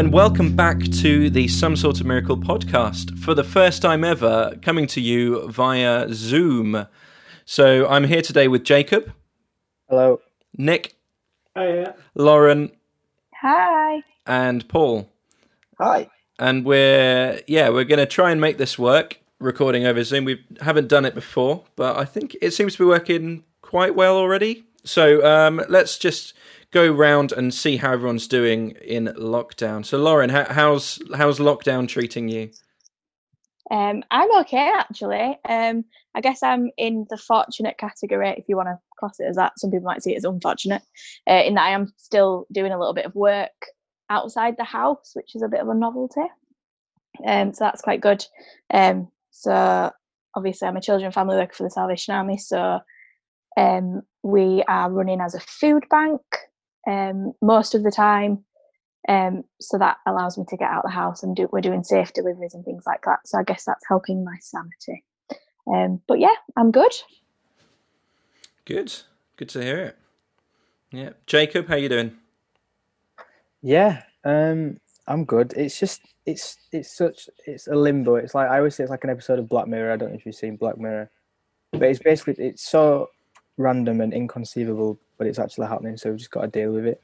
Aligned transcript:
and 0.00 0.14
welcome 0.14 0.56
back 0.56 0.80
to 0.84 1.28
the 1.28 1.46
Some 1.46 1.76
Sort 1.76 2.00
of 2.00 2.06
Miracle 2.06 2.38
podcast 2.38 3.18
for 3.18 3.34
the 3.34 3.44
first 3.44 3.82
time 3.82 4.02
ever, 4.02 4.56
coming 4.62 4.86
to 4.86 4.98
you 4.98 5.46
via 5.50 6.06
Zoom. 6.10 6.86
So 7.44 7.86
I'm 7.86 8.04
here 8.04 8.22
today 8.22 8.48
with 8.48 8.64
Jacob. 8.64 9.12
Hello. 9.90 10.22
Nick. 10.56 10.94
Hiya. 11.54 11.96
Lauren. 12.14 12.70
Hi. 13.42 14.02
And 14.24 14.66
Paul. 14.70 15.12
Hi. 15.78 16.08
And 16.38 16.64
we're 16.64 17.42
yeah, 17.46 17.68
we're 17.68 17.84
going 17.84 17.98
to 17.98 18.06
try 18.06 18.30
and 18.30 18.40
make 18.40 18.56
this 18.56 18.78
work 18.78 19.20
recording 19.38 19.84
over 19.84 20.02
Zoom. 20.02 20.24
We 20.24 20.42
haven't 20.62 20.88
done 20.88 21.04
it 21.04 21.14
before, 21.14 21.64
but 21.76 21.98
I 21.98 22.06
think 22.06 22.34
it 22.40 22.52
seems 22.52 22.72
to 22.76 22.78
be 22.78 22.86
working 22.86 23.44
quite 23.60 23.94
well 23.94 24.16
already. 24.16 24.64
So 24.82 25.22
um, 25.26 25.60
let's 25.68 25.98
just 25.98 26.32
go 26.72 26.90
round 26.90 27.32
and 27.32 27.52
see 27.52 27.76
how 27.76 27.92
everyone's 27.92 28.28
doing 28.28 28.72
in 28.82 29.06
lockdown. 29.18 29.84
So, 29.84 29.98
Lauren, 29.98 30.30
how, 30.30 30.44
how's 30.44 31.00
how's 31.14 31.38
lockdown 31.38 31.88
treating 31.88 32.28
you? 32.28 32.50
Um, 33.70 34.02
I'm 34.10 34.40
okay 34.40 34.72
actually. 34.74 35.38
Um, 35.48 35.84
I 36.14 36.20
guess 36.20 36.42
I'm 36.42 36.70
in 36.76 37.06
the 37.08 37.16
fortunate 37.16 37.78
category, 37.78 38.34
if 38.36 38.48
you 38.48 38.56
want 38.56 38.68
to 38.68 38.78
class 38.98 39.20
it 39.20 39.26
as 39.28 39.36
that. 39.36 39.58
Some 39.58 39.70
people 39.70 39.86
might 39.86 40.02
see 40.02 40.12
it 40.12 40.18
as 40.18 40.24
unfortunate, 40.24 40.82
uh, 41.28 41.42
in 41.44 41.54
that 41.54 41.66
I 41.66 41.70
am 41.70 41.92
still 41.96 42.46
doing 42.52 42.72
a 42.72 42.78
little 42.78 42.94
bit 42.94 43.06
of 43.06 43.14
work 43.14 43.50
outside 44.08 44.56
the 44.56 44.64
house, 44.64 45.12
which 45.14 45.36
is 45.36 45.42
a 45.42 45.48
bit 45.48 45.60
of 45.60 45.68
a 45.68 45.74
novelty. 45.74 46.22
Um, 47.24 47.54
so 47.54 47.64
that's 47.64 47.82
quite 47.82 48.00
good. 48.00 48.24
Um, 48.72 49.08
so 49.30 49.90
obviously, 50.34 50.66
I'm 50.66 50.76
a 50.76 50.80
children 50.80 51.12
family 51.12 51.36
worker 51.36 51.54
for 51.54 51.62
the 51.62 51.70
Salvation 51.70 52.14
Army, 52.14 52.38
so 52.38 52.80
um, 53.56 54.02
we 54.24 54.64
are 54.66 54.90
running 54.90 55.20
as 55.20 55.34
a 55.34 55.40
food 55.40 55.84
bank 55.90 56.20
um, 56.86 57.32
most 57.42 57.74
of 57.74 57.82
the 57.82 57.90
time. 57.90 58.44
Um, 59.08 59.44
so 59.60 59.78
that 59.78 59.96
allows 60.06 60.36
me 60.36 60.44
to 60.48 60.56
get 60.56 60.70
out 60.70 60.84
of 60.84 60.90
the 60.90 60.94
house 60.94 61.22
and 61.22 61.34
do, 61.34 61.48
we're 61.50 61.62
doing 61.62 61.82
safe 61.82 62.12
deliveries 62.12 62.54
and 62.54 62.64
things 62.64 62.84
like 62.86 63.02
that. 63.06 63.20
So 63.26 63.38
I 63.38 63.42
guess 63.42 63.64
that's 63.64 63.86
helping 63.88 64.24
my 64.24 64.36
sanity. 64.40 65.04
Um, 65.66 66.00
but 66.06 66.20
yeah, 66.20 66.34
I'm 66.56 66.70
good. 66.70 66.92
Good. 68.66 68.94
Good 69.36 69.48
to 69.50 69.62
hear 69.62 69.78
it. 69.78 69.98
Yeah. 70.92 71.10
Jacob, 71.26 71.68
how 71.68 71.76
you 71.76 71.88
doing? 71.88 72.12
Yeah, 73.62 74.02
um, 74.24 74.78
I'm 75.06 75.24
good. 75.24 75.52
It's 75.56 75.78
just 75.78 76.00
it's 76.26 76.56
it's 76.72 76.96
such 76.96 77.28
it's 77.46 77.66
a 77.66 77.74
limbo. 77.74 78.16
It's 78.16 78.34
like 78.34 78.48
I 78.48 78.58
always 78.58 78.74
say 78.74 78.84
it's 78.84 78.90
like 78.90 79.04
an 79.04 79.10
episode 79.10 79.38
of 79.38 79.48
Black 79.48 79.66
Mirror. 79.66 79.92
I 79.92 79.96
don't 79.96 80.10
know 80.10 80.16
if 80.16 80.24
you've 80.24 80.34
seen 80.34 80.56
Black 80.56 80.78
Mirror, 80.78 81.10
but 81.72 81.82
it's 81.82 81.98
basically 81.98 82.34
it's 82.44 82.68
so 82.68 83.08
random 83.60 84.00
and 84.00 84.12
inconceivable, 84.12 84.98
but 85.18 85.26
it's 85.26 85.38
actually 85.38 85.68
happening. 85.68 85.96
So 85.96 86.10
we've 86.10 86.18
just 86.18 86.30
got 86.30 86.42
to 86.42 86.48
deal 86.48 86.72
with 86.72 86.86
it. 86.86 87.00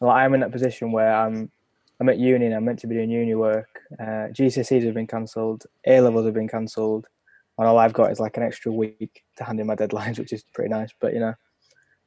Like 0.00 0.24
I'm 0.24 0.34
in 0.34 0.40
that 0.40 0.52
position 0.52 0.92
where 0.92 1.14
I'm 1.14 1.50
I'm 1.98 2.08
at 2.08 2.18
uni 2.18 2.46
and 2.46 2.54
I'm 2.54 2.64
meant 2.64 2.78
to 2.80 2.86
be 2.86 2.94
doing 2.94 3.10
uni 3.10 3.34
work. 3.34 3.80
Uh, 3.98 4.28
GCSEs 4.32 4.84
have 4.84 4.94
been 4.94 5.06
cancelled, 5.06 5.64
A 5.86 6.00
levels 6.00 6.26
have 6.26 6.34
been 6.34 6.48
cancelled, 6.48 7.06
and 7.58 7.66
all 7.66 7.78
I've 7.78 7.94
got 7.94 8.12
is 8.12 8.20
like 8.20 8.36
an 8.36 8.42
extra 8.42 8.70
week 8.70 9.24
to 9.36 9.44
hand 9.44 9.60
in 9.60 9.66
my 9.66 9.74
deadlines, 9.74 10.18
which 10.20 10.32
is 10.32 10.44
pretty 10.54 10.70
nice. 10.70 10.90
But 11.00 11.14
you 11.14 11.20
know, 11.20 11.34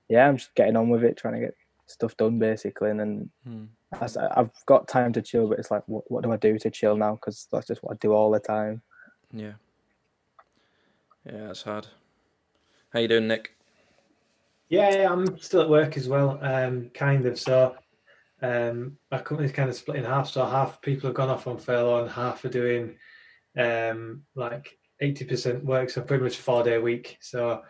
yeah, 0.07 0.27
I'm 0.27 0.37
just 0.37 0.55
getting 0.55 0.75
on 0.75 0.89
with 0.89 1.03
it, 1.03 1.17
trying 1.17 1.35
to 1.35 1.39
get 1.39 1.55
stuff 1.87 2.15
done 2.17 2.39
basically, 2.39 2.91
and 2.91 2.99
then 2.99 3.29
hmm. 3.45 3.65
I've 3.91 4.51
got 4.67 4.87
time 4.87 5.11
to 5.13 5.21
chill. 5.21 5.47
But 5.47 5.59
it's 5.59 5.71
like, 5.71 5.83
what, 5.87 6.09
what 6.11 6.23
do 6.23 6.31
I 6.31 6.37
do 6.37 6.57
to 6.59 6.69
chill 6.69 6.95
now? 6.95 7.15
Because 7.15 7.47
that's 7.51 7.67
just 7.67 7.83
what 7.83 7.93
I 7.93 7.97
do 7.99 8.13
all 8.13 8.31
the 8.31 8.39
time. 8.39 8.81
Yeah, 9.33 9.53
yeah, 11.25 11.47
that's 11.47 11.63
hard. 11.63 11.87
How 12.93 12.99
you 12.99 13.07
doing, 13.07 13.27
Nick? 13.27 13.55
Yeah, 14.69 15.11
I'm 15.11 15.39
still 15.39 15.61
at 15.61 15.69
work 15.69 15.97
as 15.97 16.07
well, 16.07 16.39
um, 16.41 16.91
kind 16.93 17.25
of. 17.25 17.39
So 17.39 17.75
um, 18.41 18.97
my 19.11 19.19
company's 19.19 19.51
kind 19.51 19.69
of 19.69 19.75
split 19.75 19.97
in 19.97 20.05
half. 20.05 20.29
So 20.29 20.45
half 20.45 20.81
people 20.81 21.07
have 21.09 21.15
gone 21.15 21.29
off 21.29 21.47
on 21.47 21.57
furlough 21.57 22.03
and 22.03 22.11
half 22.11 22.45
are 22.45 22.49
doing 22.49 22.95
um, 23.57 24.21
like 24.35 24.77
80% 25.01 25.63
work. 25.63 25.89
So 25.89 26.01
pretty 26.01 26.23
much 26.23 26.37
a 26.37 26.41
four 26.41 26.63
day 26.63 26.77
week. 26.77 27.17
So 27.19 27.61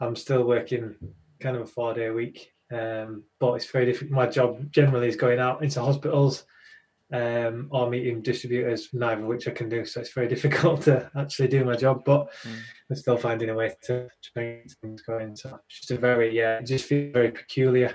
I'm 0.00 0.16
still 0.16 0.44
working 0.44 0.96
kind 1.40 1.56
of 1.56 1.62
a 1.62 1.66
four 1.66 1.94
day 1.94 2.10
week. 2.10 2.50
Um, 2.72 3.24
but 3.38 3.54
it's 3.54 3.70
very 3.70 3.86
difficult. 3.86 4.10
My 4.12 4.26
job 4.26 4.70
generally 4.72 5.08
is 5.08 5.16
going 5.16 5.38
out 5.38 5.62
into 5.62 5.80
hospitals 5.80 6.44
um, 7.12 7.68
or 7.70 7.90
meeting 7.90 8.22
distributors, 8.22 8.88
neither 8.92 9.20
of 9.20 9.26
which 9.26 9.46
I 9.46 9.50
can 9.50 9.68
do. 9.68 9.84
So 9.84 10.00
it's 10.00 10.12
very 10.12 10.28
difficult 10.34 10.82
to 10.82 11.10
actually 11.16 11.48
do 11.48 11.64
my 11.64 11.76
job, 11.76 12.02
but 12.04 12.32
mm. 12.44 12.56
I'm 12.90 12.96
still 12.96 13.16
finding 13.16 13.50
a 13.50 13.54
way 13.54 13.74
to, 13.84 14.08
to 14.08 14.30
things 14.80 15.02
going. 15.02 15.36
So 15.36 15.58
it's 15.68 15.80
just 15.80 15.90
a 15.90 15.98
very, 15.98 16.36
yeah, 16.36 16.58
it 16.58 16.66
just 16.66 16.86
feels 16.86 17.12
very 17.12 17.30
peculiar. 17.30 17.94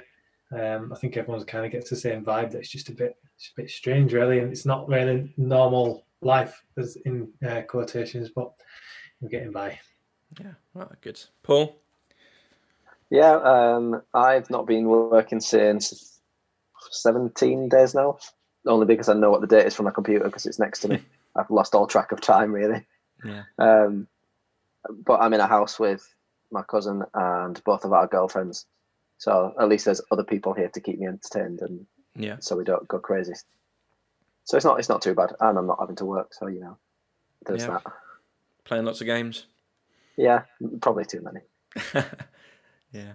Um, 0.52 0.94
I 0.94 1.00
think 1.00 1.18
everyone 1.18 1.44
kind 1.46 1.66
of 1.66 1.72
gets 1.72 1.90
the 1.90 1.96
same 1.96 2.24
vibe 2.24 2.52
that 2.52 2.60
it's 2.60 2.72
just 2.72 2.90
a 2.90 2.94
bit, 2.94 3.18
it's 3.36 3.52
a 3.58 3.62
bit 3.62 3.70
strange, 3.70 4.14
really, 4.14 4.40
and 4.40 4.52
it's 4.52 4.66
not 4.66 4.88
really 4.88 5.34
normal 5.36 6.06
life, 6.22 6.64
as 6.78 6.96
in 7.06 7.30
uh, 7.46 7.62
quotations, 7.62 8.30
but 8.34 8.52
we're 9.20 9.30
getting 9.30 9.52
by. 9.52 9.80
Yeah, 10.40 10.54
well, 10.74 10.92
good. 11.02 11.20
Paul. 11.44 11.76
Yeah, 13.10 13.36
um, 13.38 14.02
I've 14.14 14.50
not 14.50 14.68
been 14.68 14.86
working 14.86 15.40
since 15.40 16.20
17 16.92 17.70
days 17.70 17.96
now 17.96 18.18
only 18.68 18.86
because 18.86 19.10
I 19.10 19.14
know 19.14 19.32
what 19.32 19.42
the 19.42 19.48
date 19.48 19.66
is 19.66 19.76
from 19.76 19.86
my 19.86 19.92
computer 19.92 20.26
because 20.26 20.46
it's 20.46 20.60
next 20.60 20.80
to 20.82 20.90
me. 20.90 21.02
I've 21.36 21.50
lost 21.50 21.76
all 21.76 21.88
track 21.88 22.12
of 22.12 22.22
time 22.22 22.52
really. 22.52 22.86
Yeah. 23.24 23.44
Um, 23.58 24.08
but 25.06 25.22
I'm 25.22 25.34
in 25.34 25.40
a 25.40 25.48
house 25.48 25.80
with 25.80 26.08
my 26.52 26.64
cousin 26.64 27.04
and 27.14 27.62
both 27.64 27.84
of 27.84 27.94
our 27.94 28.08
girlfriends, 28.08 28.66
so 29.18 29.54
at 29.60 29.68
least 29.68 29.86
there's 29.86 30.02
other 30.12 30.24
people 30.24 30.54
here 30.54 30.70
to 30.70 30.80
keep 30.80 31.00
me 31.00 31.08
entertained 31.08 31.62
and 31.62 31.86
yeah, 32.16 32.38
so 32.40 32.56
we 32.56 32.64
don't 32.64 32.88
go 32.88 33.00
crazy. 33.00 33.34
So 34.46 34.56
it's 34.56 34.66
not 34.66 34.80
it's 34.80 34.90
not 34.90 35.02
too 35.02 35.14
bad, 35.14 35.34
and 35.40 35.58
I'm 35.58 35.68
not 35.68 35.80
having 35.80 35.98
to 35.98 36.06
work, 36.06 36.34
so 36.34 36.48
you 36.48 36.62
know, 36.62 36.78
there's 37.46 37.64
yeah. 37.64 37.80
that. 37.84 37.84
Playing 38.64 38.86
lots 38.86 39.02
of 39.02 39.08
games. 39.08 39.46
Yeah, 40.16 40.44
probably 40.82 41.06
too 41.06 41.22
many. 41.22 41.42
yeah. 42.92 43.14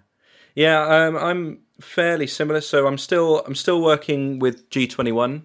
Yeah, 0.54 0.82
um, 0.82 1.16
I'm 1.16 1.58
fairly 1.80 2.26
similar. 2.26 2.60
So 2.60 2.86
I'm 2.86 2.98
still 2.98 3.40
I'm 3.46 3.54
still 3.54 3.80
working 3.82 4.38
with 4.38 4.68
G21, 4.70 5.42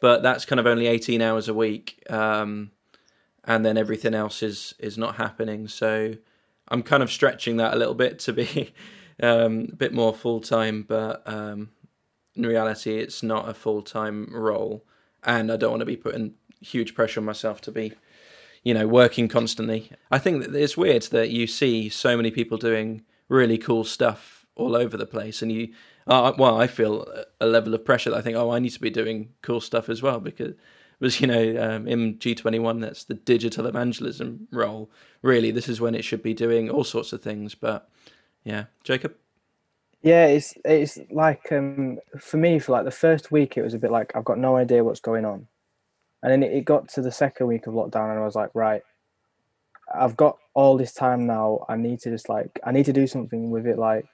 but 0.00 0.22
that's 0.22 0.44
kind 0.44 0.60
of 0.60 0.66
only 0.66 0.86
18 0.86 1.22
hours 1.22 1.48
a 1.48 1.54
week, 1.54 2.02
um, 2.10 2.70
and 3.44 3.64
then 3.64 3.76
everything 3.76 4.14
else 4.14 4.42
is 4.42 4.74
is 4.78 4.98
not 4.98 5.16
happening. 5.16 5.68
So 5.68 6.14
I'm 6.68 6.82
kind 6.82 7.02
of 7.02 7.10
stretching 7.10 7.56
that 7.58 7.74
a 7.74 7.76
little 7.76 7.94
bit 7.94 8.18
to 8.20 8.32
be 8.32 8.72
um, 9.22 9.68
a 9.72 9.76
bit 9.76 9.92
more 9.92 10.14
full 10.14 10.40
time, 10.40 10.84
but 10.86 11.22
um, 11.26 11.70
in 12.34 12.44
reality, 12.46 12.98
it's 12.98 13.22
not 13.22 13.48
a 13.48 13.54
full 13.54 13.82
time 13.82 14.28
role, 14.32 14.84
and 15.24 15.50
I 15.50 15.56
don't 15.56 15.70
want 15.70 15.80
to 15.80 15.86
be 15.86 15.96
putting 15.96 16.34
huge 16.60 16.94
pressure 16.94 17.20
on 17.20 17.26
myself 17.26 17.60
to 17.60 17.70
be 17.72 17.92
you 18.62 18.74
know 18.74 18.86
working 18.86 19.28
constantly. 19.28 19.90
I 20.10 20.18
think 20.18 20.42
that 20.42 20.54
it's 20.54 20.76
weird 20.76 21.02
that 21.04 21.30
you 21.30 21.46
see 21.46 21.88
so 21.88 22.16
many 22.16 22.30
people 22.30 22.58
doing 22.58 23.02
really 23.28 23.58
cool 23.58 23.84
stuff 23.84 24.46
all 24.54 24.76
over 24.76 24.96
the 24.96 25.06
place, 25.06 25.42
and 25.42 25.52
you, 25.52 25.72
uh, 26.06 26.32
well, 26.38 26.60
I 26.60 26.66
feel 26.66 27.06
a 27.40 27.46
level 27.46 27.74
of 27.74 27.84
pressure 27.84 28.10
that 28.10 28.16
I 28.16 28.22
think, 28.22 28.36
oh, 28.36 28.50
I 28.50 28.58
need 28.58 28.70
to 28.70 28.80
be 28.80 28.90
doing 28.90 29.30
cool 29.42 29.60
stuff 29.60 29.88
as 29.88 30.02
well 30.02 30.20
because 30.20 30.54
was 31.00 31.20
you 31.20 31.26
know 31.26 31.56
um, 31.62 31.86
in 31.86 32.16
G21 32.16 32.80
that's 32.80 33.04
the 33.04 33.14
digital 33.14 33.66
evangelism 33.66 34.48
role. 34.50 34.90
Really, 35.22 35.50
this 35.50 35.68
is 35.68 35.80
when 35.80 35.94
it 35.94 36.04
should 36.04 36.22
be 36.22 36.34
doing 36.34 36.70
all 36.70 36.84
sorts 36.84 37.12
of 37.12 37.22
things. 37.22 37.54
But 37.54 37.88
yeah, 38.44 38.64
Jacob. 38.84 39.14
Yeah, 40.02 40.26
it's 40.26 40.54
it's 40.64 40.98
like 41.10 41.50
um, 41.52 41.98
for 42.18 42.36
me 42.36 42.58
for 42.58 42.72
like 42.72 42.84
the 42.84 42.90
first 42.90 43.32
week 43.32 43.56
it 43.56 43.62
was 43.62 43.74
a 43.74 43.78
bit 43.78 43.90
like 43.90 44.12
I've 44.14 44.24
got 44.24 44.38
no 44.38 44.56
idea 44.56 44.84
what's 44.84 45.00
going 45.00 45.24
on, 45.24 45.46
and 46.22 46.32
then 46.32 46.42
it 46.42 46.64
got 46.64 46.88
to 46.90 47.02
the 47.02 47.12
second 47.12 47.46
week 47.46 47.66
of 47.66 47.74
lockdown 47.74 48.10
and 48.10 48.20
I 48.20 48.24
was 48.24 48.36
like 48.36 48.50
right, 48.54 48.82
I've 49.92 50.16
got 50.16 50.38
all 50.56 50.78
this 50.78 50.94
time 50.94 51.26
now. 51.26 51.64
I 51.68 51.76
need 51.76 52.00
to 52.00 52.10
just 52.10 52.30
like 52.30 52.58
I 52.64 52.72
need 52.72 52.86
to 52.86 52.92
do 52.92 53.06
something 53.06 53.50
with 53.50 53.66
it. 53.66 53.78
Like 53.78 54.06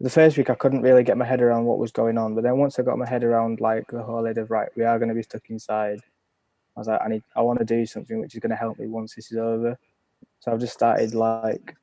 the 0.00 0.08
first 0.08 0.38
week, 0.38 0.48
I 0.48 0.54
couldn't 0.54 0.82
really 0.82 1.02
get 1.02 1.18
my 1.18 1.24
head 1.24 1.42
around 1.42 1.64
what 1.64 1.78
was 1.78 1.90
going 1.90 2.16
on. 2.16 2.34
But 2.34 2.44
then 2.44 2.56
once 2.56 2.78
I 2.78 2.82
got 2.84 2.98
my 2.98 3.08
head 3.08 3.24
around 3.24 3.60
like 3.60 3.88
the 3.88 4.02
whole 4.02 4.24
idea 4.26 4.44
of 4.44 4.50
right, 4.50 4.68
we 4.76 4.84
are 4.84 4.98
going 4.98 5.08
to 5.08 5.14
be 5.14 5.24
stuck 5.24 5.42
inside. 5.50 6.00
I 6.76 6.80
was 6.80 6.86
like, 6.86 7.00
I 7.04 7.08
need, 7.08 7.22
I 7.36 7.42
want 7.42 7.58
to 7.58 7.64
do 7.64 7.84
something 7.84 8.20
which 8.20 8.34
is 8.34 8.40
going 8.40 8.50
to 8.50 8.56
help 8.56 8.78
me 8.78 8.86
once 8.86 9.14
this 9.14 9.30
is 9.32 9.38
over. 9.38 9.76
So 10.38 10.52
I've 10.52 10.60
just 10.60 10.72
started 10.72 11.14
like 11.14 11.74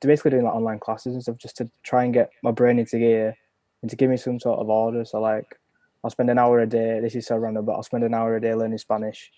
basically 0.00 0.32
doing 0.32 0.44
like 0.44 0.54
online 0.54 0.78
classes 0.78 1.14
and 1.14 1.22
stuff 1.22 1.38
just 1.38 1.56
to 1.56 1.70
try 1.82 2.04
and 2.04 2.14
get 2.14 2.30
my 2.42 2.50
brain 2.50 2.78
into 2.78 2.98
gear 2.98 3.34
and 3.82 3.90
to 3.90 3.96
give 3.96 4.10
me 4.10 4.18
some 4.18 4.38
sort 4.38 4.60
of 4.60 4.68
order. 4.68 5.04
So 5.04 5.20
like, 5.20 5.58
I'll 6.04 6.10
spend 6.10 6.30
an 6.30 6.38
hour 6.38 6.60
a 6.60 6.66
day. 6.66 7.00
This 7.00 7.14
is 7.14 7.26
so 7.26 7.36
random, 7.38 7.64
but 7.64 7.72
I'll 7.72 7.82
spend 7.82 8.04
an 8.04 8.14
hour 8.14 8.36
a 8.36 8.40
day 8.40 8.54
learning 8.54 8.78
Spanish 8.78 9.30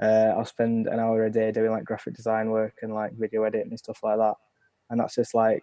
uh, 0.00 0.34
I'll 0.36 0.44
spend 0.44 0.86
an 0.86 0.98
hour 0.98 1.24
a 1.24 1.30
day 1.30 1.52
doing 1.52 1.70
like 1.70 1.84
graphic 1.84 2.14
design 2.14 2.50
work 2.50 2.74
and 2.82 2.94
like 2.94 3.12
video 3.12 3.42
editing 3.42 3.70
and 3.70 3.78
stuff 3.78 4.00
like 4.02 4.18
that. 4.18 4.34
And 4.88 4.98
that's 4.98 5.14
just 5.14 5.34
like 5.34 5.62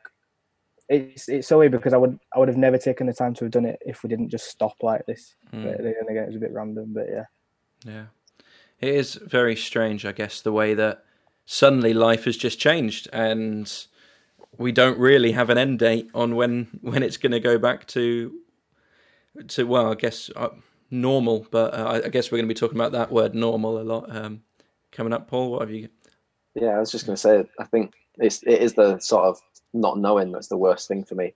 it's 0.89 1.28
it's 1.28 1.48
so 1.48 1.60
weird 1.60 1.72
because 1.72 1.94
I 1.94 1.98
would 1.98 2.19
I 2.34 2.39
would 2.39 2.48
have 2.48 2.57
never 2.57 2.78
taken 2.78 3.07
the 3.07 3.13
time 3.13 3.34
to 3.36 3.45
have 3.45 3.51
done 3.51 3.66
it 3.66 3.81
if 3.86 4.04
we 4.04 4.10
didn't 4.10 4.30
just 4.30 4.48
stop 4.48 4.75
like 4.81 5.06
this. 5.06 5.36
Mm. 5.54 5.63
But 5.63 5.78
then 5.84 5.95
again, 6.10 6.24
it 6.24 6.28
was 6.28 6.36
a 6.36 6.39
bit 6.39 6.54
random, 6.54 6.94
but 6.94 7.07
yeah. 7.10 7.25
Yeah, 7.86 8.06
it 8.80 8.89
is 8.89 9.16
very 9.16 9.56
strange, 9.56 10.06
I 10.06 10.12
guess, 10.12 10.42
the 10.42 10.51
way 10.51 10.74
that 10.75 11.04
suddenly 11.45 11.94
life 11.94 12.25
has 12.25 12.38
just 12.38 12.60
changed 12.60 13.07
and 13.13 13.72
we 14.57 14.72
don't 14.72 14.98
really 14.98 15.31
have 15.31 15.50
an 15.50 15.57
end 15.57 15.80
date 15.80 16.10
on 16.13 16.36
when 16.36 16.68
when 16.81 17.04
it's 17.04 17.18
going 17.18 17.31
to 17.31 17.39
go 17.39 17.57
back 17.57 17.88
to 17.88 18.34
to 19.50 19.66
well, 19.66 19.92
I 19.92 19.95
guess 19.95 20.30
uh, 20.36 20.50
normal, 20.89 21.48
but 21.51 21.74
uh, 21.74 21.84
I, 21.86 22.06
I 22.06 22.10
guess 22.10 22.31
we're 22.31 22.38
going 22.38 22.48
to 22.50 22.54
be 22.54 22.60
talking 22.60 22.78
about 22.78 22.92
that 22.94 23.12
word 23.12 23.36
normal 23.36 23.80
a 23.80 23.84
lot 23.84 24.16
um, 24.16 24.42
coming 24.92 25.13
up. 25.13 25.28
Paul, 25.28 25.51
what 25.51 25.62
have 25.62 25.72
you? 25.72 25.89
Yeah, 26.56 26.69
I 26.69 26.80
was 26.80 26.92
just 26.92 27.06
going 27.06 27.16
to 27.16 27.22
say, 27.22 27.44
I 27.60 27.66
think 27.66 27.94
it's 28.18 28.42
it 28.44 28.62
is 28.62 28.74
the 28.74 29.00
sort 29.00 29.25
of 29.25 29.39
not 29.74 30.00
knowing 30.00 30.31
that's 30.31 30.48
the 30.48 30.57
worst 30.57 30.88
thing 30.88 31.04
for 31.04 31.16
me, 31.16 31.34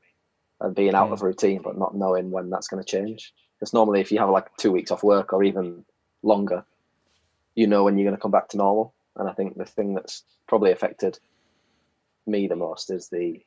and 0.62 0.76
being 0.76 0.96
out 0.96 1.10
Mm. 1.10 1.14
of 1.14 1.22
routine, 1.22 1.62
but 1.62 1.78
not 1.78 1.96
knowing 1.96 2.32
when 2.32 2.50
that's 2.50 2.68
going 2.68 2.84
to 2.84 2.90
change. 2.90 3.34
Because 3.60 3.74
normally, 3.74 4.02
if 4.02 4.12
you 4.12 4.20
have 4.20 4.30
like 4.30 4.56
two 4.58 4.72
weeks 4.72 4.90
off 4.92 5.04
work 5.04 5.34
or 5.34 5.44
even 5.44 5.86
longer, 6.24 6.66
you 7.56 7.68
know 7.68 7.84
when 7.84 7.98
you're 7.98 8.06
going 8.08 8.18
to 8.18 8.22
come 8.22 8.32
back 8.32 8.50
to 8.50 8.58
normal. 8.58 8.94
And 9.18 9.30
I 9.30 9.34
think 9.34 9.58
the 9.58 9.66
thing 9.66 9.94
that's 9.94 10.24
probably 10.48 10.72
affected 10.72 11.20
me 12.26 12.48
the 12.48 12.56
most 12.56 12.90
is 12.90 13.10
the 13.10 13.42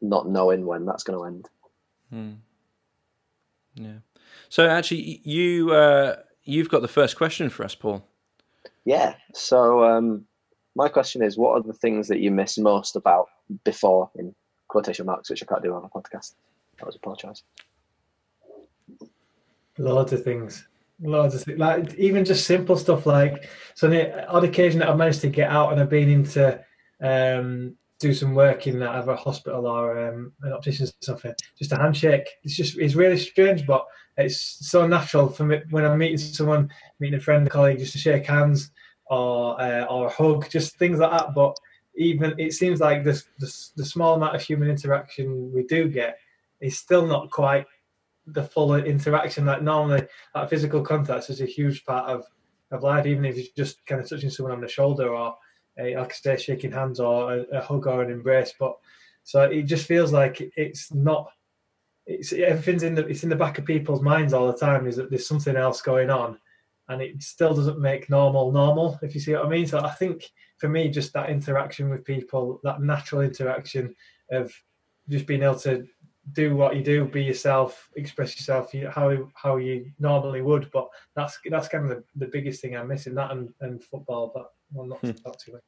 not 0.00 0.28
knowing 0.28 0.66
when 0.66 0.84
that's 0.84 1.02
going 1.02 1.18
to 1.18 1.24
end. 1.24 1.48
Hmm. 2.10 2.32
Yeah. 3.74 3.98
So 4.48 4.68
actually, 4.68 5.20
you 5.24 5.72
uh, 5.72 6.16
you've 6.44 6.68
got 6.68 6.82
the 6.82 6.88
first 6.88 7.16
question 7.16 7.50
for 7.50 7.64
us, 7.64 7.74
Paul. 7.74 8.06
Yeah. 8.84 9.14
So 9.34 9.84
um, 9.84 10.24
my 10.74 10.88
question 10.88 11.22
is, 11.22 11.36
what 11.36 11.52
are 11.52 11.62
the 11.62 11.72
things 11.72 12.08
that 12.08 12.20
you 12.20 12.30
miss 12.30 12.58
most 12.58 12.96
about 12.96 13.28
before 13.64 14.10
in 14.14 14.34
quotation 14.68 15.06
marks, 15.06 15.30
which 15.30 15.42
I 15.42 15.46
can't 15.46 15.62
do 15.62 15.74
on 15.74 15.84
a 15.84 15.88
podcast? 15.88 16.34
That 16.78 16.86
was 16.86 16.96
a 16.96 16.98
poor 16.98 17.16
choice. 17.16 17.42
Loads 19.78 20.12
of 20.12 20.22
things. 20.22 20.66
Loads 21.02 21.34
of 21.34 21.42
things. 21.42 21.58
Like 21.58 21.94
even 21.94 22.24
just 22.24 22.46
simple 22.46 22.76
stuff 22.76 23.06
like 23.06 23.48
so 23.74 23.88
on 23.88 23.92
the 23.92 24.28
odd 24.28 24.44
occasion 24.44 24.80
that 24.80 24.88
I've 24.88 24.96
managed 24.96 25.20
to 25.22 25.28
get 25.28 25.50
out 25.50 25.72
and 25.72 25.80
I've 25.80 25.90
been 25.90 26.08
into 26.08 26.60
um 27.00 27.76
do 27.98 28.12
some 28.12 28.34
work 28.34 28.66
in 28.66 28.82
either 28.82 29.12
a 29.12 29.16
hospital 29.16 29.66
or 29.66 30.08
um, 30.08 30.32
an 30.42 30.52
optician's 30.52 30.90
or 30.90 31.04
something. 31.04 31.34
Just 31.58 31.72
a 31.72 31.76
handshake. 31.76 32.28
It's 32.42 32.56
just 32.56 32.78
it's 32.78 32.94
really 32.94 33.18
strange, 33.18 33.66
but 33.66 33.86
it's 34.16 34.68
so 34.68 34.86
natural 34.86 35.28
for 35.28 35.44
me 35.44 35.60
when 35.70 35.84
I'm 35.84 35.98
meeting 35.98 36.18
someone, 36.18 36.70
meeting 37.00 37.18
a 37.18 37.22
friend, 37.22 37.46
a 37.46 37.50
colleague, 37.50 37.78
just 37.78 37.92
to 37.92 37.98
shake 37.98 38.26
hands 38.26 38.70
or 39.06 39.60
uh, 39.60 39.84
or 39.84 40.06
a 40.06 40.10
hug, 40.10 40.48
just 40.50 40.78
things 40.78 40.98
like 40.98 41.10
that. 41.10 41.34
But 41.34 41.56
even 41.96 42.34
it 42.38 42.52
seems 42.52 42.80
like 42.80 43.04
this, 43.04 43.24
this 43.38 43.72
the 43.76 43.84
small 43.84 44.14
amount 44.14 44.36
of 44.36 44.42
human 44.42 44.68
interaction 44.68 45.52
we 45.52 45.64
do 45.64 45.88
get 45.88 46.18
is 46.60 46.78
still 46.78 47.06
not 47.06 47.30
quite 47.30 47.66
the 48.26 48.42
full 48.42 48.74
interaction 48.74 49.44
that 49.46 49.62
normally 49.62 50.02
that 50.34 50.50
physical 50.50 50.82
contact 50.82 51.30
is 51.30 51.40
a 51.40 51.46
huge 51.46 51.84
part 51.84 52.10
of, 52.10 52.24
of 52.72 52.82
life, 52.82 53.06
even 53.06 53.24
if 53.24 53.36
you're 53.36 53.46
just 53.56 53.84
kind 53.86 54.00
of 54.00 54.08
touching 54.08 54.30
someone 54.30 54.52
on 54.52 54.60
the 54.60 54.68
shoulder 54.68 55.14
or 55.14 55.34
uh, 55.80 55.98
like 56.00 56.12
I 56.12 56.14
say, 56.14 56.36
shaking 56.36 56.72
hands 56.72 57.00
or 57.00 57.34
a, 57.34 57.40
a 57.58 57.60
hug 57.60 57.86
or 57.86 58.02
an 58.02 58.10
embrace. 58.10 58.54
But 58.58 58.76
so 59.24 59.42
it 59.42 59.62
just 59.62 59.86
feels 59.86 60.12
like 60.12 60.40
it's 60.56 60.92
not. 60.92 61.30
It's 62.06 62.32
everything's 62.32 62.84
in 62.84 62.94
the 62.94 63.06
it's 63.06 63.24
in 63.24 63.28
the 63.28 63.36
back 63.36 63.58
of 63.58 63.64
people's 63.64 64.02
minds 64.02 64.32
all 64.32 64.46
the 64.46 64.58
time. 64.58 64.86
Is 64.86 64.96
that 64.96 65.10
there's 65.10 65.26
something 65.26 65.56
else 65.56 65.80
going 65.80 66.10
on, 66.10 66.38
and 66.88 67.02
it 67.02 67.22
still 67.22 67.52
doesn't 67.54 67.80
make 67.80 68.08
normal 68.08 68.52
normal. 68.52 68.98
If 69.02 69.14
you 69.14 69.20
see 69.20 69.32
what 69.32 69.44
I 69.44 69.48
mean. 69.48 69.66
So 69.66 69.80
I 69.80 69.90
think 69.90 70.30
for 70.58 70.68
me, 70.68 70.88
just 70.88 71.12
that 71.14 71.30
interaction 71.30 71.90
with 71.90 72.04
people, 72.04 72.60
that 72.62 72.80
natural 72.80 73.22
interaction 73.22 73.94
of 74.30 74.52
just 75.08 75.26
being 75.26 75.42
able 75.42 75.58
to 75.60 75.86
do 76.32 76.56
what 76.56 76.74
you 76.74 76.82
do, 76.82 77.04
be 77.04 77.22
yourself, 77.22 77.88
express 77.96 78.36
yourself 78.36 78.74
you- 78.74 78.88
how 78.90 79.28
how 79.34 79.56
you 79.56 79.90
normally 79.98 80.42
would. 80.42 80.70
But 80.72 80.88
that's 81.14 81.38
that's 81.50 81.68
kind 81.68 81.90
of 81.90 81.90
the, 81.90 82.04
the 82.16 82.30
biggest 82.30 82.60
thing 82.60 82.76
I'm 82.76 82.88
missing. 82.88 83.14
That 83.14 83.32
and, 83.32 83.52
and 83.60 83.82
football, 83.82 84.32
but 84.34 84.52
well, 84.72 84.86
not, 84.86 85.02
not 85.02 85.38
too 85.38 85.52
much. 85.52 85.62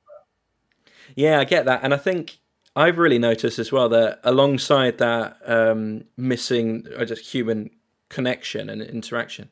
Yeah, 1.16 1.40
I 1.40 1.44
get 1.44 1.64
that, 1.64 1.80
and 1.82 1.94
I 1.94 1.96
think 1.96 2.38
I've 2.76 2.98
really 2.98 3.18
noticed 3.18 3.58
as 3.58 3.72
well 3.72 3.88
that 3.88 4.20
alongside 4.24 4.98
that 4.98 5.38
um, 5.46 6.04
missing 6.16 6.86
uh, 6.96 7.04
just 7.04 7.32
human 7.32 7.70
connection 8.08 8.68
and 8.70 8.82
interaction, 8.82 9.48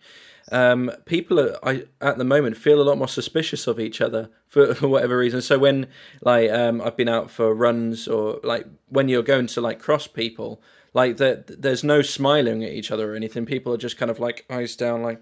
um, 0.52 0.92
people 1.06 1.40
are, 1.40 1.58
I, 1.62 1.86
at 2.00 2.18
the 2.18 2.24
moment 2.24 2.56
feel 2.56 2.80
a 2.80 2.84
lot 2.84 2.98
more 2.98 3.08
suspicious 3.08 3.66
of 3.66 3.80
each 3.80 4.00
other 4.00 4.30
for, 4.46 4.74
for 4.76 4.88
whatever 4.88 5.18
reason. 5.18 5.42
So 5.42 5.58
when 5.58 5.88
like 6.22 6.50
um, 6.50 6.80
I've 6.80 6.96
been 6.96 7.08
out 7.08 7.30
for 7.30 7.54
runs 7.54 8.06
or 8.06 8.40
like 8.44 8.66
when 8.88 9.08
you're 9.08 9.22
going 9.22 9.46
to 9.48 9.60
like 9.60 9.80
cross 9.80 10.06
people, 10.06 10.62
like 10.94 11.16
that, 11.18 11.60
there's 11.60 11.84
no 11.84 12.02
smiling 12.02 12.64
at 12.64 12.72
each 12.72 12.90
other 12.90 13.12
or 13.12 13.16
anything. 13.16 13.44
People 13.44 13.74
are 13.74 13.78
just 13.78 13.98
kind 13.98 14.10
of 14.10 14.18
like 14.18 14.46
eyes 14.48 14.76
down, 14.76 15.02
like 15.02 15.20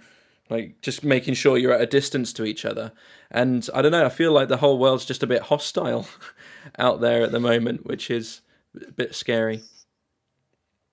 like 0.50 0.80
just 0.80 1.04
making 1.04 1.34
sure 1.34 1.56
you're 1.56 1.72
at 1.72 1.80
a 1.80 1.86
distance 1.86 2.32
to 2.34 2.44
each 2.44 2.64
other. 2.64 2.92
And 3.30 3.68
I 3.74 3.82
don't 3.82 3.92
know, 3.92 4.04
I 4.04 4.10
feel 4.10 4.32
like 4.32 4.48
the 4.48 4.58
whole 4.58 4.78
world's 4.78 5.04
just 5.04 5.22
a 5.22 5.26
bit 5.26 5.42
hostile 5.42 6.06
out 6.78 7.00
there 7.00 7.22
at 7.22 7.32
the 7.32 7.40
moment, 7.40 7.86
which 7.86 8.10
is 8.10 8.42
a 8.76 8.92
bit 8.92 9.14
scary. 9.14 9.62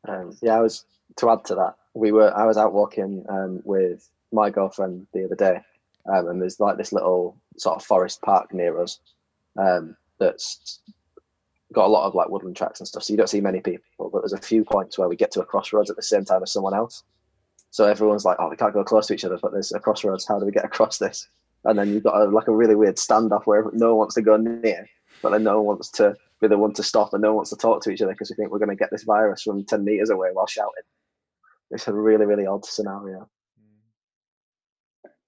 Um, 0.07 0.36
yeah, 0.42 0.57
I 0.57 0.62
was 0.62 0.86
to 1.18 1.30
add 1.30 1.45
to 1.45 1.56
that. 1.56 1.75
We 1.94 2.12
were 2.12 2.33
I 2.36 2.45
was 2.45 2.57
out 2.57 2.74
walking 2.74 3.25
um, 3.30 3.62
with 3.65 4.09
my 4.31 4.50
girlfriend 4.50 5.07
the 5.13 5.25
other 5.25 5.36
day, 5.36 5.62
um, 6.12 6.27
and 6.30 6.42
there's 6.42 6.59
like 6.59 6.77
this 6.77 6.94
little 6.94 7.38
sort 7.57 7.75
of 7.75 7.83
forest 7.83 8.21
park 8.21 8.54
near 8.54 8.81
us 8.81 9.00
um, 9.57 9.95
that's 10.19 10.80
got 11.74 11.86
a 11.86 11.88
lot 11.88 12.07
of 12.07 12.15
like 12.15 12.30
woodland 12.30 12.56
tracks 12.56 12.80
and 12.80 12.88
stuff. 12.88 13.04
So 13.04 13.13
you 13.13 13.18
don't 13.18 13.30
see 13.30 13.42
many 13.42 13.59
people, 13.59 14.09
but 14.12 14.21
there's 14.21 14.33
a 14.33 14.38
few 14.38 14.63
points 14.63 14.97
where 14.97 15.09
we 15.09 15.15
get 15.15 15.31
to 15.31 15.42
a 15.42 15.45
crossroads 15.45 15.89
at 15.89 15.95
the 15.95 16.01
same 16.01 16.25
time 16.25 16.44
as 16.44 16.51
someone 16.51 16.74
else. 16.74 17.04
So 17.71 17.85
everyone's 17.85 18.25
like, 18.25 18.38
"Oh, 18.39 18.50
we 18.50 18.56
can't 18.56 18.73
go 18.73 18.83
close 18.83 19.07
to 19.07 19.13
each 19.13 19.25
other, 19.25 19.39
but 19.41 19.51
there's 19.51 19.71
a 19.71 19.79
crossroads. 19.79 20.27
How 20.27 20.39
do 20.39 20.45
we 20.45 20.51
get 20.51 20.65
across 20.65 20.97
this?" 20.97 21.27
And 21.63 21.77
then 21.77 21.89
you've 21.89 22.03
got 22.03 22.21
a, 22.21 22.25
like 22.25 22.47
a 22.47 22.56
really 22.56 22.75
weird 22.75 22.97
standoff 22.97 23.45
where 23.45 23.65
no 23.73 23.89
one 23.89 23.97
wants 23.97 24.15
to 24.15 24.21
go 24.21 24.38
near, 24.38 24.88
but 25.21 25.31
then 25.31 25.44
no 25.44 25.57
one 25.57 25.77
wants 25.77 25.89
to 25.91 26.15
be 26.39 26.47
the 26.47 26.57
one 26.57 26.73
to 26.73 26.83
stop, 26.83 27.13
and 27.13 27.21
no 27.21 27.29
one 27.29 27.38
wants 27.38 27.51
to 27.51 27.56
talk 27.56 27.81
to 27.83 27.91
each 27.91 28.01
other 28.01 28.12
because 28.12 28.29
we 28.29 28.35
think 28.35 28.51
we're 28.51 28.59
going 28.59 28.69
to 28.69 28.75
get 28.75 28.91
this 28.91 29.03
virus 29.03 29.44
from 29.44 29.63
ten 29.65 29.83
meters 29.83 30.09
away 30.09 30.29
while 30.33 30.47
shouting. 30.47 30.83
It's 31.71 31.88
a 31.88 31.94
really, 31.94 32.25
really 32.25 32.45
odd 32.45 32.65
scenario. 32.65 33.29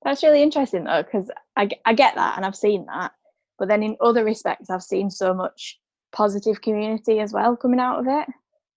That's 0.04 0.24
really 0.24 0.44
interesting 0.44 0.84
though, 0.84 1.04
because 1.04 1.32
I, 1.56 1.70
I 1.86 1.94
get 1.94 2.16
that 2.16 2.36
and 2.36 2.46
I've 2.46 2.56
seen 2.56 2.86
that. 2.88 3.14
But 3.58 3.70
then 3.70 3.84
in 3.84 3.96
other 4.02 4.26
respects, 4.26 4.70
I've 4.70 4.84
seen 4.84 5.10
so 5.10 5.34
much 5.34 5.80
positive 6.12 6.62
community 6.62 7.22
as 7.22 7.32
well 7.32 7.56
coming 7.56 7.80
out 7.80 8.00
of 8.00 8.08
it. 8.08 8.28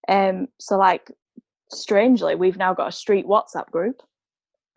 Um, 0.09 0.47
so 0.61 0.79
like 0.79 1.11
strangely, 1.71 2.35
we've 2.35 2.57
now 2.57 2.75
got 2.75 2.89
a 2.89 2.93
street 2.93 3.27
WhatsApp 3.27 3.71
group, 3.71 4.03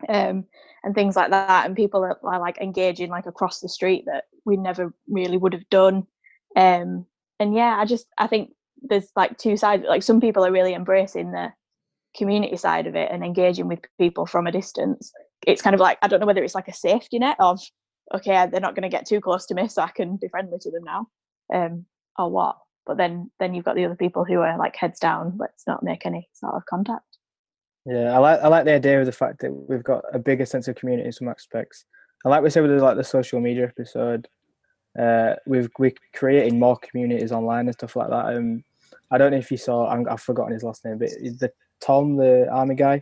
um, 0.07 0.45
and 0.83 0.95
things 0.95 1.15
like 1.15 1.31
that, 1.31 1.65
and 1.65 1.75
people 1.75 2.03
are, 2.03 2.19
are 2.23 2.39
like 2.39 2.59
engaging 2.59 3.09
like 3.09 3.25
across 3.25 3.59
the 3.59 3.69
street 3.69 4.05
that 4.05 4.25
we 4.45 4.57
never 4.57 4.93
really 5.07 5.37
would 5.37 5.53
have 5.53 5.69
done. 5.69 6.07
Um, 6.55 7.05
and 7.39 7.53
yeah, 7.53 7.75
I 7.77 7.85
just 7.85 8.07
I 8.17 8.27
think 8.27 8.51
there's 8.81 9.11
like 9.15 9.37
two 9.37 9.57
sides. 9.57 9.83
Like 9.87 10.03
some 10.03 10.21
people 10.21 10.45
are 10.45 10.51
really 10.51 10.73
embracing 10.73 11.31
the 11.31 11.51
community 12.15 12.57
side 12.57 12.87
of 12.87 12.95
it 12.95 13.11
and 13.11 13.23
engaging 13.23 13.67
with 13.67 13.79
people 13.99 14.25
from 14.25 14.47
a 14.47 14.51
distance 14.51 15.13
it's 15.45 15.61
kind 15.61 15.73
of 15.73 15.79
like 15.79 15.97
I 16.01 16.07
don't 16.07 16.19
know 16.19 16.25
whether 16.25 16.43
it's 16.43 16.55
like 16.55 16.67
a 16.67 16.73
safety 16.73 17.19
net 17.19 17.37
of 17.39 17.59
okay 18.13 18.47
they're 18.47 18.59
not 18.59 18.75
going 18.75 18.83
to 18.83 18.89
get 18.89 19.05
too 19.05 19.21
close 19.21 19.45
to 19.47 19.55
me 19.55 19.67
so 19.67 19.81
I 19.81 19.89
can 19.89 20.17
be 20.17 20.27
friendly 20.27 20.57
to 20.59 20.71
them 20.71 20.83
now 20.83 21.07
um 21.53 21.85
or 22.17 22.29
what 22.29 22.57
but 22.85 22.97
then 22.97 23.29
then 23.39 23.53
you've 23.53 23.65
got 23.65 23.75
the 23.75 23.85
other 23.85 23.95
people 23.95 24.25
who 24.25 24.39
are 24.39 24.57
like 24.57 24.75
heads 24.75 24.99
down 24.99 25.35
let's 25.37 25.65
not 25.67 25.83
make 25.83 26.05
any 26.05 26.29
sort 26.33 26.53
of 26.55 26.65
contact 26.65 27.17
Yeah, 27.85 28.13
I 28.13 28.17
like 28.17 28.39
I 28.41 28.47
like 28.47 28.65
the 28.65 28.73
idea 28.73 28.99
of 28.99 29.05
the 29.05 29.11
fact 29.11 29.39
that 29.41 29.51
we've 29.51 29.83
got 29.83 30.03
a 30.13 30.19
bigger 30.19 30.45
sense 30.45 30.67
of 30.67 30.75
community 30.75 31.07
in 31.07 31.11
some 31.11 31.27
aspects. 31.29 31.85
And 32.23 32.31
like 32.31 32.43
we 32.43 32.49
said 32.49 32.61
with 32.63 32.71
the, 32.71 32.83
like 32.83 32.97
the 32.97 33.03
social 33.03 33.39
media 33.39 33.65
episode, 33.65 34.27
uh, 34.99 35.35
we've 35.47 35.69
we 35.79 35.93
created 36.13 36.53
more 36.53 36.77
communities 36.77 37.31
online 37.31 37.67
and 37.67 37.73
stuff 37.73 37.95
like 37.95 38.09
that. 38.09 38.35
Um, 38.35 38.63
I 39.11 39.17
don't 39.17 39.31
know 39.31 39.37
if 39.37 39.49
you 39.49 39.57
saw, 39.57 39.87
I'm, 39.89 40.07
I've 40.09 40.21
forgotten 40.21 40.53
his 40.53 40.63
last 40.63 40.83
name, 40.85 40.97
but 40.97 41.09
the 41.09 41.51
Tom, 41.81 42.17
the 42.17 42.47
army 42.51 42.75
guy, 42.75 43.01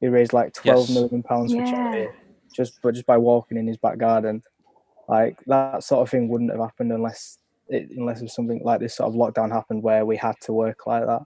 he 0.00 0.08
raised 0.08 0.32
like 0.32 0.52
twelve 0.52 0.88
Yes. 0.88 0.94
million 0.94 1.22
pounds 1.22 1.54
for 1.54 1.62
charity 1.62 2.08
just 2.54 2.74
but 2.82 2.94
just 2.94 3.06
by 3.06 3.16
walking 3.16 3.56
in 3.56 3.66
his 3.66 3.76
back 3.76 3.98
garden. 3.98 4.42
Like 5.08 5.38
that 5.46 5.84
sort 5.84 6.02
of 6.02 6.10
thing 6.10 6.28
wouldn't 6.28 6.50
have 6.50 6.60
happened 6.60 6.92
unless 6.92 7.38
it, 7.68 7.88
unless 7.96 8.20
it 8.20 8.24
was 8.24 8.34
something 8.34 8.60
like 8.64 8.80
this 8.80 8.96
sort 8.96 9.08
of 9.08 9.14
lockdown 9.14 9.50
happened 9.50 9.82
where 9.82 10.04
we 10.04 10.16
had 10.16 10.34
to 10.42 10.52
work 10.52 10.86
like 10.86 11.06
that. 11.06 11.22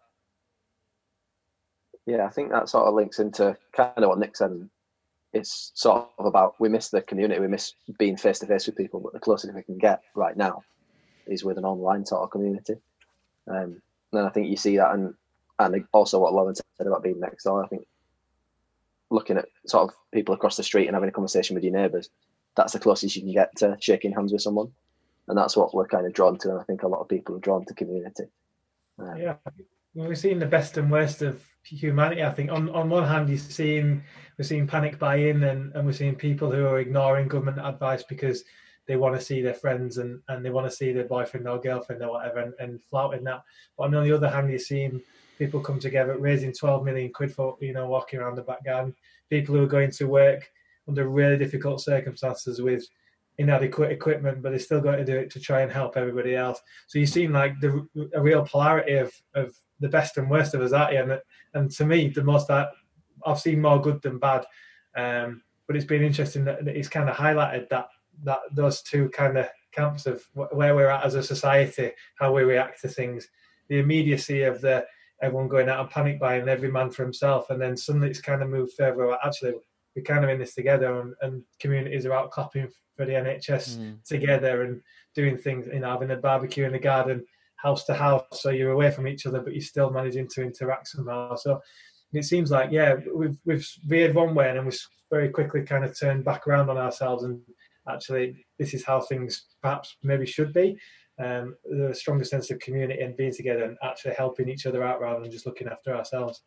Yeah, 2.06 2.26
I 2.26 2.30
think 2.30 2.50
that 2.50 2.68
sort 2.68 2.87
of 2.87 2.94
links 2.94 3.20
into 3.20 3.56
kind 3.72 3.92
of 3.96 4.08
what 4.08 4.18
Nick 4.18 4.37
said. 4.37 4.68
It's 5.32 5.72
sort 5.75 6.08
of 6.18 6.26
about 6.26 6.54
we 6.58 6.68
miss 6.68 6.90
the 6.90 7.00
community, 7.00 7.40
we 7.40 7.49
miss 7.49 7.72
being 7.99 8.16
face 8.16 8.38
to 8.40 8.46
face 8.46 8.66
with 8.66 8.76
people, 8.76 9.00
but 9.00 9.12
the 9.12 9.20
closest 9.20 9.54
we 9.54 9.62
can 9.62 9.78
get 9.78 10.02
right 10.14 10.37
now 10.37 10.62
is 11.26 11.44
with 11.44 11.58
an 11.58 11.64
online 11.64 12.04
sort 12.04 12.22
of 12.22 12.30
community. 12.30 12.75
Um, 13.49 13.80
and 14.12 14.26
I 14.26 14.30
think 14.30 14.49
you 14.49 14.56
see 14.56 14.76
that, 14.76 14.92
and 14.92 15.14
and 15.58 15.84
also 15.92 16.18
what 16.18 16.34
Lauren 16.34 16.54
said 16.54 16.87
about 16.87 17.02
being 17.02 17.20
next 17.20 17.44
door. 17.44 17.64
I 17.64 17.68
think 17.68 17.87
looking 19.11 19.37
at 19.37 19.46
sort 19.66 19.88
of 19.88 19.96
people 20.12 20.34
across 20.34 20.56
the 20.56 20.62
street 20.62 20.87
and 20.87 20.94
having 20.94 21.08
a 21.08 21.12
conversation 21.12 21.54
with 21.54 21.64
your 21.64 21.72
neighbours, 21.72 22.11
that's 22.56 22.72
the 22.72 22.78
closest 22.78 23.16
you 23.16 23.22
can 23.22 23.32
get 23.32 23.54
to 23.56 23.76
shaking 23.80 24.12
hands 24.12 24.32
with 24.32 24.42
someone, 24.42 24.72
and 25.29 25.38
that's 25.38 25.57
what 25.57 25.75
we're 25.75 25.87
kind 25.87 26.07
of 26.07 26.12
drawn 26.12 26.38
to. 26.38 26.50
And 26.50 26.61
I 26.61 26.64
think 26.64 26.83
a 26.83 26.88
lot 26.88 27.00
of 27.00 27.09
people 27.09 27.37
are 27.37 27.41
drawn 27.41 27.64
to 27.67 27.75
community. 27.75 28.25
Um, 28.99 29.17
Yeah, 29.17 29.37
we're 29.95 30.14
seeing 30.14 30.38
the 30.38 30.47
best 30.47 30.76
and 30.79 30.91
worst 30.91 31.23
of 31.23 31.43
humanity. 31.64 32.23
I 32.23 32.33
think 32.33 32.50
on 32.50 32.69
on 32.71 32.88
one 32.88 33.07
hand, 33.07 33.29
you're 33.29 33.38
seeing 33.38 34.02
we're 34.38 34.45
seeing 34.45 34.67
panic 34.67 34.99
buy-in, 34.99 35.45
and, 35.45 35.75
and 35.75 35.87
we're 35.87 35.93
seeing 35.93 36.14
people 36.14 36.50
who 36.50 36.67
are 36.67 36.81
ignoring 36.81 37.29
government 37.29 37.59
advice 37.59 38.02
because 38.02 38.45
they 38.87 38.97
want 38.97 39.14
to 39.14 39.25
see 39.25 39.41
their 39.41 39.55
friends 39.55 39.99
and, 39.99 40.21
and 40.29 40.45
they 40.45 40.50
want 40.50 40.69
to 40.69 40.76
see 40.76 40.93
their 40.93 41.05
boyfriend 41.05 41.47
or 41.47 41.61
girlfriend 41.61 42.02
or 42.02 42.11
whatever, 42.11 42.41
and, 42.41 42.55
and 42.59 42.83
flouting 42.83 43.23
that. 43.25 43.43
But 43.79 43.95
on 43.95 44.05
the 44.05 44.14
other 44.14 44.29
hand, 44.29 44.50
you're 44.50 44.59
seeing 44.59 45.00
people 45.38 45.61
come 45.61 45.79
together, 45.79 46.17
raising 46.19 46.52
12 46.52 46.85
million 46.85 47.12
quid 47.12 47.33
for 47.33 47.57
you 47.61 47.73
know 47.73 47.87
walking 47.87 48.19
around 48.19 48.37
the 48.37 48.43
back 48.43 48.64
garden. 48.64 48.95
People 49.31 49.55
who 49.55 49.62
are 49.62 49.69
going 49.79 49.91
to 49.93 50.05
work 50.07 50.50
under 50.88 51.09
really 51.09 51.38
difficult 51.38 51.81
circumstances 51.81 52.61
with 52.61 52.87
inadequate 53.42 53.92
equipment, 53.92 54.42
but 54.42 54.50
they're 54.50 54.58
still 54.58 54.80
going 54.80 54.99
to 54.99 55.04
do 55.04 55.18
it 55.18 55.30
to 55.30 55.40
try 55.40 55.61
and 55.62 55.70
help 55.70 55.96
everybody 55.96 56.34
else. 56.34 56.61
So 56.87 56.99
you 56.99 57.06
seem 57.06 57.32
like 57.32 57.61
the 57.61 57.87
a 58.14 58.22
real 58.22 58.44
polarity 58.44 58.94
of 58.94 59.12
of 59.34 59.54
the 59.80 59.88
best 59.88 60.16
and 60.16 60.30
worst 60.30 60.54
of 60.54 60.62
us, 60.62 60.72
aren't 60.72 60.94
you? 60.94 61.02
And, 61.02 61.20
and 61.54 61.70
to 61.72 61.84
me, 61.84 62.08
the 62.08 62.22
most 62.22 62.50
I, 62.50 62.66
I've 63.26 63.40
seen 63.40 63.61
more 63.61 63.80
good 63.80 64.00
than 64.02 64.18
bad. 64.18 64.46
Um, 64.96 65.42
but 65.66 65.76
it's 65.76 65.87
been 65.87 66.02
interesting 66.02 66.44
that, 66.44 66.64
that 66.64 66.76
it's 66.76 66.88
kind 66.88 67.08
of 67.08 67.16
highlighted 67.16 67.68
that 67.68 67.88
that 68.25 68.40
those 68.52 68.82
two 68.82 69.08
kind 69.11 69.37
of 69.38 69.49
camps 69.72 70.06
of 70.06 70.22
where 70.34 70.75
we're 70.75 70.90
at 70.90 71.04
as 71.04 71.14
a 71.14 71.22
society, 71.22 71.90
how 72.18 72.32
we 72.32 72.42
react 72.42 72.80
to 72.82 72.88
things, 72.88 73.28
the 73.68 73.78
immediacy 73.78 74.42
of 74.42 74.61
the 74.61 74.84
everyone 75.22 75.49
going 75.49 75.68
out 75.68 75.80
and 75.80 75.90
panic 75.90 76.18
buying, 76.20 76.49
every 76.49 76.70
man 76.70 76.90
for 76.90 77.02
himself, 77.04 77.50
and 77.50 77.61
then 77.61 77.76
suddenly 77.76 78.11
it's 78.11 78.20
kind 78.20 78.42
of 78.42 78.49
moved 78.49 78.72
further. 78.76 79.16
Actually, 79.25 79.54
we're 79.94 80.02
kind 80.02 80.25
of 80.25 80.30
in 80.30 80.38
this 80.38 80.54
together, 80.54 81.00
and, 81.00 81.14
and 81.20 81.42
communities 81.61 82.06
are 82.06 82.12
out 82.12 82.30
clapping 82.30 82.68
for 82.96 83.06
the 83.06 83.12
NHS 83.12 83.76
mm. 83.76 84.04
together 84.04 84.62
and 84.62 84.80
doing 85.14 85.37
things, 85.37 85.66
you 85.66 85.80
know, 85.80 85.90
having 85.90 86.11
a 86.11 86.16
barbecue 86.16 86.64
in 86.64 86.72
the 86.72 86.78
garden, 86.78 87.25
house 87.56 87.84
to 87.84 87.94
house, 87.94 88.25
so 88.32 88.50
you're 88.50 88.72
away 88.72 88.90
from 88.90 89.06
each 89.06 89.26
other, 89.26 89.40
but 89.40 89.52
you're 89.52 89.62
still 89.62 89.90
managing 89.90 90.28
to 90.28 90.42
interact 90.42 90.88
somehow. 90.88 91.34
So 91.37 91.61
it 92.12 92.25
seems 92.25 92.50
like, 92.50 92.70
yeah, 92.70 92.96
we've 93.14 93.38
we've 93.44 93.66
veered 93.87 94.14
one 94.14 94.34
way, 94.34 94.49
and 94.49 94.58
then 94.58 94.64
we've 94.64 94.78
very 95.11 95.28
quickly 95.28 95.62
kind 95.62 95.84
of 95.84 95.99
turned 95.99 96.25
back 96.25 96.46
around 96.46 96.70
on 96.70 96.78
ourselves, 96.78 97.25
and 97.25 97.40
actually, 97.88 98.44
this 98.58 98.75
is 98.75 98.84
how 98.84 99.00
things 99.00 99.46
perhaps 99.62 99.96
maybe 100.02 100.26
should 100.26 100.52
be. 100.52 100.78
Um, 101.18 101.56
the 101.64 101.94
stronger 101.94 102.25
sense 102.25 102.50
of 102.50 102.58
community 102.58 103.00
and 103.00 103.16
being 103.16 103.32
together 103.32 103.64
and 103.64 103.76
actually 103.82 104.14
helping 104.14 104.49
each 104.49 104.66
other 104.66 104.82
out 104.82 105.00
rather 105.00 105.20
than 105.20 105.30
just 105.30 105.46
looking 105.46 105.68
after 105.68 105.94
ourselves. 105.94 106.42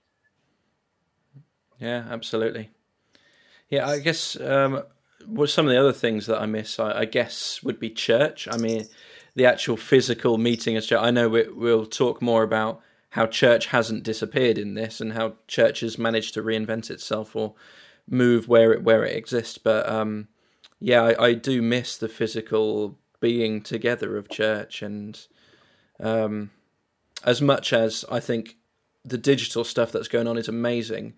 Yeah, 1.78 2.06
absolutely. 2.10 2.72
Yeah, 3.70 3.88
I 3.88 4.00
guess 4.00 4.40
um, 4.40 4.84
well, 5.28 5.48
some 5.48 5.68
of 5.68 5.74
the 5.74 5.80
other 5.80 5.94
things 5.94 6.28
that 6.28 6.42
I 6.42 6.46
miss, 6.46 6.80
I, 6.80 7.00
I, 7.00 7.06
guess, 7.06 7.64
would 7.64 7.80
be 7.80 7.90
church. 7.90 8.48
I 8.52 8.58
mean, 8.58 8.88
the 9.36 9.46
actual 9.46 9.78
physical 9.78 10.38
meeting 10.38 10.76
as 10.78 10.86
church. 10.88 11.02
I 11.02 11.12
know 11.12 11.30
we, 11.30 11.48
we'll 11.50 11.86
talk 11.86 12.22
more 12.22 12.44
about 12.44 12.82
how 13.12 13.26
church 13.26 13.68
hasn't 13.68 14.04
disappeared 14.04 14.58
in 14.58 14.74
this 14.74 15.00
and 15.00 15.14
how 15.14 15.36
church 15.48 15.80
has 15.80 15.98
managed 15.98 16.34
to 16.34 16.44
reinvent 16.44 16.90
itself 16.90 17.36
or 17.36 17.54
move 18.10 18.48
where 18.48 18.74
it 18.74 18.84
where 18.84 19.04
it 19.04 19.16
exists. 19.16 19.58
But 19.58 19.88
um, 19.88 20.28
yeah, 20.80 21.02
I, 21.02 21.28
I, 21.28 21.34
do 21.34 21.62
miss 21.62 21.98
the 21.98 22.10
physical 22.10 22.98
being 23.20 23.62
together 23.62 24.18
of 24.18 24.30
church, 24.30 24.82
and 24.82 25.20
um, 26.00 26.52
as 27.24 27.42
much 27.42 27.74
as 27.74 28.06
I 28.12 28.20
think 28.20 28.58
the 29.04 29.18
digital 29.18 29.64
stuff 29.64 29.92
that's 29.92 30.08
going 30.08 30.28
on 30.28 30.38
is 30.38 30.48
amazing, 30.48 31.14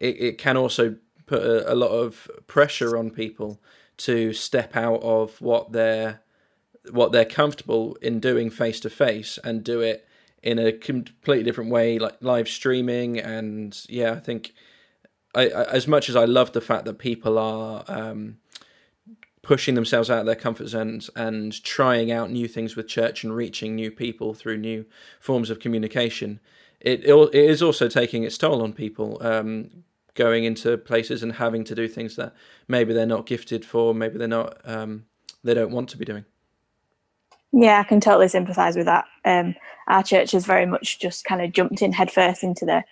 it, 0.00 0.20
it 0.20 0.38
can 0.38 0.56
also 0.56 0.96
put 1.32 1.42
a, 1.42 1.72
a 1.72 1.76
lot 1.76 1.90
of 1.90 2.30
pressure 2.46 2.96
on 2.96 3.10
people 3.10 3.60
to 3.96 4.32
step 4.32 4.76
out 4.76 5.02
of 5.02 5.40
what 5.40 5.72
they're 5.72 6.20
what 6.90 7.12
they're 7.12 7.24
comfortable 7.24 7.96
in 8.02 8.18
doing 8.18 8.50
face 8.50 8.80
to 8.80 8.90
face 8.90 9.38
and 9.44 9.62
do 9.62 9.80
it 9.80 10.06
in 10.42 10.58
a 10.58 10.72
completely 10.72 11.44
different 11.44 11.70
way, 11.70 11.98
like 11.98 12.16
live 12.20 12.48
streaming. 12.48 13.18
And 13.18 13.80
yeah, 13.88 14.12
I 14.12 14.20
think 14.20 14.52
I, 15.34 15.48
I, 15.48 15.62
as 15.70 15.86
much 15.86 16.08
as 16.08 16.16
I 16.16 16.24
love 16.24 16.52
the 16.52 16.60
fact 16.60 16.84
that 16.84 16.98
people 16.98 17.38
are 17.38 17.84
um, 17.86 18.38
pushing 19.42 19.76
themselves 19.76 20.10
out 20.10 20.20
of 20.20 20.26
their 20.26 20.34
comfort 20.34 20.66
zones 20.66 21.08
and 21.14 21.62
trying 21.62 22.10
out 22.10 22.30
new 22.30 22.48
things 22.48 22.74
with 22.74 22.88
church 22.88 23.22
and 23.22 23.34
reaching 23.34 23.76
new 23.76 23.92
people 23.92 24.34
through 24.34 24.58
new 24.58 24.84
forms 25.20 25.50
of 25.50 25.60
communication, 25.60 26.40
it 26.80 27.04
it 27.04 27.34
is 27.34 27.62
also 27.62 27.88
taking 27.88 28.24
its 28.24 28.36
toll 28.36 28.60
on 28.60 28.72
people. 28.72 29.18
Um, 29.20 29.84
going 30.14 30.44
into 30.44 30.76
places 30.76 31.22
and 31.22 31.32
having 31.32 31.64
to 31.64 31.74
do 31.74 31.88
things 31.88 32.16
that 32.16 32.34
maybe 32.68 32.92
they're 32.92 33.06
not 33.06 33.26
gifted 33.26 33.64
for, 33.64 33.94
maybe 33.94 34.18
they're 34.18 34.28
not, 34.28 34.60
um, 34.64 35.06
they 35.42 35.54
don't 35.54 35.72
want 35.72 35.88
to 35.90 35.96
be 35.96 36.04
doing. 36.04 36.24
Yeah, 37.52 37.80
I 37.80 37.84
can 37.84 38.00
totally 38.00 38.28
sympathise 38.28 38.76
with 38.76 38.86
that. 38.86 39.04
Um, 39.24 39.54
our 39.88 40.02
church 40.02 40.32
has 40.32 40.46
very 40.46 40.66
much 40.66 41.00
just 41.00 41.24
kind 41.24 41.42
of 41.42 41.52
jumped 41.52 41.82
in 41.82 41.92
headfirst 41.92 42.42
into 42.42 42.64
the 42.64 42.82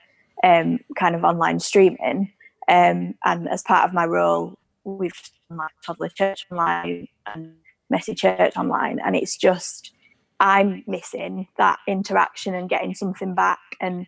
um, 0.45 0.81
kind 0.97 1.15
of 1.15 1.25
online 1.25 1.61
streaming. 1.61 2.33
Um, 2.69 3.15
and 3.25 3.49
as 3.49 3.63
part 3.63 3.89
of 3.89 3.95
my 3.95 4.05
role, 4.05 4.59
we've 4.85 5.13
like 5.51 5.71
toddler 5.85 6.09
church 6.09 6.47
online 6.51 7.09
and 7.27 7.55
messy 7.89 8.15
church 8.15 8.57
online. 8.57 8.99
And 9.05 9.17
it's 9.17 9.37
just, 9.37 9.93
I'm 10.41 10.85
missing 10.87 11.49
that 11.59 11.79
interaction 11.89 12.55
and 12.55 12.69
getting 12.69 12.95
something 12.95 13.35
back. 13.35 13.59
And 13.81 14.07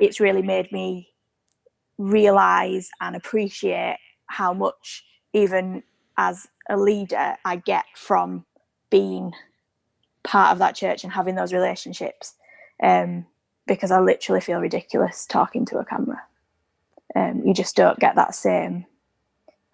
it's 0.00 0.18
really 0.20 0.42
made 0.42 0.72
me 0.72 1.13
realize 1.98 2.90
and 3.00 3.16
appreciate 3.16 3.98
how 4.26 4.52
much, 4.52 5.04
even 5.32 5.82
as 6.16 6.46
a 6.68 6.76
leader, 6.76 7.36
I 7.44 7.56
get 7.56 7.84
from 7.94 8.44
being 8.90 9.32
part 10.22 10.52
of 10.52 10.58
that 10.58 10.74
church 10.74 11.04
and 11.04 11.12
having 11.12 11.34
those 11.34 11.52
relationships. 11.52 12.34
Um, 12.82 13.26
because 13.66 13.90
I 13.90 14.00
literally 14.00 14.40
feel 14.40 14.60
ridiculous 14.60 15.26
talking 15.26 15.64
to 15.66 15.78
a 15.78 15.84
camera. 15.84 16.22
Um, 17.14 17.42
you 17.44 17.54
just 17.54 17.76
don't 17.76 17.98
get 17.98 18.16
that 18.16 18.34
same 18.34 18.86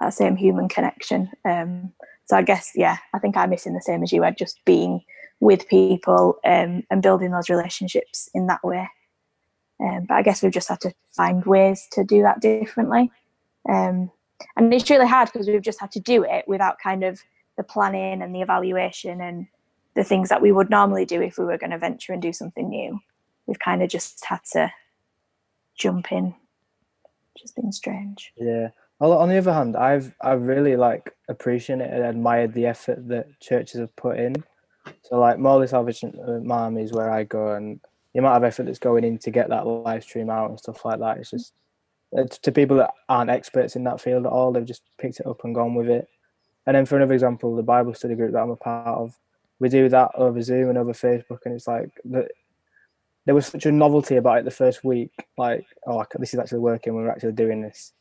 that 0.01 0.15
same 0.15 0.37
human 0.37 0.69
connection. 0.69 1.31
Um, 1.45 1.93
so 2.25 2.37
I 2.37 2.43
guess 2.43 2.73
yeah, 2.75 2.99
I 3.13 3.19
think 3.19 3.37
I'm 3.37 3.51
missing 3.51 3.75
the 3.75 3.83
same 3.83 4.03
as 4.03 4.13
you, 4.13 4.25
Ed, 4.25 4.39
just 4.39 4.65
being 4.65 5.03
with 5.41 5.69
people 5.69 6.39
um, 6.45 6.85
and 6.91 7.03
building 7.03 7.31
those 7.33 7.51
relationships 7.51 8.31
in 8.35 8.47
that 8.47 8.63
way. 8.63 8.89
Um, 9.83 10.05
but 10.07 10.15
I 10.15 10.23
guess 10.23 10.43
we've 10.43 10.53
just 10.53 10.69
had 10.69 10.81
to 10.83 10.93
find 11.11 11.45
ways 11.45 11.89
to 11.93 12.05
do 12.05 12.23
that 12.23 12.41
differently. 12.41 13.11
Um, 13.69 14.11
and 14.57 14.73
it's 14.73 14.91
really 14.91 15.07
hard 15.07 15.31
because 15.33 15.47
we've 15.47 15.63
just 15.63 15.81
had 15.81 15.93
to 15.93 16.01
do 16.01 16.25
it 16.25 16.47
without 16.47 16.79
kind 16.83 17.05
of 17.05 17.21
the 17.57 17.63
planning 17.63 18.23
and 18.23 18.35
the 18.35 18.41
evaluation 18.41 19.21
and 19.21 19.47
the 19.95 20.05
things 20.05 20.29
that 20.29 20.43
we 20.43 20.53
would 20.53 20.71
normally 20.71 21.05
do 21.05 21.21
if 21.21 21.39
we 21.39 21.45
were 21.45 21.59
going 21.59 21.71
to 21.71 21.79
venture 21.79 22.13
and 22.13 22.23
do 22.23 22.33
something 22.33 22.69
new. 22.69 22.99
We've 23.47 23.59
kind 23.59 23.83
of 23.83 23.89
just 23.89 24.25
had 24.25 24.41
to 24.53 24.73
jump 25.77 26.13
in, 26.13 26.27
which 27.35 27.43
has 27.43 27.53
been 27.53 27.73
strange. 27.73 28.33
Yeah. 28.37 28.69
Well, 28.99 29.15
on 29.15 29.31
the 29.31 29.39
other 29.39 29.53
hand, 29.53 29.77
I've 29.77 30.15
I've 30.21 30.43
really 30.43 30.77
like 30.77 31.15
appreciated 31.29 31.91
and 31.91 32.05
admired 32.05 32.53
the 32.53 32.67
effort 32.67 33.09
that 33.09 33.41
churches 33.41 33.81
have 33.81 33.95
put 33.97 34.19
in. 34.19 34.45
So 35.05 35.19
like 35.19 35.39
Morley 35.39 35.67
Salvation 35.67 36.15
Army 36.51 36.83
is 36.83 36.93
where 36.93 37.11
I 37.11 37.25
go, 37.25 37.55
and 37.55 37.81
the 38.13 38.21
amount 38.21 38.37
of 38.37 38.45
effort 38.45 38.65
that's 38.65 38.79
going 38.79 39.05
in 39.05 39.19
to 39.19 39.31
get 39.31 39.49
that 39.51 39.67
live 39.67 40.03
stream 40.03 40.31
out 40.31 40.51
and 40.51 40.59
stuff 40.59 40.85
like 40.85 40.99
that. 41.01 41.19
It's 41.19 41.31
just 41.31 41.53
it's 42.13 42.39
to 42.39 42.53
people 42.53 42.77
that 42.79 42.93
aren't 43.09 43.31
experts 43.31 43.77
in 43.77 43.85
that 43.85 44.01
field 44.01 44.27
at 44.27 44.33
all. 44.33 44.53
They've 44.53 44.65
just 44.65 44.83
picked 44.99 45.21
it 45.21 45.27
up 45.27 45.45
and 45.45 45.55
gone 45.55 45.75
with 45.75 45.89
it. 45.89 46.09
And 46.67 46.77
then 46.77 46.87
for 46.87 46.97
another 46.97 47.15
example, 47.15 47.55
the 47.55 47.63
Bible 47.63 47.95
study 47.95 48.15
group 48.15 48.33
that 48.33 48.43
I'm 48.43 48.51
a 48.51 48.57
part 48.57 48.87
of, 48.87 49.17
we 49.59 49.69
do 49.69 49.89
that 49.89 50.11
over 50.15 50.43
Zoom 50.43 50.71
and 50.71 50.79
over 50.79 50.93
Facebook, 50.93 51.41
and 51.45 51.55
it's 51.55 51.67
like 51.67 51.91
the, 52.05 52.29
there 53.27 53.35
was 53.35 53.47
such 53.47 53.67
a 53.67 53.73
novelty 53.73 54.17
about 54.17 54.39
it 54.39 54.45
the 54.45 54.51
first 54.51 54.83
week. 54.83 55.13
Like, 55.37 55.67
oh, 55.87 56.05
this 56.19 56.33
is 56.35 56.41
actually 56.41 56.61
working. 56.61 56.95
We're 56.95 57.11
actually 57.11 57.33
doing 57.33 57.61
this. 57.61 57.93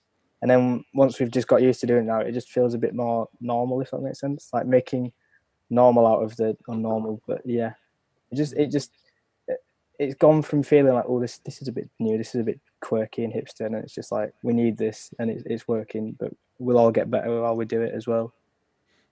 And 0.42 0.50
then 0.50 0.86
once 0.94 1.20
we've 1.20 1.32
just 1.32 1.48
got 1.48 1.62
used 1.62 1.82
to 1.82 1.88
doing 1.88 2.06
it 2.06 2.08
now, 2.08 2.20
it 2.20 2.32
just 2.32 2.50
feels 2.50 2.74
a 2.74 2.80
bit 2.80 2.96
more 2.96 3.28
normal, 3.42 3.82
if 3.82 3.92
that 3.92 4.02
makes 4.02 4.22
sense. 4.22 4.50
Like 4.54 4.66
making 4.66 5.12
normal 5.70 6.08
out 6.08 6.24
of 6.24 6.36
the 6.38 6.56
unnormal. 6.70 7.20
But 7.28 7.42
yeah, 7.46 7.74
it 8.32 8.36
just 8.36 8.54
it 8.54 8.72
just 8.72 8.92
it's 10.00 10.16
gone 10.16 10.42
from 10.42 10.64
feeling 10.64 10.94
like 10.94 11.06
oh 11.08 11.20
this 11.20 11.40
this 11.40 11.62
is 11.62 11.68
a 11.68 11.72
bit 11.72 11.90
new, 12.00 12.18
this 12.18 12.34
is 12.34 12.42
a 12.42 12.44
bit 12.44 12.60
quirky 12.82 13.24
and 13.24 13.34
hipster, 13.34 13.66
and 13.66 13.76
it's 13.76 13.94
just 13.94 14.12
like 14.12 14.34
we 14.42 14.54
need 14.54 14.78
this 14.78 15.14
and 15.20 15.30
it's 15.30 15.44
it's 15.46 15.68
working, 15.68 16.16
but 16.18 16.32
we'll 16.58 16.78
all 16.78 16.92
get 16.92 17.12
better 17.12 17.42
while 17.42 17.56
we 17.56 17.66
do 17.66 17.82
it 17.82 17.94
as 17.94 18.08
well. 18.08 18.34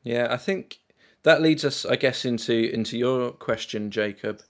Yeah, 0.04 0.28
I 0.30 0.38
think 0.38 0.80
that 1.24 1.42
leads 1.42 1.66
us, 1.66 1.86
I 1.86 1.98
guess, 1.98 2.24
into 2.24 2.74
into 2.74 2.98
your 2.98 3.32
question, 3.32 3.92
Jacob, 3.92 4.42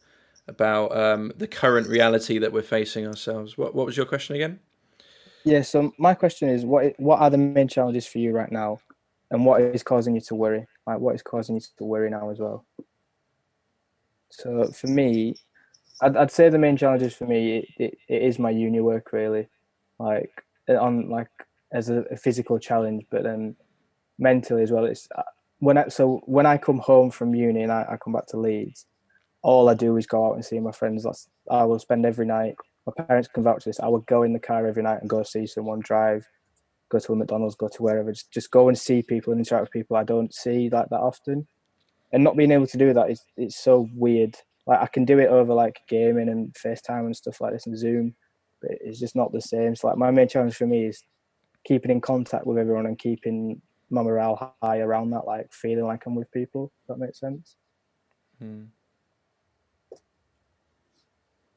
about 0.47 0.95
um, 0.95 1.33
the 1.35 1.47
current 1.47 1.87
reality 1.87 2.37
that 2.37 2.53
we're 2.53 2.61
facing 2.61 3.07
ourselves. 3.07 3.57
What 3.57 3.73
what 3.73 3.87
was 3.87 3.97
your 3.97 4.05
question 4.05 4.35
again? 4.35 4.59
Yeah, 5.43 5.61
so 5.63 5.93
my 5.97 6.13
question 6.13 6.49
is, 6.49 6.65
what 6.65 6.93
what 6.99 7.19
are 7.19 7.31
the 7.31 7.37
main 7.37 7.67
challenges 7.67 8.05
for 8.05 8.19
you 8.19 8.31
right 8.31 8.51
now, 8.51 8.79
and 9.31 9.43
what 9.43 9.61
is 9.61 9.81
causing 9.81 10.13
you 10.13 10.21
to 10.21 10.35
worry? 10.35 10.67
Like, 10.85 10.99
what 10.99 11.15
is 11.15 11.23
causing 11.23 11.55
you 11.55 11.61
to 11.77 11.83
worry 11.83 12.11
now 12.11 12.29
as 12.29 12.37
well? 12.37 12.63
So 14.29 14.65
for 14.71 14.87
me, 14.87 15.35
I'd, 16.01 16.15
I'd 16.15 16.31
say 16.31 16.49
the 16.49 16.57
main 16.57 16.77
challenges 16.77 17.15
for 17.15 17.25
me 17.25 17.57
it, 17.57 17.65
it, 17.77 17.97
it 18.07 18.21
is 18.21 18.39
my 18.39 18.49
uni 18.49 18.79
work 18.79 19.11
really, 19.13 19.47
like 19.99 20.31
on 20.69 21.09
like 21.09 21.29
as 21.71 21.89
a, 21.89 22.01
a, 22.11 22.17
physical 22.17 22.59
challenge, 22.59 23.05
but 23.09 23.23
then 23.23 23.55
mentally 24.19 24.63
as 24.63 24.71
well. 24.71 24.85
It's 24.85 25.07
uh, 25.15 25.23
when 25.59 25.77
I, 25.77 25.87
so 25.87 26.21
when 26.25 26.45
I 26.45 26.57
come 26.57 26.79
home 26.79 27.09
from 27.09 27.35
uni 27.35 27.63
and 27.63 27.71
I, 27.71 27.85
I 27.89 27.97
come 27.97 28.13
back 28.13 28.27
to 28.27 28.37
Leeds, 28.37 28.85
all 29.41 29.69
I 29.69 29.73
do 29.73 29.97
is 29.97 30.07
go 30.07 30.27
out 30.27 30.35
and 30.35 30.45
see 30.45 30.59
my 30.59 30.71
friends. 30.71 31.03
That's 31.03 31.27
I 31.49 31.63
will 31.63 31.79
spend 31.79 32.05
every 32.05 32.25
night. 32.25 32.55
My 32.85 33.03
parents 33.03 33.27
can 33.27 33.43
vouch 33.43 33.63
for 33.63 33.69
this. 33.69 33.79
I 33.79 33.87
would 33.87 34.05
go 34.05 34.23
in 34.23 34.33
the 34.33 34.39
car 34.39 34.65
every 34.65 34.83
night 34.83 34.99
and 35.01 35.09
go 35.09 35.23
see 35.23 35.45
someone 35.45 35.79
drive, 35.79 36.25
go 36.89 36.99
to 36.99 37.13
a 37.13 37.15
McDonald's, 37.15 37.55
go 37.55 37.67
to 37.67 37.83
wherever. 37.83 38.11
Just, 38.11 38.31
just 38.31 38.51
go 38.51 38.67
and 38.67 38.77
see 38.77 39.01
people 39.01 39.33
and 39.33 39.39
interact 39.39 39.63
with 39.63 39.71
people 39.71 39.97
I 39.97 40.03
don't 40.03 40.33
see 40.33 40.69
like 40.69 40.89
that 40.89 40.99
often. 40.99 41.47
And 42.13 42.23
not 42.23 42.37
being 42.37 42.51
able 42.51 42.67
to 42.67 42.77
do 42.77 42.93
that 42.93 43.09
is 43.09 43.23
it's 43.35 43.57
so 43.57 43.89
weird 43.93 44.37
like 44.67 44.81
I 44.81 44.87
can 44.87 45.05
do 45.05 45.17
it 45.19 45.29
over 45.29 45.53
like 45.53 45.79
gaming 45.87 46.29
and 46.29 46.53
FaceTime 46.53 47.05
and 47.05 47.15
stuff 47.15 47.39
like 47.39 47.53
this 47.53 47.65
and 47.65 47.77
Zoom, 47.77 48.15
but 48.61 48.71
it's 48.81 48.99
just 48.99 49.15
not 49.15 49.31
the 49.31 49.41
same. 49.41 49.75
So 49.75 49.87
like 49.87 49.97
my 49.97 50.11
main 50.11 50.27
challenge 50.27 50.55
for 50.55 50.67
me 50.67 50.85
is 50.85 51.01
keeping 51.65 51.89
in 51.89 52.01
contact 52.01 52.45
with 52.45 52.57
everyone 52.57 52.85
and 52.85 52.99
keeping 52.99 53.61
my 53.89 54.03
morale 54.03 54.55
high 54.61 54.79
around 54.79 55.11
that, 55.11 55.25
like 55.25 55.51
feeling 55.53 55.85
like 55.85 56.05
I'm 56.05 56.15
with 56.15 56.31
people. 56.31 56.71
that 56.89 56.99
makes 56.99 57.19
sense. 57.19 57.55
Hmm. 58.39 58.65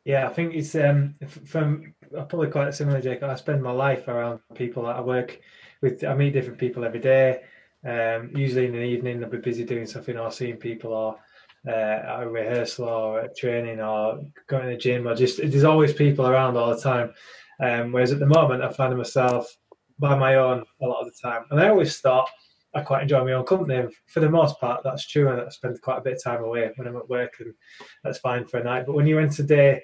Yeah, 0.05 0.29
I 0.29 0.33
think 0.33 0.55
it's 0.55 0.75
um 0.77 1.17
from 1.45 1.95
probably 2.11 2.49
quite 2.49 2.75
similar, 2.75 3.03
Jake. 3.03 3.23
I 3.23 3.35
spend 3.35 3.63
my 3.63 3.73
life 3.73 4.09
around 4.09 4.41
people. 4.55 4.85
That 4.85 4.97
I 4.97 5.01
work 5.01 5.41
with. 5.83 6.05
I 6.05 6.15
meet 6.15 6.33
different 6.33 6.59
people 6.59 6.85
every 6.85 7.01
day. 7.01 7.43
Um, 7.85 8.31
usually 8.35 8.67
in 8.67 8.73
the 8.73 8.83
evening, 8.83 9.23
I'll 9.23 9.31
be 9.31 9.39
busy 9.39 9.65
doing 9.65 9.87
something 9.87 10.17
or 10.17 10.31
seeing 10.31 10.57
people 10.57 10.93
or 10.93 11.19
uh, 11.67 11.71
at 11.71 12.23
a 12.23 12.29
rehearsal 12.29 12.89
or 12.89 13.21
at 13.21 13.37
training 13.37 13.81
or 13.81 14.21
going 14.47 14.65
to 14.65 14.71
the 14.71 14.77
gym 14.77 15.07
or 15.07 15.15
just 15.15 15.39
there's 15.39 15.65
always 15.65 15.93
people 15.93 16.27
around 16.27 16.57
all 16.57 16.75
the 16.75 16.81
time. 16.81 17.13
Um, 17.61 17.93
whereas 17.93 18.13
at 18.13 18.19
the 18.19 18.27
moment, 18.27 18.63
I 18.63 18.73
find 18.73 18.97
myself 18.97 19.55
by 19.99 20.17
my 20.17 20.37
own 20.37 20.65
a 20.81 20.87
lot 20.87 21.01
of 21.01 21.07
the 21.07 21.21
time, 21.21 21.45
and 21.51 21.61
I 21.61 21.69
always 21.69 21.99
thought 21.99 22.29
I 22.75 22.81
quite 22.81 23.03
enjoy 23.03 23.23
my 23.25 23.33
own 23.33 23.45
company. 23.45 23.77
And 23.77 23.93
for 24.07 24.21
the 24.21 24.31
most 24.31 24.59
part, 24.59 24.83
that's 24.83 25.07
true, 25.07 25.29
and 25.29 25.41
I 25.41 25.49
spend 25.51 25.81
quite 25.83 25.99
a 25.99 26.01
bit 26.01 26.15
of 26.15 26.25
time 26.25 26.43
away 26.43 26.71
when 26.77 26.89
I'm 26.89 26.97
at 26.97 27.11
work, 27.11 27.35
and 27.41 27.53
that's 28.03 28.19
fine 28.19 28.47
for 28.47 28.59
a 28.59 28.65
night. 28.65 28.87
But 28.87 28.95
when 28.95 29.07
you 29.07 29.19
enter 29.19 29.43
day 29.43 29.83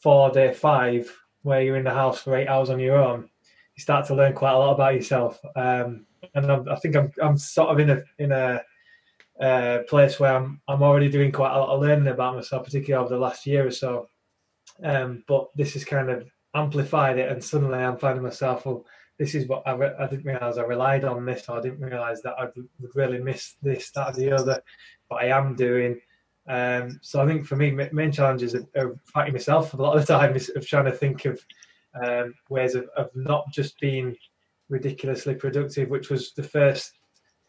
four, 0.00 0.30
day 0.30 0.52
five, 0.52 1.10
where 1.42 1.62
you're 1.62 1.76
in 1.76 1.84
the 1.84 1.94
house 1.94 2.20
for 2.20 2.36
eight 2.36 2.48
hours 2.48 2.68
on 2.68 2.78
your 2.78 2.96
own, 2.96 3.30
you 3.74 3.82
start 3.82 4.06
to 4.06 4.14
learn 4.14 4.34
quite 4.34 4.52
a 4.52 4.58
lot 4.58 4.74
about 4.74 4.94
yourself. 4.94 5.40
Um, 5.56 6.06
and 6.34 6.50
I'm, 6.50 6.68
i 6.68 6.76
think 6.76 6.96
I'm, 6.96 7.10
I'm 7.22 7.36
sort 7.38 7.70
of 7.70 7.78
in 7.78 7.90
a 7.90 8.02
in 8.18 8.32
a 8.32 8.62
uh, 9.40 9.78
place 9.88 10.20
where 10.20 10.34
I'm 10.34 10.60
I'm 10.68 10.82
already 10.82 11.10
doing 11.10 11.32
quite 11.32 11.54
a 11.54 11.58
lot 11.58 11.70
of 11.70 11.80
learning 11.80 12.08
about 12.08 12.36
myself, 12.36 12.64
particularly 12.64 13.04
over 13.04 13.14
the 13.14 13.20
last 13.20 13.46
year 13.46 13.66
or 13.66 13.70
so. 13.70 14.08
Um, 14.82 15.24
but 15.26 15.48
this 15.54 15.74
has 15.74 15.84
kind 15.84 16.10
of 16.10 16.28
amplified 16.54 17.18
it, 17.18 17.30
and 17.30 17.42
suddenly 17.42 17.78
I'm 17.78 17.98
finding 17.98 18.22
myself, 18.22 18.64
well, 18.64 18.84
this 19.18 19.34
is 19.34 19.46
what 19.46 19.62
I, 19.66 19.72
re- 19.72 19.94
I 19.98 20.06
didn't 20.06 20.24
realize 20.24 20.58
I 20.58 20.62
relied 20.62 21.04
on 21.04 21.24
this, 21.24 21.48
or 21.48 21.58
I 21.58 21.60
didn't 21.60 21.80
realize 21.80 22.22
that 22.22 22.34
I 22.38 22.46
would 22.54 22.94
really 22.94 23.18
miss 23.18 23.54
this, 23.62 23.90
that, 23.92 24.10
or 24.10 24.12
the 24.12 24.32
other, 24.32 24.62
but 25.08 25.16
I 25.16 25.26
am 25.26 25.54
doing. 25.54 26.00
Um, 26.48 26.98
so 27.02 27.22
I 27.22 27.26
think 27.26 27.46
for 27.46 27.56
me, 27.56 27.70
main 27.70 28.12
challenges 28.12 28.54
are, 28.54 28.66
are 28.76 28.96
fighting 29.04 29.32
myself 29.32 29.72
a 29.72 29.76
lot 29.76 29.96
of 29.96 30.06
the 30.06 30.12
time 30.12 30.36
is 30.36 30.50
of 30.50 30.66
trying 30.66 30.84
to 30.84 30.92
think 30.92 31.24
of 31.24 31.40
um, 32.04 32.34
ways 32.50 32.74
of, 32.74 32.88
of 32.96 33.10
not 33.14 33.44
just 33.52 33.78
being 33.80 34.16
ridiculously 34.68 35.34
productive, 35.34 35.88
which 35.88 36.10
was 36.10 36.32
the 36.32 36.42
first 36.42 36.98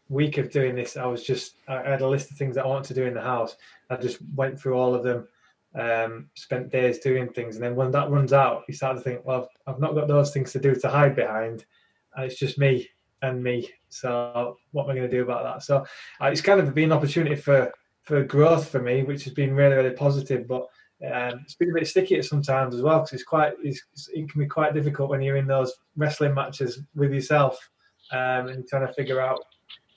week 0.08 0.38
of 0.38 0.50
doing 0.50 0.74
this. 0.74 0.96
I 0.96 1.06
was 1.06 1.24
just 1.24 1.56
I 1.68 1.82
had 1.82 2.02
a 2.02 2.08
list 2.08 2.30
of 2.30 2.36
things 2.36 2.54
that 2.54 2.64
I 2.64 2.68
wanted 2.68 2.88
to 2.88 2.94
do 2.94 3.06
in 3.06 3.14
the 3.14 3.20
house. 3.20 3.56
I 3.90 3.96
just 3.96 4.18
went 4.34 4.58
through 4.58 4.74
all 4.74 4.94
of 4.94 5.02
them, 5.02 5.26
um, 5.74 6.30
spent 6.34 6.70
days 6.70 6.98
doing 6.98 7.28
things, 7.28 7.56
and 7.56 7.64
then 7.64 7.76
when 7.76 7.90
that 7.92 8.10
runs 8.10 8.32
out, 8.32 8.64
you 8.68 8.74
start 8.74 8.96
to 8.96 9.02
think, 9.02 9.24
well, 9.24 9.48
I've 9.66 9.80
not 9.80 9.94
got 9.94 10.08
those 10.08 10.32
things 10.32 10.52
to 10.52 10.60
do 10.60 10.74
to 10.74 10.88
hide 10.88 11.16
behind, 11.16 11.64
and 12.14 12.24
it's 12.24 12.38
just 12.38 12.58
me 12.58 12.88
and 13.22 13.42
me. 13.42 13.68
So 13.88 14.56
what 14.72 14.84
am 14.84 14.90
I 14.90 14.94
going 14.94 15.10
to 15.10 15.16
do 15.16 15.22
about 15.22 15.44
that? 15.44 15.62
So 15.62 15.84
uh, 16.20 16.26
it's 16.26 16.40
kind 16.40 16.60
of 16.60 16.74
been 16.74 16.92
an 16.92 16.98
opportunity 16.98 17.36
for 17.36 17.72
for 18.02 18.22
growth 18.22 18.68
for 18.68 18.80
me, 18.80 19.02
which 19.02 19.24
has 19.24 19.34
been 19.34 19.54
really 19.54 19.76
really 19.76 19.94
positive, 19.94 20.46
but. 20.46 20.66
Um, 21.04 21.40
it's 21.44 21.54
been 21.54 21.68
a 21.68 21.74
bit 21.74 21.86
sticky 21.86 22.22
sometimes 22.22 22.74
as 22.74 22.80
well 22.80 23.00
because 23.00 23.12
it's 23.12 23.22
quite 23.22 23.52
it's, 23.62 23.82
it 24.14 24.30
can 24.30 24.40
be 24.40 24.46
quite 24.46 24.72
difficult 24.72 25.10
when 25.10 25.20
you're 25.20 25.36
in 25.36 25.46
those 25.46 25.74
wrestling 25.94 26.32
matches 26.32 26.80
with 26.94 27.12
yourself 27.12 27.58
um, 28.12 28.48
and 28.48 28.66
trying 28.66 28.86
to 28.86 28.94
figure 28.94 29.20
out 29.20 29.40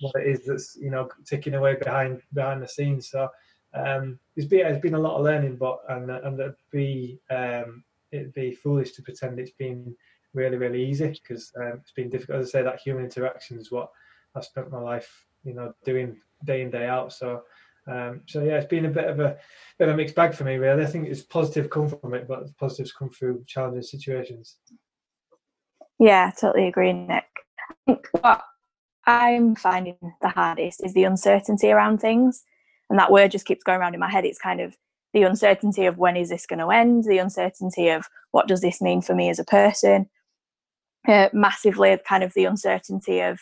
what 0.01 0.15
it 0.15 0.27
is 0.27 0.45
that's 0.45 0.75
you 0.75 0.89
know 0.89 1.09
ticking 1.25 1.55
away 1.55 1.75
behind 1.75 2.21
behind 2.33 2.61
the 2.61 2.67
scenes. 2.67 3.09
So 3.09 3.29
um, 3.73 4.19
it's 4.35 4.47
been 4.47 4.65
it's 4.65 4.81
been 4.81 4.95
a 4.95 4.99
lot 4.99 5.17
of 5.17 5.25
learning, 5.25 5.57
but 5.57 5.79
and 5.89 6.09
and 6.09 6.39
it'd 6.39 6.55
be 6.71 7.19
um, 7.29 7.83
it'd 8.11 8.33
be 8.33 8.53
foolish 8.53 8.93
to 8.93 9.01
pretend 9.01 9.39
it's 9.39 9.51
been 9.51 9.95
really 10.33 10.57
really 10.57 10.83
easy 10.83 11.07
because 11.09 11.51
um, 11.57 11.79
it's 11.81 11.91
been 11.91 12.09
difficult. 12.09 12.39
As 12.39 12.49
I 12.49 12.51
say, 12.51 12.63
that 12.63 12.79
human 12.79 13.05
interaction 13.05 13.59
is 13.59 13.71
what 13.71 13.89
I've 14.35 14.45
spent 14.45 14.71
my 14.71 14.79
life 14.79 15.25
you 15.43 15.53
know 15.53 15.73
doing 15.83 16.17
day 16.45 16.61
in 16.61 16.71
day 16.71 16.87
out. 16.87 17.13
So. 17.13 17.43
Um, 17.87 18.21
so 18.27 18.43
yeah, 18.43 18.57
it's 18.57 18.67
been 18.67 18.85
a 18.85 18.89
bit 18.89 19.05
of 19.05 19.19
a 19.19 19.35
bit 19.79 19.87
of 19.87 19.95
a 19.95 19.97
mixed 19.97 20.13
bag 20.13 20.35
for 20.35 20.43
me, 20.43 20.57
really. 20.57 20.83
I 20.83 20.85
think 20.85 21.07
it's 21.07 21.23
positive 21.23 21.71
come 21.71 21.89
from 21.89 22.13
it, 22.13 22.27
but 22.27 22.55
positives 22.57 22.91
come 22.91 23.09
through 23.09 23.43
challenging 23.47 23.81
situations. 23.81 24.57
Yeah, 25.97 26.29
totally 26.39 26.67
agree, 26.67 26.93
Nick. 26.93 27.25
I 27.69 27.73
think 27.87 28.07
what 28.11 28.43
I'm 29.05 29.55
finding 29.55 29.97
the 30.21 30.29
hardest 30.29 30.83
is 30.83 30.93
the 30.93 31.03
uncertainty 31.03 31.71
around 31.71 31.99
things. 31.99 32.43
And 32.89 32.97
that 32.99 33.11
word 33.11 33.31
just 33.31 33.45
keeps 33.45 33.63
going 33.63 33.79
around 33.79 33.93
in 33.93 33.99
my 33.99 34.09
head. 34.09 34.25
It's 34.25 34.39
kind 34.39 34.61
of 34.61 34.75
the 35.13 35.23
uncertainty 35.23 35.85
of 35.85 35.97
when 35.97 36.15
is 36.15 36.29
this 36.29 36.45
going 36.45 36.59
to 36.59 36.69
end, 36.69 37.05
the 37.05 37.17
uncertainty 37.17 37.89
of 37.89 38.05
what 38.31 38.47
does 38.47 38.61
this 38.61 38.81
mean 38.81 39.01
for 39.01 39.15
me 39.15 39.29
as 39.29 39.39
a 39.39 39.43
person, 39.43 40.09
uh, 41.07 41.29
massively 41.33 41.97
kind 42.07 42.23
of 42.23 42.33
the 42.33 42.45
uncertainty 42.45 43.21
of 43.21 43.39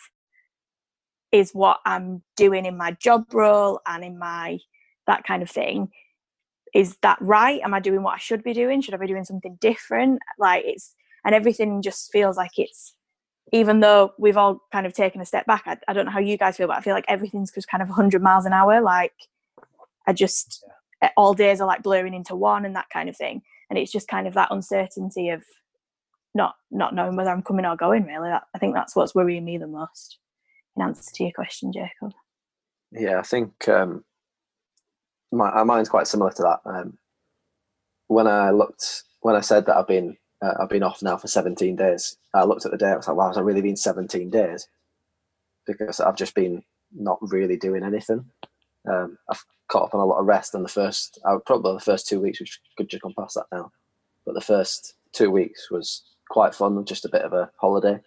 is 1.30 1.52
what 1.52 1.80
I'm 1.84 2.22
doing 2.36 2.64
in 2.64 2.76
my 2.76 2.92
job 2.92 3.32
role 3.34 3.80
and 3.86 4.02
in 4.02 4.18
my 4.18 4.58
that 5.06 5.24
kind 5.24 5.42
of 5.42 5.50
thing. 5.50 5.90
Is 6.74 6.96
that 7.02 7.18
right? 7.20 7.60
Am 7.62 7.74
I 7.74 7.80
doing 7.80 8.02
what 8.02 8.14
I 8.14 8.18
should 8.18 8.42
be 8.42 8.52
doing? 8.52 8.80
Should 8.80 8.94
I 8.94 8.98
be 8.98 9.06
doing 9.06 9.24
something 9.24 9.58
different? 9.60 10.20
Like 10.38 10.64
it's 10.66 10.94
and 11.24 11.34
everything 11.34 11.82
just 11.82 12.10
feels 12.12 12.36
like 12.36 12.52
it's 12.58 12.94
even 13.52 13.80
though 13.80 14.12
we've 14.18 14.36
all 14.36 14.60
kind 14.72 14.86
of 14.86 14.92
taken 14.92 15.20
a 15.20 15.24
step 15.24 15.46
back, 15.46 15.62
I, 15.66 15.76
I, 15.88 15.92
don't 15.92 16.04
know 16.04 16.12
how 16.12 16.18
you 16.18 16.36
guys 16.36 16.56
feel, 16.56 16.66
but 16.66 16.76
I 16.76 16.80
feel 16.80 16.94
like 16.94 17.04
everything's 17.08 17.50
just 17.50 17.68
kind 17.68 17.82
of 17.82 17.88
100 17.88 18.22
miles 18.22 18.44
an 18.44 18.52
hour. 18.52 18.80
Like, 18.80 19.12
I 20.06 20.12
just, 20.12 20.64
yeah. 21.02 21.10
all 21.16 21.34
days 21.34 21.60
are 21.60 21.66
like 21.66 21.82
blurring 21.82 22.14
into 22.14 22.36
one 22.36 22.64
and 22.64 22.76
that 22.76 22.90
kind 22.92 23.08
of 23.08 23.16
thing. 23.16 23.42
And 23.70 23.78
it's 23.78 23.92
just 23.92 24.08
kind 24.08 24.26
of 24.26 24.34
that 24.34 24.50
uncertainty 24.50 25.30
of 25.30 25.42
not 26.34 26.56
not 26.70 26.94
knowing 26.94 27.16
whether 27.16 27.30
I'm 27.30 27.42
coming 27.42 27.64
or 27.64 27.76
going, 27.76 28.04
really. 28.04 28.28
That, 28.28 28.44
I 28.54 28.58
think 28.58 28.74
that's 28.74 28.94
what's 28.94 29.14
worrying 29.14 29.44
me 29.44 29.58
the 29.58 29.66
most, 29.66 30.18
in 30.76 30.82
answer 30.82 31.10
to 31.14 31.24
your 31.24 31.32
question, 31.32 31.72
Jacob. 31.72 32.12
Yeah, 32.92 33.18
I 33.18 33.22
think 33.22 33.68
um, 33.68 34.04
my, 35.32 35.62
mine's 35.64 35.88
quite 35.88 36.06
similar 36.06 36.30
to 36.32 36.42
that. 36.42 36.60
Um, 36.64 36.98
when 38.06 38.26
I 38.26 38.50
looked, 38.50 39.04
when 39.20 39.36
I 39.36 39.40
said 39.40 39.66
that 39.66 39.76
I've 39.76 39.88
been 39.88 40.16
uh, 40.42 40.54
I've 40.60 40.68
been 40.68 40.82
off 40.82 41.02
now 41.02 41.16
for 41.16 41.28
17 41.28 41.76
days. 41.76 42.16
I 42.38 42.44
looked 42.44 42.64
at 42.64 42.72
the 42.72 42.78
day. 42.78 42.90
I 42.90 42.96
was 42.96 43.08
like, 43.08 43.16
wow, 43.16 43.28
has 43.28 43.36
it 43.36 43.42
really 43.42 43.62
been 43.62 43.76
17 43.76 44.30
days? 44.30 44.68
Because 45.66 46.00
I've 46.00 46.16
just 46.16 46.34
been 46.34 46.62
not 46.94 47.18
really 47.20 47.56
doing 47.56 47.82
anything. 47.82 48.24
Um, 48.88 49.18
I've 49.30 49.44
caught 49.68 49.84
up 49.84 49.94
on 49.94 50.00
a 50.00 50.06
lot 50.06 50.18
of 50.18 50.26
rest, 50.26 50.54
and 50.54 50.64
the 50.64 50.68
first, 50.68 51.18
I 51.26 51.34
would 51.34 51.44
probably 51.44 51.74
the 51.74 51.80
first 51.80 52.08
two 52.08 52.20
weeks, 52.20 52.40
which 52.40 52.60
could 52.76 52.88
just 52.88 53.02
come 53.02 53.14
past 53.18 53.34
that 53.34 53.46
now. 53.52 53.70
But 54.24 54.34
the 54.34 54.40
first 54.40 54.94
two 55.12 55.30
weeks 55.30 55.70
was 55.70 56.02
quite 56.30 56.54
fun, 56.54 56.84
just 56.84 57.04
a 57.04 57.10
bit 57.10 57.22
of 57.22 57.32
a 57.32 57.50
holiday. 57.56 58.00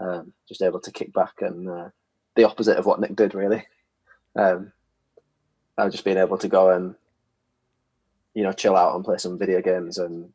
Um, 0.00 0.32
just 0.48 0.62
able 0.62 0.80
to 0.80 0.90
kick 0.90 1.12
back 1.12 1.34
and 1.40 1.68
uh, 1.68 1.88
the 2.34 2.44
opposite 2.44 2.78
of 2.78 2.86
what 2.86 3.00
Nick 3.00 3.14
did, 3.14 3.34
really. 3.34 3.64
Um, 4.36 4.72
I've 5.78 5.92
just 5.92 6.04
been 6.04 6.18
able 6.18 6.38
to 6.38 6.48
go 6.48 6.70
and 6.70 6.94
you 8.34 8.42
know 8.42 8.52
chill 8.52 8.76
out 8.76 8.94
and 8.94 9.04
play 9.04 9.18
some 9.18 9.38
video 9.38 9.60
games 9.60 9.98
and 9.98 10.32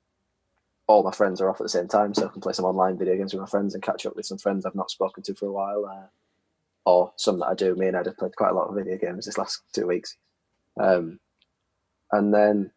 all 0.89 1.03
my 1.03 1.11
friends 1.11 1.39
are 1.39 1.47
off 1.47 1.61
at 1.61 1.63
the 1.63 1.69
same 1.69 1.87
time, 1.87 2.15
so 2.15 2.25
I 2.25 2.29
can 2.29 2.41
play 2.41 2.51
some 2.51 2.65
online 2.65 2.97
video 2.97 3.15
games 3.15 3.31
with 3.31 3.41
my 3.41 3.47
friends 3.47 3.75
and 3.75 3.83
catch 3.83 4.07
up 4.07 4.15
with 4.15 4.25
some 4.25 4.39
friends 4.39 4.65
I've 4.65 4.73
not 4.73 4.89
spoken 4.89 5.21
to 5.21 5.35
for 5.35 5.45
a 5.45 5.51
while, 5.51 5.85
uh, 5.85 6.07
or 6.89 7.13
some 7.15 7.37
that 7.39 7.45
I 7.45 7.53
do. 7.53 7.75
Me 7.75 7.85
and 7.85 7.95
Ed 7.95 8.07
have 8.07 8.17
played 8.17 8.35
quite 8.35 8.49
a 8.49 8.55
lot 8.55 8.69
of 8.69 8.75
video 8.75 8.97
games 8.97 9.27
this 9.27 9.37
last 9.37 9.61
two 9.71 9.85
weeks, 9.85 10.17
um, 10.81 11.19
and 12.11 12.33
then 12.33 12.71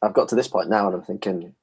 I've 0.00 0.14
got 0.14 0.30
to 0.30 0.34
this 0.34 0.48
point 0.48 0.70
now, 0.70 0.86
and 0.86 0.96
I'm 0.96 1.02
thinking, 1.02 1.54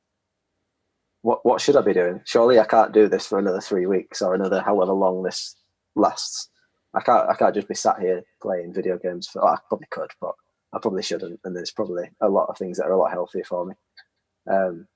what 1.23 1.43
what 1.43 1.59
should 1.59 1.75
I 1.75 1.81
be 1.81 1.93
doing? 1.93 2.21
Surely 2.23 2.59
I 2.59 2.65
can't 2.65 2.93
do 2.93 3.07
this 3.07 3.25
for 3.25 3.39
another 3.39 3.59
three 3.59 3.87
weeks 3.87 4.21
or 4.21 4.35
another 4.35 4.61
however 4.61 4.93
long 4.93 5.23
this 5.23 5.55
lasts. 5.95 6.49
I 6.93 7.01
can't 7.01 7.27
I 7.27 7.33
can't 7.33 7.55
just 7.55 7.67
be 7.67 7.73
sat 7.73 7.99
here 7.99 8.21
playing 8.43 8.73
video 8.75 8.99
games 8.99 9.27
for. 9.27 9.43
I 9.43 9.57
probably 9.67 9.87
could, 9.89 10.11
but 10.21 10.35
I 10.71 10.77
probably 10.77 11.01
shouldn't. 11.01 11.39
And 11.43 11.55
there's 11.55 11.71
probably 11.71 12.11
a 12.21 12.29
lot 12.29 12.49
of 12.49 12.59
things 12.59 12.77
that 12.77 12.85
are 12.85 12.91
a 12.91 12.99
lot 12.99 13.11
healthier 13.11 13.43
for 13.43 13.65
me. 13.65 13.73
Um, 14.47 14.87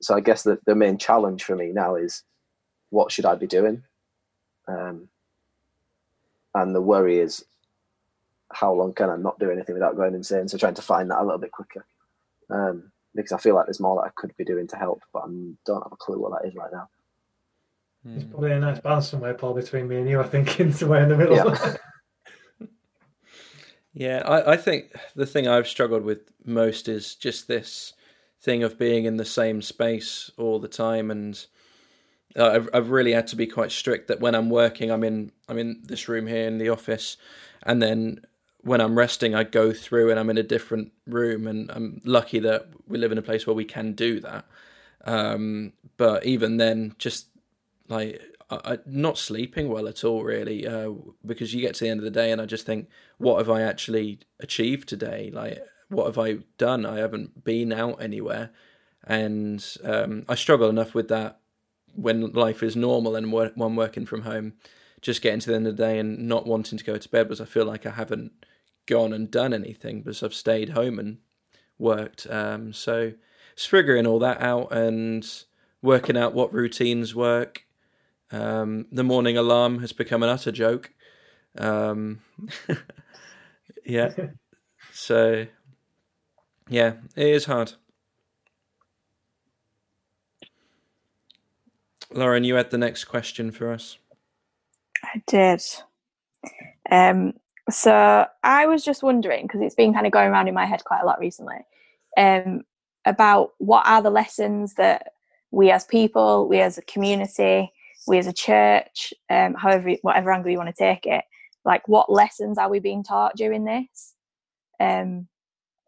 so 0.00 0.14
I 0.14 0.20
guess 0.20 0.42
the, 0.42 0.58
the 0.66 0.74
main 0.74 0.98
challenge 0.98 1.44
for 1.44 1.54
me 1.54 1.72
now 1.72 1.94
is 1.94 2.24
what 2.90 3.12
should 3.12 3.26
I 3.26 3.34
be 3.34 3.46
doing? 3.46 3.82
Um, 4.66 5.08
and 6.54 6.74
the 6.74 6.80
worry 6.80 7.18
is 7.18 7.44
how 8.52 8.72
long 8.72 8.92
can 8.92 9.10
I 9.10 9.16
not 9.16 9.38
do 9.38 9.50
anything 9.50 9.74
without 9.74 9.96
going 9.96 10.14
insane? 10.14 10.48
So 10.48 10.58
trying 10.58 10.74
to 10.74 10.82
find 10.82 11.10
that 11.10 11.20
a 11.20 11.24
little 11.24 11.38
bit 11.38 11.52
quicker. 11.52 11.84
Um, 12.48 12.90
because 13.14 13.32
I 13.32 13.38
feel 13.38 13.54
like 13.54 13.66
there's 13.66 13.80
more 13.80 13.96
that 13.96 14.08
I 14.08 14.12
could 14.14 14.36
be 14.36 14.44
doing 14.44 14.66
to 14.68 14.76
help, 14.76 15.02
but 15.12 15.20
I 15.20 15.28
don't 15.66 15.82
have 15.82 15.92
a 15.92 15.96
clue 15.96 16.18
what 16.18 16.32
that 16.40 16.48
is 16.48 16.54
right 16.54 16.72
now. 16.72 16.88
It's 18.04 18.24
probably 18.24 18.52
a 18.52 18.58
nice 18.58 18.80
balance 18.80 19.08
somewhere, 19.08 19.34
Paul, 19.34 19.54
between 19.54 19.86
me 19.86 19.96
and 19.98 20.08
you. 20.08 20.20
I 20.20 20.26
think 20.26 20.58
in 20.60 20.72
somewhere 20.72 21.02
in 21.02 21.08
the 21.10 21.16
middle. 21.16 21.36
Yeah, 21.36 21.76
yeah 23.92 24.22
I, 24.24 24.52
I 24.52 24.56
think 24.56 24.94
the 25.14 25.26
thing 25.26 25.46
I've 25.46 25.68
struggled 25.68 26.02
with 26.02 26.30
most 26.44 26.88
is 26.88 27.14
just 27.14 27.46
this 27.46 27.92
thing 28.40 28.62
of 28.62 28.78
being 28.78 29.04
in 29.04 29.16
the 29.16 29.24
same 29.24 29.62
space 29.62 30.30
all 30.36 30.58
the 30.58 30.68
time 30.68 31.10
and 31.10 31.46
uh, 32.36 32.50
I've, 32.50 32.68
I've 32.72 32.90
really 32.90 33.12
had 33.12 33.26
to 33.28 33.36
be 33.36 33.46
quite 33.46 33.72
strict 33.72 34.08
that 34.08 34.20
when 34.20 34.34
I'm 34.34 34.50
working 34.50 34.90
I'm 34.90 35.04
in 35.04 35.32
I'm 35.48 35.58
in 35.58 35.82
this 35.84 36.08
room 36.08 36.26
here 36.26 36.46
in 36.46 36.58
the 36.58 36.68
office 36.68 37.16
and 37.62 37.82
then 37.82 38.20
when 38.62 38.80
I'm 38.80 38.96
resting, 38.96 39.34
I 39.34 39.44
go 39.44 39.72
through 39.72 40.10
and 40.10 40.18
I'm 40.18 40.30
in 40.30 40.38
a 40.38 40.42
different 40.42 40.92
room, 41.06 41.46
and 41.46 41.70
I'm 41.70 42.00
lucky 42.04 42.38
that 42.40 42.68
we 42.86 42.98
live 42.98 43.12
in 43.12 43.18
a 43.18 43.22
place 43.22 43.46
where 43.46 43.56
we 43.56 43.64
can 43.64 43.92
do 43.92 44.20
that. 44.20 44.44
Um, 45.04 45.72
but 45.96 46.26
even 46.26 46.58
then, 46.58 46.94
just 46.98 47.26
like 47.88 48.20
I, 48.50 48.78
not 48.86 49.16
sleeping 49.16 49.68
well 49.68 49.88
at 49.88 50.04
all, 50.04 50.24
really, 50.24 50.66
uh, 50.66 50.92
because 51.24 51.54
you 51.54 51.60
get 51.60 51.74
to 51.76 51.84
the 51.84 51.90
end 51.90 52.00
of 52.00 52.04
the 52.04 52.10
day, 52.10 52.32
and 52.32 52.40
I 52.40 52.46
just 52.46 52.66
think, 52.66 52.88
what 53.18 53.38
have 53.38 53.50
I 53.50 53.62
actually 53.62 54.20
achieved 54.40 54.88
today? 54.88 55.30
Like, 55.32 55.62
what 55.90 56.06
have 56.06 56.18
I 56.18 56.38
done? 56.56 56.86
I 56.86 56.98
haven't 56.98 57.44
been 57.44 57.72
out 57.72 58.02
anywhere, 58.02 58.50
and 59.04 59.64
um, 59.84 60.24
I 60.28 60.34
struggle 60.34 60.68
enough 60.68 60.94
with 60.94 61.08
that 61.08 61.40
when 61.94 62.32
life 62.32 62.62
is 62.62 62.76
normal 62.76 63.16
and 63.16 63.32
one 63.32 63.76
working 63.76 64.06
from 64.06 64.22
home. 64.22 64.54
Just 65.02 65.22
getting 65.22 65.40
to 65.40 65.50
the 65.50 65.56
end 65.56 65.66
of 65.66 65.76
the 65.76 65.82
day 65.82 65.98
and 65.98 66.28
not 66.28 66.46
wanting 66.46 66.78
to 66.78 66.84
go 66.84 66.96
to 66.96 67.08
bed 67.08 67.24
because 67.24 67.40
I 67.40 67.46
feel 67.46 67.64
like 67.64 67.86
I 67.86 67.90
haven't 67.90 68.32
gone 68.86 69.12
and 69.12 69.30
done 69.30 69.54
anything 69.54 70.02
because 70.02 70.22
I've 70.22 70.34
stayed 70.34 70.70
home 70.70 70.98
and 70.98 71.18
worked. 71.78 72.26
Um, 72.28 72.72
so 72.72 73.12
it's 73.54 73.66
figuring 73.66 74.06
all 74.06 74.18
that 74.18 74.40
out 74.42 74.72
and 74.72 75.26
working 75.82 76.16
out 76.16 76.34
what 76.34 76.52
routines 76.52 77.14
work. 77.14 77.64
Um, 78.30 78.86
the 78.92 79.02
morning 79.02 79.36
alarm 79.36 79.80
has 79.80 79.92
become 79.92 80.22
an 80.22 80.28
utter 80.28 80.52
joke. 80.52 80.92
Um, 81.58 82.20
yeah. 83.84 84.10
So, 84.92 85.46
yeah, 86.70 86.94
it 87.16 87.26
is 87.26 87.44
hard. 87.44 87.72
Lauren, 92.12 92.44
you 92.44 92.54
had 92.54 92.70
the 92.70 92.78
next 92.78 93.04
question 93.04 93.50
for 93.50 93.72
us. 93.72 93.98
I 95.02 95.22
did. 95.26 95.62
Um, 96.90 97.34
so 97.70 98.26
I 98.42 98.66
was 98.66 98.84
just 98.84 99.02
wondering 99.02 99.46
because 99.46 99.60
it's 99.60 99.74
been 99.74 99.92
kind 99.92 100.06
of 100.06 100.12
going 100.12 100.28
around 100.28 100.48
in 100.48 100.54
my 100.54 100.66
head 100.66 100.84
quite 100.84 101.02
a 101.02 101.06
lot 101.06 101.20
recently 101.20 101.56
um, 102.16 102.62
about 103.04 103.52
what 103.58 103.86
are 103.86 104.02
the 104.02 104.10
lessons 104.10 104.74
that 104.74 105.08
we 105.50 105.70
as 105.70 105.84
people, 105.84 106.48
we 106.48 106.60
as 106.60 106.78
a 106.78 106.82
community, 106.82 107.72
we 108.06 108.18
as 108.18 108.26
a 108.26 108.32
church, 108.32 109.12
um, 109.28 109.54
however, 109.54 109.92
whatever 110.02 110.32
angle 110.32 110.50
you 110.50 110.58
want 110.58 110.74
to 110.74 110.84
take 110.84 111.06
it, 111.06 111.24
like 111.64 111.86
what 111.88 112.10
lessons 112.10 112.58
are 112.58 112.70
we 112.70 112.80
being 112.80 113.02
taught 113.02 113.36
during 113.36 113.64
this? 113.64 114.14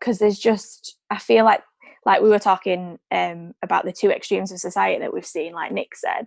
Because 0.02 0.18
there's 0.18 0.38
just, 0.38 0.96
I 1.10 1.18
feel 1.18 1.44
like, 1.44 1.62
like 2.04 2.22
we 2.22 2.28
were 2.28 2.40
talking 2.40 2.98
um, 3.12 3.52
about 3.62 3.84
the 3.84 3.92
two 3.92 4.10
extremes 4.10 4.50
of 4.50 4.58
society 4.58 4.98
that 4.98 5.14
we've 5.14 5.24
seen, 5.24 5.52
like 5.52 5.70
Nick 5.70 5.94
said. 5.94 6.26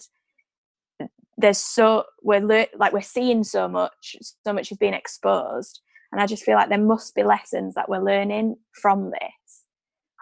There's 1.38 1.58
so 1.58 2.06
we're 2.24 2.40
le- 2.40 2.68
like 2.78 2.94
we're 2.94 3.02
seeing 3.02 3.44
so 3.44 3.68
much, 3.68 4.16
so 4.46 4.54
much 4.54 4.72
is 4.72 4.78
being 4.78 4.94
exposed, 4.94 5.82
and 6.14 6.22
I 6.22 6.28
just 6.28 6.44
feel 6.44 6.56
like 6.56 6.70
there 6.70 6.78
must 6.78 7.14
be 7.14 7.24
lessons 7.24 7.76
that 7.76 7.90
we're 7.90 8.00
learning 8.02 8.56
from 8.72 9.12
this, 9.12 9.64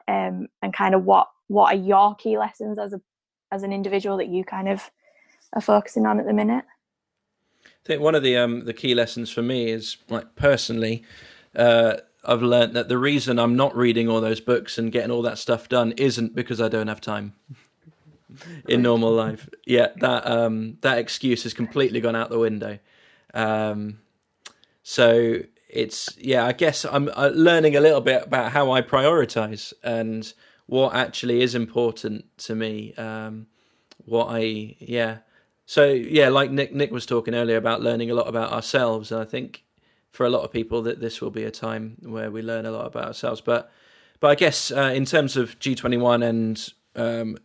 um, 0.08 0.48
and 0.64 0.74
kind 0.74 0.96
of 0.96 1.06
what 1.06 1.28
what 1.50 1.72
are 1.72 1.78
your 1.78 2.16
key 2.16 2.40
lessons 2.40 2.80
as 2.80 2.94
a 2.94 3.02
as 3.52 3.62
an 3.62 3.72
individual 3.72 4.18
that 4.18 4.30
you 4.30 4.44
kind 4.44 4.68
of 4.68 4.90
are 5.54 5.62
focusing 5.62 6.08
on 6.08 6.20
at 6.20 6.26
the 6.26 6.34
minute? 6.34 6.66
I 7.64 7.86
think 7.86 8.02
one 8.02 8.16
of 8.16 8.24
the 8.24 8.36
um, 8.38 8.66
the 8.66 8.74
key 8.74 8.96
lessons 8.96 9.30
for 9.30 9.44
me 9.44 9.70
is 9.70 9.98
like 10.10 10.36
personally, 10.36 11.04
uh, 11.56 11.98
I've 12.24 12.42
learned 12.42 12.74
that 12.74 12.88
the 12.88 12.98
reason 12.98 13.40
I'm 13.40 13.56
not 13.56 13.76
reading 13.76 14.10
all 14.10 14.22
those 14.22 14.40
books 14.40 14.78
and 14.78 14.92
getting 14.92 15.12
all 15.12 15.22
that 15.24 15.38
stuff 15.38 15.68
done 15.68 15.94
isn't 15.94 16.36
because 16.36 16.62
I 16.62 16.70
don't 16.70 16.88
have 16.88 17.02
time 17.02 17.34
in 18.68 18.82
normal 18.82 19.12
life. 19.12 19.50
Yeah, 19.66 19.88
that 19.98 20.26
um, 20.28 20.78
that 20.82 20.98
excuse 20.98 21.44
has 21.44 21.54
completely 21.54 22.02
gone 22.02 22.16
out 22.16 22.30
the 22.30 22.40
window. 22.40 22.80
Um, 23.34 24.00
so 24.84 25.40
it's 25.70 26.16
yeah, 26.18 26.46
I 26.46 26.54
guess 26.54 26.86
I'm 26.86 27.10
uh, 27.14 27.32
learning 27.34 27.76
a 27.76 27.82
little 27.82 28.02
bit 28.02 28.24
about 28.28 28.52
how 28.52 28.72
I 28.72 28.82
prioritize 28.82 29.74
and 29.84 30.34
what 30.66 30.96
actually 30.96 31.42
is 31.42 31.56
important 31.56 32.26
to 32.40 32.56
me. 32.56 32.94
Um, 32.96 33.48
what 34.06 34.28
I 34.30 34.76
yeah 34.80 35.20
so 35.66 35.86
yeah, 35.86 36.30
like 36.30 36.52
Nick 36.52 36.74
Nick 36.74 36.92
was 36.92 37.06
talking 37.06 37.34
earlier 37.34 37.58
about 37.58 37.82
learning 37.82 38.12
a 38.12 38.14
lot 38.14 38.28
about 38.28 38.52
ourselves, 38.52 39.12
and 39.12 39.22
I 39.22 39.26
think 39.26 39.64
for 40.14 40.26
a 40.26 40.30
lot 40.30 40.44
of 40.44 40.52
people 40.52 40.84
that 40.84 41.02
this 41.02 41.20
will 41.20 41.32
be 41.32 41.44
a 41.44 41.52
time 41.52 41.98
where 42.04 42.32
we 42.32 42.42
learn 42.42 42.66
a 42.66 42.72
lot 42.72 42.86
about 42.86 43.06
ourselves. 43.06 43.42
But 43.42 43.70
but 44.20 44.30
I 44.30 44.36
guess 44.36 44.72
uh, 44.72 44.94
in 44.96 45.06
terms 45.06 45.36
of 45.36 45.60
G 45.60 45.76
twenty 45.76 45.98
one 45.98 46.24
and 46.24 46.74
um, 46.96 47.38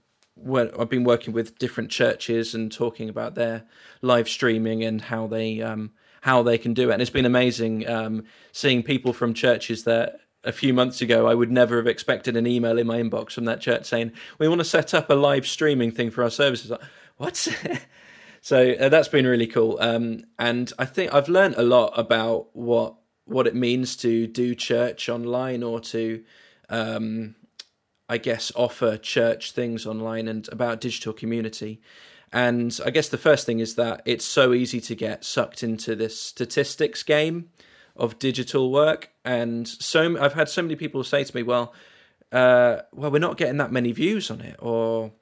I've 0.46 0.90
been 0.90 1.02
working 1.02 1.32
with 1.32 1.58
different 1.58 1.90
churches 1.90 2.54
and 2.54 2.70
talking 2.70 3.08
about 3.08 3.34
their 3.34 3.64
live 4.02 4.28
streaming 4.28 4.84
and 4.84 5.00
how 5.00 5.26
they 5.26 5.60
um, 5.62 5.92
how 6.20 6.42
they 6.42 6.58
can 6.58 6.74
do 6.74 6.90
it, 6.90 6.92
and 6.92 7.02
it's 7.02 7.10
been 7.10 7.24
amazing 7.24 7.88
um, 7.88 8.24
seeing 8.52 8.82
people 8.82 9.12
from 9.12 9.34
churches 9.34 9.84
that 9.84 10.20
a 10.44 10.52
few 10.52 10.72
months 10.72 11.00
ago 11.00 11.26
I 11.26 11.34
would 11.34 11.50
never 11.50 11.78
have 11.78 11.86
expected 11.86 12.36
an 12.36 12.46
email 12.46 12.78
in 12.78 12.86
my 12.86 13.02
inbox 13.02 13.32
from 13.32 13.46
that 13.46 13.60
church 13.60 13.86
saying 13.86 14.12
we 14.38 14.46
want 14.46 14.60
to 14.60 14.64
set 14.64 14.94
up 14.94 15.10
a 15.10 15.14
live 15.14 15.46
streaming 15.46 15.90
thing 15.90 16.10
for 16.10 16.22
our 16.22 16.30
services. 16.30 16.70
Like, 16.70 16.82
what? 17.16 17.48
so 18.40 18.72
uh, 18.72 18.88
that's 18.88 19.08
been 19.08 19.26
really 19.26 19.46
cool. 19.46 19.78
Um, 19.80 20.24
and 20.38 20.72
I 20.78 20.84
think 20.84 21.12
I've 21.12 21.28
learned 21.28 21.56
a 21.56 21.62
lot 21.62 21.92
about 21.98 22.54
what 22.54 22.94
what 23.24 23.46
it 23.46 23.54
means 23.54 23.94
to 23.94 24.26
do 24.26 24.54
church 24.54 25.08
online 25.10 25.62
or 25.62 25.80
to, 25.80 26.24
um, 26.70 27.34
I 28.08 28.16
guess, 28.16 28.50
offer 28.56 28.96
church 28.96 29.52
things 29.52 29.84
online 29.84 30.28
and 30.28 30.48
about 30.50 30.80
digital 30.80 31.12
community. 31.12 31.82
And 32.32 32.78
I 32.84 32.90
guess 32.90 33.08
the 33.08 33.18
first 33.18 33.44
thing 33.44 33.58
is 33.58 33.74
that 33.74 34.00
it's 34.06 34.24
so 34.24 34.54
easy 34.54 34.80
to 34.80 34.94
get 34.94 35.24
sucked 35.24 35.62
into 35.62 35.94
this 35.94 36.18
statistics 36.18 37.02
game 37.02 37.50
of 37.96 38.18
digital 38.18 38.70
work. 38.70 39.10
And 39.24 39.68
so 39.68 40.18
I've 40.18 40.34
had 40.34 40.48
so 40.48 40.62
many 40.62 40.76
people 40.76 41.04
say 41.04 41.24
to 41.24 41.36
me, 41.36 41.42
"Well, 41.42 41.74
uh, 42.32 42.78
well, 42.92 43.10
we're 43.10 43.18
not 43.18 43.36
getting 43.36 43.58
that 43.58 43.72
many 43.72 43.92
views 43.92 44.30
on 44.30 44.40
it," 44.40 44.56
or 44.58 45.12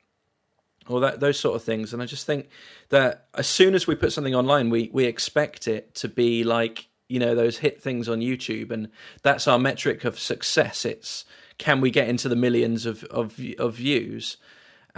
or 0.89 1.01
that 1.01 1.21
those 1.21 1.39
sort 1.39 1.57
of 1.57 1.63
things. 1.63 1.93
And 1.93 2.03
I 2.03 2.07
just 2.07 2.27
think 2.27 2.49
that 2.91 3.27
as 3.35 3.47
soon 3.47 3.75
as 3.75 3.87
we 3.87 3.95
put 3.95 4.13
something 4.13 4.35
online, 4.35 4.71
we 4.71 4.91
we 4.93 5.05
expect 5.05 5.69
it 5.69 5.95
to 5.97 6.09
be 6.09 6.45
like 6.45 6.89
you 7.09 7.19
know 7.19 7.35
those 7.35 7.59
hit 7.59 7.83
things 7.83 8.09
on 8.09 8.21
YouTube, 8.21 8.71
and 8.71 8.89
that's 9.23 9.47
our 9.47 9.59
metric 9.59 10.05
of 10.05 10.19
success. 10.19 10.85
It's 10.85 11.25
can 11.59 11.81
we 11.81 11.91
get 11.91 12.09
into 12.09 12.29
the 12.29 12.37
millions 12.37 12.87
of 12.87 13.05
of, 13.05 13.39
of 13.59 13.75
views? 13.75 14.37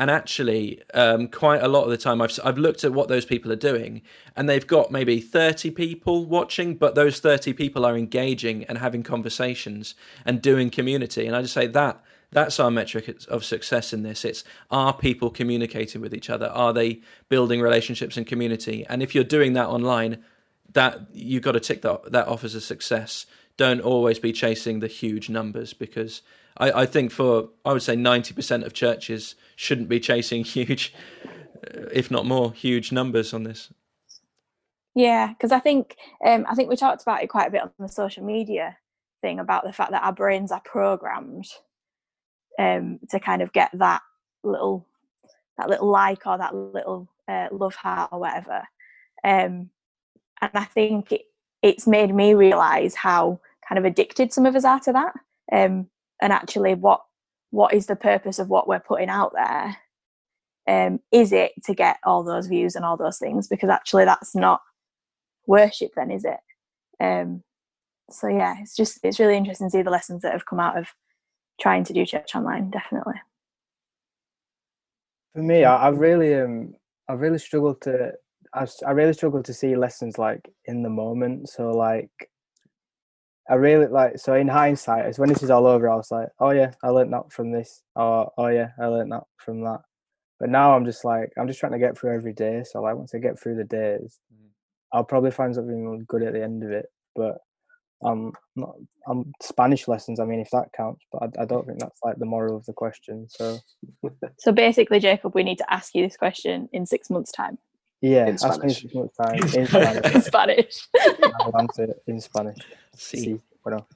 And 0.00 0.12
actually, 0.12 0.80
um, 0.94 1.26
quite 1.26 1.60
a 1.60 1.66
lot 1.66 1.82
of 1.82 1.90
the 1.90 1.96
time, 1.96 2.22
I've 2.22 2.38
I've 2.44 2.56
looked 2.56 2.84
at 2.84 2.92
what 2.92 3.08
those 3.08 3.24
people 3.24 3.50
are 3.50 3.56
doing, 3.56 4.02
and 4.36 4.48
they've 4.48 4.66
got 4.66 4.92
maybe 4.92 5.20
thirty 5.20 5.72
people 5.72 6.24
watching, 6.24 6.76
but 6.76 6.94
those 6.94 7.18
thirty 7.18 7.52
people 7.52 7.84
are 7.84 7.96
engaging 7.96 8.62
and 8.64 8.78
having 8.78 9.02
conversations 9.02 9.96
and 10.24 10.40
doing 10.40 10.70
community. 10.70 11.26
And 11.26 11.34
I 11.34 11.42
just 11.42 11.54
say 11.54 11.66
that 11.66 12.00
that's 12.30 12.60
our 12.60 12.70
metric 12.70 13.08
of 13.28 13.44
success 13.44 13.92
in 13.92 14.02
this. 14.02 14.24
It's 14.24 14.44
are 14.70 14.92
people 14.92 15.30
communicating 15.30 16.00
with 16.00 16.14
each 16.14 16.28
other? 16.28 16.46
Are 16.46 16.72
they 16.72 17.00
building 17.28 17.60
relationships 17.60 18.16
and 18.16 18.26
community? 18.26 18.84
And 18.88 19.02
if 19.02 19.14
you're 19.14 19.24
doing 19.24 19.54
that 19.54 19.68
online, 19.68 20.22
that 20.74 21.00
you've 21.12 21.42
got 21.42 21.52
to 21.52 21.60
tick 21.60 21.82
that 21.82 22.12
that 22.12 22.28
off 22.28 22.44
as 22.44 22.54
a 22.54 22.60
success. 22.60 23.26
Don't 23.56 23.80
always 23.80 24.18
be 24.18 24.32
chasing 24.32 24.80
the 24.80 24.86
huge 24.86 25.30
numbers 25.30 25.72
because 25.72 26.22
I, 26.58 26.82
I 26.82 26.86
think 26.86 27.10
for 27.10 27.48
I 27.64 27.72
would 27.72 27.82
say 27.82 27.96
ninety 27.96 28.34
percent 28.34 28.64
of 28.64 28.74
churches 28.74 29.34
shouldn't 29.56 29.88
be 29.88 30.00
chasing 30.00 30.44
huge, 30.44 30.94
if 31.92 32.10
not 32.10 32.26
more, 32.26 32.52
huge 32.52 32.92
numbers 32.92 33.32
on 33.32 33.44
this. 33.44 33.72
Yeah, 34.94 35.28
because 35.28 35.52
I 35.52 35.60
think 35.60 35.96
um, 36.26 36.44
I 36.48 36.54
think 36.54 36.68
we 36.68 36.76
talked 36.76 37.02
about 37.02 37.22
it 37.22 37.28
quite 37.28 37.48
a 37.48 37.50
bit 37.50 37.62
on 37.62 37.70
the 37.78 37.88
social 37.88 38.24
media 38.24 38.76
thing 39.22 39.38
about 39.38 39.64
the 39.64 39.72
fact 39.72 39.92
that 39.92 40.04
our 40.04 40.12
brains 40.12 40.52
are 40.52 40.60
programmed 40.60 41.46
um, 42.58 42.98
to 43.10 43.20
kind 43.20 43.42
of 43.42 43.52
get 43.52 43.70
that 43.74 44.02
little 44.42 44.86
that 45.56 45.68
little 45.68 45.88
like 45.88 46.26
or 46.26 46.38
that 46.38 46.54
little 46.54 47.08
uh, 47.26 47.48
love 47.50 47.74
heart 47.74 48.10
or 48.12 48.20
whatever. 48.20 48.62
Um, 49.24 49.70
and 50.40 50.50
I 50.54 50.64
think 50.64 51.12
it, 51.12 51.22
it's 51.62 51.86
made 51.86 52.14
me 52.14 52.34
realize 52.34 52.94
how 52.94 53.40
kind 53.68 53.78
of 53.78 53.84
addicted 53.84 54.32
some 54.32 54.46
of 54.46 54.54
us 54.54 54.64
are 54.64 54.80
to 54.80 54.92
that. 54.92 55.12
Um, 55.52 55.88
and 56.20 56.32
actually, 56.32 56.74
what 56.74 57.02
what 57.50 57.74
is 57.74 57.86
the 57.86 57.96
purpose 57.96 58.38
of 58.38 58.48
what 58.48 58.68
we're 58.68 58.80
putting 58.80 59.08
out 59.08 59.32
there? 59.34 59.76
Um, 60.66 61.00
is 61.10 61.32
it 61.32 61.52
to 61.64 61.74
get 61.74 61.96
all 62.04 62.22
those 62.22 62.46
views 62.46 62.76
and 62.76 62.84
all 62.84 62.96
those 62.96 63.18
things? 63.18 63.48
Because 63.48 63.70
actually, 63.70 64.04
that's 64.04 64.34
not 64.34 64.60
worship, 65.46 65.92
then, 65.96 66.10
is 66.10 66.24
it? 66.24 66.40
Um, 67.00 67.42
so 68.10 68.28
yeah, 68.28 68.56
it's 68.60 68.76
just 68.76 69.00
it's 69.02 69.18
really 69.18 69.36
interesting 69.36 69.68
to 69.68 69.70
see 69.70 69.82
the 69.82 69.90
lessons 69.90 70.22
that 70.22 70.32
have 70.32 70.46
come 70.46 70.60
out 70.60 70.78
of 70.78 70.88
trying 71.60 71.84
to 71.84 71.92
do 71.92 72.06
church 72.06 72.34
online 72.34 72.70
definitely 72.70 73.14
for 75.34 75.42
me 75.42 75.64
i, 75.64 75.76
I 75.76 75.88
really 75.88 76.34
um 76.34 76.74
i 77.08 77.12
really 77.12 77.38
struggle 77.38 77.74
to 77.82 78.12
I, 78.54 78.66
I 78.86 78.92
really 78.92 79.12
struggle 79.12 79.42
to 79.42 79.52
see 79.52 79.76
lessons 79.76 80.18
like 80.18 80.48
in 80.64 80.82
the 80.82 80.88
moment 80.88 81.48
so 81.48 81.70
like 81.70 82.10
I 83.50 83.54
really 83.54 83.86
like 83.86 84.18
so 84.18 84.34
in 84.34 84.46
hindsight, 84.46 85.06
as 85.06 85.18
when 85.18 85.30
this 85.30 85.42
is 85.42 85.50
all 85.50 85.66
over, 85.66 85.88
I 85.88 85.96
was 85.96 86.10
like, 86.10 86.28
oh 86.38 86.50
yeah, 86.50 86.72
I 86.82 86.90
learned 86.90 87.14
that 87.14 87.32
from 87.32 87.50
this. 87.50 87.82
Oh, 87.96 88.28
oh 88.36 88.48
yeah, 88.48 88.70
I 88.78 88.86
learned 88.86 89.10
that 89.12 89.24
from 89.38 89.62
that. 89.64 89.80
But 90.38 90.50
now 90.50 90.76
I'm 90.76 90.84
just 90.84 91.04
like 91.04 91.32
I'm 91.38 91.48
just 91.48 91.58
trying 91.58 91.72
to 91.72 91.78
get 91.78 91.96
through 91.96 92.14
every 92.14 92.34
day. 92.34 92.62
So 92.64 92.82
like 92.82 92.96
once 92.96 93.14
I 93.14 93.18
get 93.18 93.40
through 93.40 93.56
the 93.56 93.64
days, 93.64 94.20
mm. 94.32 94.48
I'll 94.92 95.04
probably 95.04 95.30
find 95.30 95.54
something 95.54 96.04
good 96.06 96.22
at 96.22 96.34
the 96.34 96.42
end 96.42 96.62
of 96.62 96.70
it. 96.70 96.86
But 97.16 97.38
um, 98.02 98.32
not 98.56 98.74
um 99.08 99.32
Spanish 99.42 99.88
lessons. 99.88 100.20
I 100.20 100.24
mean, 100.24 100.40
if 100.40 100.50
that 100.50 100.72
counts, 100.76 101.04
but 101.12 101.22
I, 101.22 101.42
I 101.42 101.44
don't 101.44 101.66
think 101.66 101.80
that's 101.80 102.00
like 102.04 102.18
the 102.18 102.26
moral 102.26 102.56
of 102.56 102.66
the 102.66 102.72
question. 102.72 103.26
So 103.28 103.58
So 104.38 104.52
basically, 104.52 105.00
Jacob, 105.00 105.34
we 105.34 105.42
need 105.42 105.58
to 105.58 105.72
ask 105.72 105.94
you 105.94 106.04
this 106.04 106.16
question 106.16 106.68
in 106.72 106.86
six 106.86 107.10
months' 107.10 107.32
time 107.32 107.58
yeah, 108.00 108.26
In 108.26 108.34
ask 108.34 108.62
me 108.62 108.70
Spanish. 108.70 108.82
six 108.82 108.94
months 108.94 109.16
time 109.16 109.34
in 109.34 109.66
Spanish. 109.66 110.14
in 110.14 110.22
Spanish. 110.22 110.88
I'll 111.40 111.58
answer 111.58 111.84
it 111.84 112.02
in 112.06 112.20
Spanish. 112.20 112.58
See, 112.94 113.18
See, 113.18 113.40
bueno. 113.64 113.86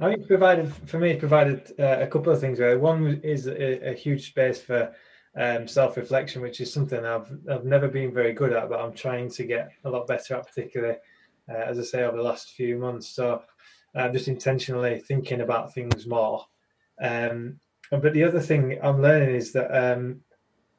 I 0.00 0.14
think 0.14 0.28
provided 0.28 0.72
for 0.86 0.98
me. 0.98 1.12
It 1.12 1.18
provided 1.18 1.72
uh, 1.78 1.98
a 2.00 2.06
couple 2.06 2.32
of 2.32 2.40
things. 2.40 2.58
Really. 2.58 2.76
One 2.76 3.20
is 3.24 3.46
a, 3.46 3.90
a 3.90 3.94
huge 3.94 4.28
space 4.28 4.60
for 4.60 4.94
um, 5.36 5.66
self-reflection, 5.66 6.42
which 6.42 6.60
is 6.60 6.72
something 6.72 7.04
I've 7.04 7.30
I've 7.50 7.64
never 7.64 7.88
been 7.88 8.12
very 8.12 8.32
good 8.32 8.52
at, 8.52 8.68
but 8.68 8.80
I'm 8.80 8.92
trying 8.92 9.30
to 9.30 9.44
get 9.44 9.72
a 9.84 9.90
lot 9.90 10.06
better 10.06 10.34
at, 10.36 10.46
particularly 10.46 10.96
uh, 11.48 11.64
as 11.66 11.78
I 11.78 11.82
say 11.82 12.02
over 12.02 12.16
the 12.16 12.22
last 12.22 12.50
few 12.50 12.78
months. 12.78 13.08
So 13.08 13.42
I'm 13.94 14.12
just 14.12 14.28
intentionally 14.28 15.00
thinking 15.00 15.40
about 15.40 15.74
things 15.74 16.06
more. 16.06 16.44
Um, 17.00 17.58
but 17.90 18.12
the 18.12 18.24
other 18.24 18.40
thing 18.40 18.78
I'm 18.82 19.00
learning 19.00 19.34
is 19.34 19.52
that 19.52 19.70
um, 19.74 20.20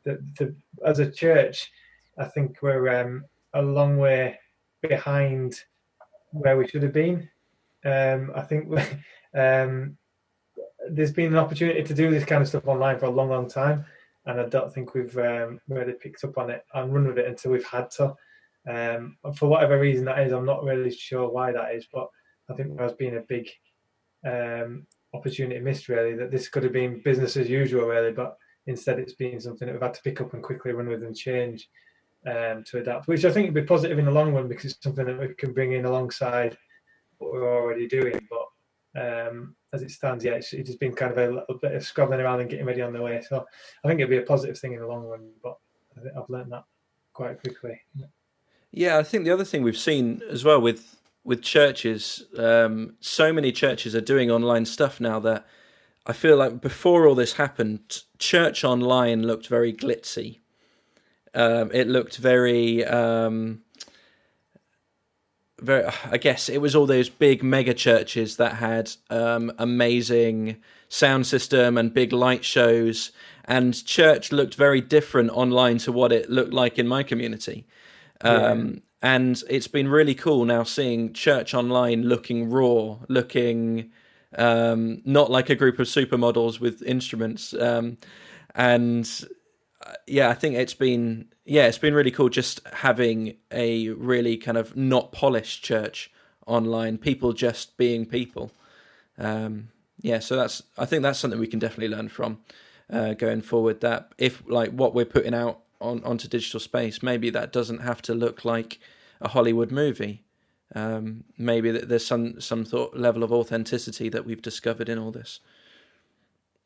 the, 0.03 0.55
as 0.85 0.99
a 0.99 1.09
church, 1.09 1.71
I 2.17 2.25
think 2.25 2.57
we're 2.61 3.01
um, 3.01 3.25
a 3.53 3.61
long 3.61 3.97
way 3.97 4.37
behind 4.81 5.59
where 6.31 6.57
we 6.57 6.67
should 6.67 6.83
have 6.83 6.93
been. 6.93 7.29
Um, 7.85 8.31
I 8.35 8.41
think 8.41 8.69
um, 9.35 9.97
there's 10.89 11.11
been 11.11 11.33
an 11.33 11.37
opportunity 11.37 11.83
to 11.83 11.93
do 11.93 12.11
this 12.11 12.25
kind 12.25 12.41
of 12.41 12.47
stuff 12.47 12.67
online 12.67 12.99
for 12.99 13.05
a 13.05 13.11
long, 13.11 13.29
long 13.29 13.49
time, 13.49 13.85
and 14.25 14.39
I 14.39 14.45
don't 14.45 14.73
think 14.73 14.93
we've 14.93 15.17
um, 15.17 15.59
really 15.67 15.93
picked 15.93 16.23
up 16.23 16.37
on 16.37 16.49
it 16.49 16.63
and 16.73 16.93
run 16.93 17.07
with 17.07 17.17
it 17.17 17.27
until 17.27 17.51
we've 17.51 17.65
had 17.65 17.89
to. 17.91 18.15
Um, 18.69 19.17
for 19.35 19.49
whatever 19.49 19.79
reason 19.79 20.05
that 20.05 20.19
is, 20.19 20.31
I'm 20.31 20.45
not 20.45 20.63
really 20.63 20.91
sure 20.91 21.29
why 21.29 21.51
that 21.51 21.73
is, 21.73 21.87
but 21.91 22.07
I 22.49 22.53
think 22.53 22.77
there's 22.77 22.93
been 22.93 23.17
a 23.17 23.21
big 23.21 23.49
um, 24.25 24.85
opportunity 25.13 25.59
missed, 25.59 25.89
really. 25.89 26.15
That 26.15 26.31
this 26.31 26.49
could 26.49 26.63
have 26.63 26.73
been 26.73 27.01
business 27.03 27.35
as 27.35 27.49
usual, 27.49 27.87
really, 27.87 28.11
but 28.11 28.37
instead 28.67 28.99
it's 28.99 29.13
been 29.13 29.39
something 29.39 29.65
that 29.65 29.73
we've 29.73 29.81
had 29.81 29.95
to 29.95 30.01
pick 30.03 30.21
up 30.21 30.33
and 30.33 30.43
quickly 30.43 30.71
run 30.71 30.87
with 30.87 31.03
and 31.03 31.15
change 31.15 31.67
um, 32.27 32.63
to 32.65 32.79
adapt, 32.79 33.07
which 33.07 33.25
I 33.25 33.31
think 33.31 33.47
would 33.47 33.61
be 33.61 33.67
positive 33.67 33.97
in 33.97 34.05
the 34.05 34.11
long 34.11 34.33
run 34.33 34.47
because 34.47 34.65
it's 34.65 34.83
something 34.83 35.05
that 35.05 35.19
we 35.19 35.33
can 35.33 35.53
bring 35.53 35.73
in 35.73 35.85
alongside 35.85 36.57
what 37.17 37.31
we're 37.31 37.55
already 37.55 37.87
doing. 37.87 38.27
But 38.29 39.01
um, 39.01 39.55
as 39.73 39.81
it 39.81 39.91
stands, 39.91 40.23
yeah, 40.23 40.33
it's, 40.33 40.53
it's 40.53 40.75
been 40.75 40.93
kind 40.93 41.11
of 41.11 41.17
a 41.17 41.33
little 41.33 41.57
bit 41.59 41.73
of 41.73 41.83
scrabbling 41.83 42.19
around 42.19 42.41
and 42.41 42.49
getting 42.49 42.65
ready 42.65 42.81
on 42.81 42.93
the 42.93 43.01
way. 43.01 43.21
So 43.27 43.45
I 43.83 43.87
think 43.87 43.99
it'd 43.99 44.09
be 44.09 44.17
a 44.17 44.23
positive 44.23 44.59
thing 44.59 44.73
in 44.73 44.79
the 44.79 44.87
long 44.87 45.05
run. 45.05 45.31
But 45.41 45.57
I 45.97 46.01
think 46.01 46.13
I've 46.15 46.29
learned 46.29 46.51
that 46.51 46.65
quite 47.13 47.41
quickly. 47.41 47.79
Yeah, 48.71 48.97
I 48.97 49.03
think 49.03 49.23
the 49.23 49.31
other 49.31 49.45
thing 49.45 49.63
we've 49.63 49.77
seen 49.77 50.21
as 50.29 50.43
well 50.43 50.61
with 50.61 50.97
with 51.23 51.41
churches, 51.41 52.23
um, 52.37 52.95
so 53.01 53.33
many 53.33 53.51
churches 53.51 53.93
are 53.95 54.01
doing 54.01 54.31
online 54.31 54.65
stuff 54.65 54.99
now 54.99 55.19
that 55.19 55.45
I 56.05 56.13
feel 56.13 56.37
like 56.37 56.61
before 56.61 57.05
all 57.05 57.13
this 57.13 57.33
happened, 57.33 58.03
church 58.17 58.63
online 58.63 59.23
looked 59.23 59.47
very 59.47 59.73
glitzy. 59.73 60.39
Um, 61.35 61.69
it 61.71 61.87
looked 61.87 62.17
very, 62.17 62.83
um, 62.85 63.61
very. 65.59 65.85
I 66.09 66.17
guess 66.17 66.49
it 66.49 66.61
was 66.61 66.75
all 66.75 66.87
those 66.87 67.09
big 67.09 67.43
mega 67.43 67.73
churches 67.73 68.37
that 68.37 68.55
had 68.55 68.91
um, 69.09 69.51
amazing 69.59 70.57
sound 70.87 71.27
system 71.27 71.77
and 71.77 71.93
big 71.93 72.11
light 72.11 72.43
shows, 72.43 73.11
and 73.45 73.85
church 73.85 74.31
looked 74.31 74.55
very 74.55 74.81
different 74.81 75.29
online 75.31 75.77
to 75.79 75.91
what 75.91 76.11
it 76.11 76.29
looked 76.29 76.53
like 76.53 76.79
in 76.79 76.87
my 76.87 77.03
community. 77.03 77.67
Um, 78.21 78.81
And 79.01 79.41
it's 79.49 79.67
been 79.67 79.87
really 79.87 80.13
cool 80.13 80.43
now 80.45 80.63
seeing 80.63 81.13
church 81.13 81.53
online 81.53 82.03
looking 82.03 82.49
raw, 82.49 82.97
looking 83.07 83.91
um, 84.37 85.01
not 85.05 85.31
like 85.31 85.49
a 85.49 85.55
group 85.55 85.79
of 85.79 85.87
supermodels 85.87 86.59
with 86.59 86.81
instruments. 86.83 87.53
Um, 87.53 87.97
and 88.55 89.09
uh, 89.85 89.93
yeah, 90.05 90.29
I 90.29 90.33
think 90.33 90.55
it's 90.55 90.73
been 90.73 91.29
yeah, 91.45 91.67
it's 91.67 91.77
been 91.77 91.93
really 91.93 92.11
cool 92.11 92.29
just 92.29 92.61
having 92.73 93.37
a 93.51 93.89
really 93.89 94.37
kind 94.37 94.57
of 94.57 94.75
not 94.75 95.11
polished 95.11 95.63
church 95.63 96.11
online. 96.45 96.97
People 96.97 97.31
just 97.33 97.77
being 97.77 98.05
people. 98.05 98.51
Um, 99.17 99.69
yeah, 100.01 100.19
so 100.19 100.35
that's 100.35 100.61
I 100.77 100.85
think 100.85 101.03
that's 101.03 101.19
something 101.19 101.39
we 101.39 101.47
can 101.47 101.59
definitely 101.59 101.95
learn 101.95 102.09
from 102.09 102.39
uh, 102.89 103.13
going 103.13 103.41
forward. 103.41 103.79
That 103.79 104.11
if 104.17 104.43
like 104.47 104.71
what 104.71 104.93
we're 104.93 105.05
putting 105.05 105.33
out 105.33 105.61
on 105.81 106.03
onto 106.03 106.27
digital 106.27 106.59
space, 106.59 107.01
maybe 107.01 107.29
that 107.29 107.51
doesn't 107.51 107.79
have 107.79 108.01
to 108.03 108.13
look 108.13 108.45
like 108.45 108.79
a 109.21 109.29
Hollywood 109.29 109.71
movie. 109.71 110.23
Um, 110.75 111.23
maybe 111.37 111.71
that 111.71 111.89
there's 111.89 112.05
some 112.05 112.39
some 112.39 112.63
thought 112.65 112.95
level 112.95 113.23
of 113.23 113.31
authenticity 113.31 114.09
that 114.09 114.25
we've 114.25 114.41
discovered 114.41 114.89
in 114.89 114.99
all 114.99 115.11
this. 115.11 115.39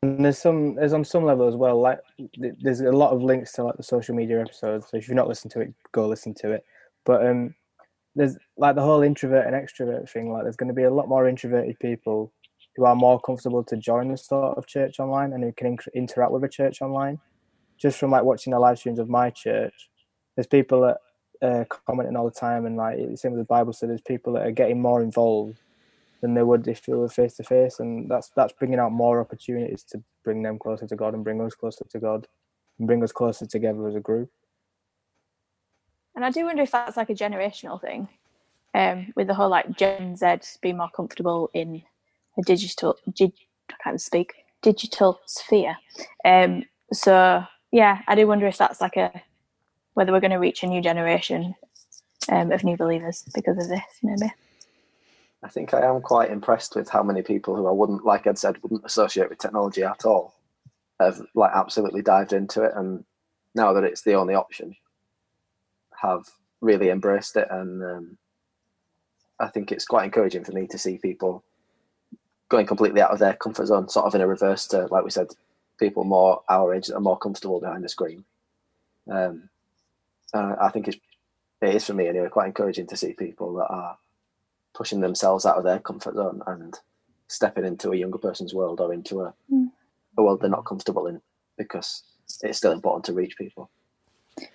And 0.02 0.22
there's 0.22 0.38
some 0.38 0.74
there's 0.74 0.92
on 0.92 1.04
some 1.04 1.24
level 1.24 1.48
as 1.48 1.56
well. 1.56 1.80
Like 1.80 2.00
there's 2.36 2.80
a 2.80 2.92
lot 2.92 3.12
of 3.12 3.22
links 3.22 3.52
to 3.52 3.64
like 3.64 3.76
the 3.76 3.82
social 3.82 4.14
media 4.14 4.40
episodes. 4.40 4.88
So 4.90 4.98
if 4.98 5.08
you've 5.08 5.16
not 5.16 5.28
listened 5.28 5.52
to 5.52 5.60
it, 5.60 5.72
go 5.92 6.06
listen 6.06 6.34
to 6.34 6.52
it. 6.52 6.64
But 7.06 7.26
um, 7.26 7.54
there's 8.14 8.36
like 8.56 8.74
the 8.74 8.82
whole 8.82 9.02
introvert 9.02 9.46
and 9.46 9.54
extrovert 9.54 10.08
thing. 10.10 10.30
Like 10.30 10.42
there's 10.42 10.56
going 10.56 10.68
to 10.68 10.74
be 10.74 10.82
a 10.82 10.92
lot 10.92 11.08
more 11.08 11.26
introverted 11.26 11.78
people 11.80 12.32
who 12.76 12.84
are 12.84 12.96
more 12.96 13.20
comfortable 13.20 13.64
to 13.64 13.76
join 13.76 14.08
the 14.08 14.18
sort 14.18 14.58
of 14.58 14.66
church 14.66 15.00
online 15.00 15.32
and 15.32 15.42
who 15.42 15.52
can 15.52 15.76
inc- 15.76 15.94
interact 15.94 16.32
with 16.32 16.44
a 16.44 16.48
church 16.48 16.82
online. 16.82 17.18
Just 17.78 17.98
from 17.98 18.10
like 18.10 18.24
watching 18.24 18.52
the 18.52 18.58
live 18.58 18.78
streams 18.78 18.98
of 18.98 19.08
my 19.08 19.30
church, 19.30 19.90
there's 20.36 20.46
people 20.46 20.80
that 20.82 20.98
uh, 21.46 21.64
commenting 21.86 22.16
all 22.16 22.24
the 22.24 22.30
time, 22.30 22.66
and 22.66 22.76
like 22.76 22.98
same 23.16 23.32
with 23.32 23.40
the 23.40 23.44
Bible. 23.44 23.72
So 23.72 23.86
there's 23.86 24.00
people 24.00 24.32
that 24.34 24.46
are 24.46 24.52
getting 24.52 24.80
more 24.80 25.02
involved 25.02 25.58
than 26.20 26.34
they 26.34 26.42
would 26.42 26.66
if 26.68 26.86
they 26.86 26.94
were 26.94 27.08
face 27.08 27.34
to 27.34 27.42
face, 27.42 27.80
and 27.80 28.10
that's 28.10 28.30
that's 28.34 28.52
bringing 28.52 28.78
out 28.78 28.92
more 28.92 29.20
opportunities 29.20 29.82
to 29.84 30.02
bring 30.24 30.42
them 30.42 30.58
closer 30.58 30.86
to 30.86 30.96
God 30.96 31.14
and 31.14 31.24
bring 31.24 31.40
us 31.40 31.54
closer 31.54 31.84
to 31.84 31.98
God 31.98 32.26
and 32.78 32.86
bring 32.86 33.02
us 33.02 33.12
closer 33.12 33.46
together 33.46 33.86
as 33.86 33.94
a 33.94 34.00
group. 34.00 34.30
And 36.16 36.24
I 36.24 36.30
do 36.30 36.44
wonder 36.44 36.62
if 36.62 36.70
that's 36.70 36.96
like 36.96 37.10
a 37.10 37.14
generational 37.14 37.80
thing, 37.80 38.08
um, 38.74 39.12
with 39.16 39.26
the 39.26 39.34
whole 39.34 39.50
like 39.50 39.76
Gen 39.76 40.16
Z 40.16 40.26
being 40.62 40.76
more 40.76 40.90
comfortable 40.94 41.50
in 41.52 41.82
a 42.38 42.42
digital, 42.42 42.96
dig, 43.12 43.32
I 43.70 43.74
can't 43.82 44.00
speak, 44.00 44.32
digital 44.62 45.20
sphere. 45.26 45.76
Um, 46.24 46.64
so 46.92 47.44
yeah, 47.74 48.02
I 48.06 48.14
do 48.14 48.28
wonder 48.28 48.46
if 48.46 48.56
that's 48.56 48.80
like 48.80 48.96
a 48.96 49.10
whether 49.94 50.12
we're 50.12 50.20
going 50.20 50.30
to 50.30 50.36
reach 50.36 50.62
a 50.62 50.66
new 50.68 50.80
generation 50.80 51.56
um, 52.28 52.52
of 52.52 52.62
new 52.62 52.76
believers 52.76 53.24
because 53.34 53.58
of 53.58 53.68
this, 53.68 53.82
maybe. 54.00 54.32
I 55.42 55.48
think 55.48 55.74
I 55.74 55.84
am 55.84 56.00
quite 56.00 56.30
impressed 56.30 56.76
with 56.76 56.88
how 56.88 57.02
many 57.02 57.20
people 57.20 57.56
who 57.56 57.66
I 57.66 57.72
wouldn't, 57.72 58.04
like 58.04 58.28
Ed 58.28 58.38
said, 58.38 58.62
wouldn't 58.62 58.84
associate 58.84 59.28
with 59.28 59.40
technology 59.40 59.82
at 59.82 60.04
all, 60.04 60.34
have 61.00 61.20
like 61.34 61.50
absolutely 61.52 62.00
dived 62.00 62.32
into 62.32 62.62
it, 62.62 62.72
and 62.76 63.04
now 63.56 63.72
that 63.72 63.82
it's 63.82 64.02
the 64.02 64.14
only 64.14 64.34
option, 64.34 64.76
have 66.00 66.28
really 66.60 66.90
embraced 66.90 67.36
it, 67.36 67.48
and 67.50 67.82
um, 67.82 68.18
I 69.40 69.48
think 69.48 69.72
it's 69.72 69.84
quite 69.84 70.04
encouraging 70.04 70.44
for 70.44 70.52
me 70.52 70.68
to 70.68 70.78
see 70.78 70.98
people 70.98 71.42
going 72.48 72.66
completely 72.66 73.02
out 73.02 73.10
of 73.10 73.18
their 73.18 73.34
comfort 73.34 73.66
zone, 73.66 73.88
sort 73.88 74.06
of 74.06 74.14
in 74.14 74.20
a 74.20 74.28
reverse 74.28 74.68
to, 74.68 74.86
like 74.92 75.02
we 75.02 75.10
said, 75.10 75.26
people 75.78 76.04
more 76.04 76.42
our 76.48 76.74
age 76.74 76.86
that 76.86 76.96
are 76.96 77.00
more 77.00 77.18
comfortable 77.18 77.60
behind 77.60 77.84
the 77.84 77.88
screen. 77.88 78.24
Um, 79.10 79.48
I 80.32 80.70
think 80.72 80.88
it's 80.88 80.98
it 81.62 81.74
is 81.76 81.86
for 81.86 81.94
me 81.94 82.08
anyway 82.08 82.28
quite 82.28 82.48
encouraging 82.48 82.86
to 82.88 82.96
see 82.96 83.12
people 83.12 83.54
that 83.54 83.66
are 83.70 83.96
pushing 84.74 85.00
themselves 85.00 85.46
out 85.46 85.56
of 85.56 85.64
their 85.64 85.78
comfort 85.78 86.14
zone 86.14 86.42
and 86.46 86.78
stepping 87.28 87.64
into 87.64 87.92
a 87.92 87.96
younger 87.96 88.18
person's 88.18 88.52
world 88.52 88.80
or 88.80 88.92
into 88.92 89.22
a, 89.22 89.32
Mm. 89.52 89.70
a 90.18 90.22
world 90.22 90.40
they're 90.40 90.50
not 90.50 90.66
comfortable 90.66 91.06
in 91.06 91.20
because 91.56 92.02
it's 92.42 92.58
still 92.58 92.72
important 92.72 93.04
to 93.04 93.12
reach 93.12 93.36
people. 93.38 93.70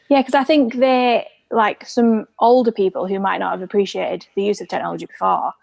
Yeah, 0.09 0.21
because 0.21 0.35
I 0.35 0.43
think 0.43 0.75
they 0.75 1.27
like 1.51 1.87
some 1.87 2.27
older 2.39 2.71
people 2.71 3.07
who 3.07 3.19
might 3.19 3.37
not 3.39 3.51
have 3.51 3.61
appreciated 3.61 4.27
the 4.35 4.43
use 4.43 4.61
of 4.61 4.67
technology 4.67 5.05
before, 5.05 5.53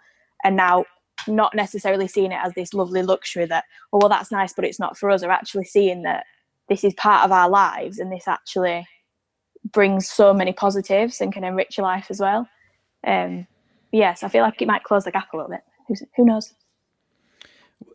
and 0.42 0.56
now 0.56 0.84
not 1.26 1.54
necessarily 1.54 2.08
seeing 2.08 2.32
it 2.32 2.38
as 2.42 2.52
this 2.54 2.74
lovely 2.74 3.02
luxury 3.02 3.46
that 3.46 3.64
oh 3.92 3.98
well 4.00 4.08
that's 4.08 4.30
nice, 4.30 4.52
but 4.52 4.64
it's 4.64 4.80
not 4.80 4.96
for 4.96 5.10
us. 5.10 5.22
Are 5.22 5.30
actually 5.30 5.64
seeing 5.64 6.02
that 6.02 6.24
this 6.68 6.84
is 6.84 6.94
part 6.94 7.24
of 7.24 7.32
our 7.32 7.48
lives, 7.48 7.98
and 7.98 8.12
this 8.12 8.28
actually 8.28 8.86
brings 9.72 10.08
so 10.08 10.32
many 10.32 10.52
positives 10.52 11.20
and 11.20 11.32
can 11.32 11.44
enrich 11.44 11.76
your 11.76 11.86
life 11.86 12.06
as 12.10 12.20
well. 12.20 12.48
Um, 13.06 13.46
yes, 13.92 14.22
I 14.22 14.28
feel 14.28 14.42
like 14.42 14.60
it 14.60 14.68
might 14.68 14.84
close 14.84 15.04
the 15.04 15.10
gap 15.10 15.32
a 15.32 15.36
little 15.36 15.50
bit. 15.50 15.62
Who's, 15.88 16.02
who 16.16 16.24
knows? 16.24 16.54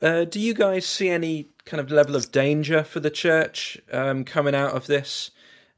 Uh, 0.02 0.26
do 0.26 0.40
you 0.40 0.54
guys 0.54 0.86
see 0.86 1.10
any 1.10 1.50
kind 1.66 1.80
of 1.80 1.92
level 1.92 2.16
of 2.16 2.32
danger 2.32 2.84
for 2.84 3.00
the 3.00 3.10
church 3.10 3.80
um, 3.92 4.24
coming 4.24 4.56
out 4.56 4.72
of 4.72 4.88
this? 4.88 5.32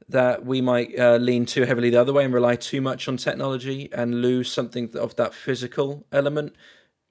That 0.08 0.44
we 0.44 0.60
might 0.60 0.98
uh, 0.98 1.16
lean 1.16 1.46
too 1.46 1.62
heavily 1.62 1.88
the 1.88 2.00
other 2.00 2.12
way 2.12 2.26
and 2.26 2.34
rely 2.34 2.56
too 2.56 2.82
much 2.82 3.08
on 3.08 3.16
technology 3.16 3.88
and 3.90 4.20
lose 4.20 4.52
something 4.52 4.94
of 4.96 5.16
that 5.16 5.32
physical 5.32 6.04
element? 6.12 6.54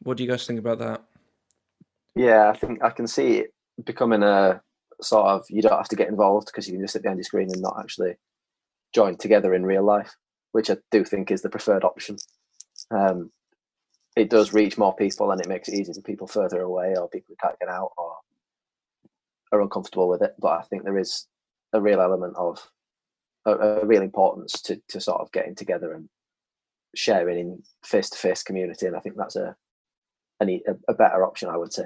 What 0.03 0.17
do 0.17 0.23
you 0.23 0.29
guys 0.29 0.45
think 0.45 0.59
about 0.59 0.79
that? 0.79 1.01
Yeah, 2.15 2.49
I 2.49 2.57
think 2.57 2.83
I 2.83 2.89
can 2.89 3.07
see 3.07 3.37
it 3.37 3.53
becoming 3.83 4.23
a 4.23 4.61
sort 5.01 5.25
of 5.25 5.45
you 5.49 5.61
don't 5.61 5.77
have 5.77 5.87
to 5.89 5.95
get 5.95 6.09
involved 6.09 6.47
because 6.47 6.67
you 6.67 6.73
can 6.73 6.81
just 6.81 6.93
sit 6.93 7.01
behind 7.01 7.17
your 7.17 7.23
screen 7.23 7.49
and 7.51 7.61
not 7.61 7.77
actually 7.79 8.15
join 8.93 9.17
together 9.17 9.53
in 9.53 9.65
real 9.65 9.83
life, 9.83 10.15
which 10.51 10.69
I 10.69 10.77
do 10.91 11.03
think 11.03 11.31
is 11.31 11.41
the 11.41 11.49
preferred 11.49 11.83
option. 11.83 12.17
um, 12.91 13.31
it 14.15 14.29
does 14.29 14.53
reach 14.53 14.77
more 14.77 14.95
people 14.95 15.31
and 15.31 15.41
it 15.41 15.47
makes 15.47 15.67
it 15.67 15.73
easier 15.73 15.93
for 15.93 16.01
people 16.01 16.27
further 16.27 16.61
away 16.61 16.95
or 16.95 17.09
people 17.09 17.27
who 17.29 17.47
can't 17.47 17.59
get 17.59 17.69
out 17.69 17.91
or 17.97 18.15
are 19.51 19.61
uncomfortable 19.61 20.07
with 20.07 20.21
it. 20.21 20.35
But 20.39 20.59
I 20.59 20.61
think 20.63 20.83
there 20.83 20.97
is 20.97 21.27
a 21.73 21.81
real 21.81 21.99
element 21.99 22.35
of 22.37 22.69
a, 23.45 23.53
a 23.53 23.85
real 23.85 24.03
importance 24.03 24.61
to, 24.63 24.79
to 24.89 25.01
sort 25.01 25.21
of 25.21 25.31
getting 25.31 25.55
together 25.55 25.93
and 25.93 26.09
sharing 26.95 27.39
in 27.39 27.63
face 27.83 28.09
to 28.11 28.17
face 28.17 28.43
community. 28.43 28.85
And 28.85 28.95
I 28.95 28.99
think 28.99 29.15
that's 29.17 29.35
a, 29.35 29.55
a, 30.49 30.91
a 30.91 30.93
better 30.93 31.25
option, 31.25 31.49
I 31.49 31.57
would 31.57 31.73
say. 31.73 31.85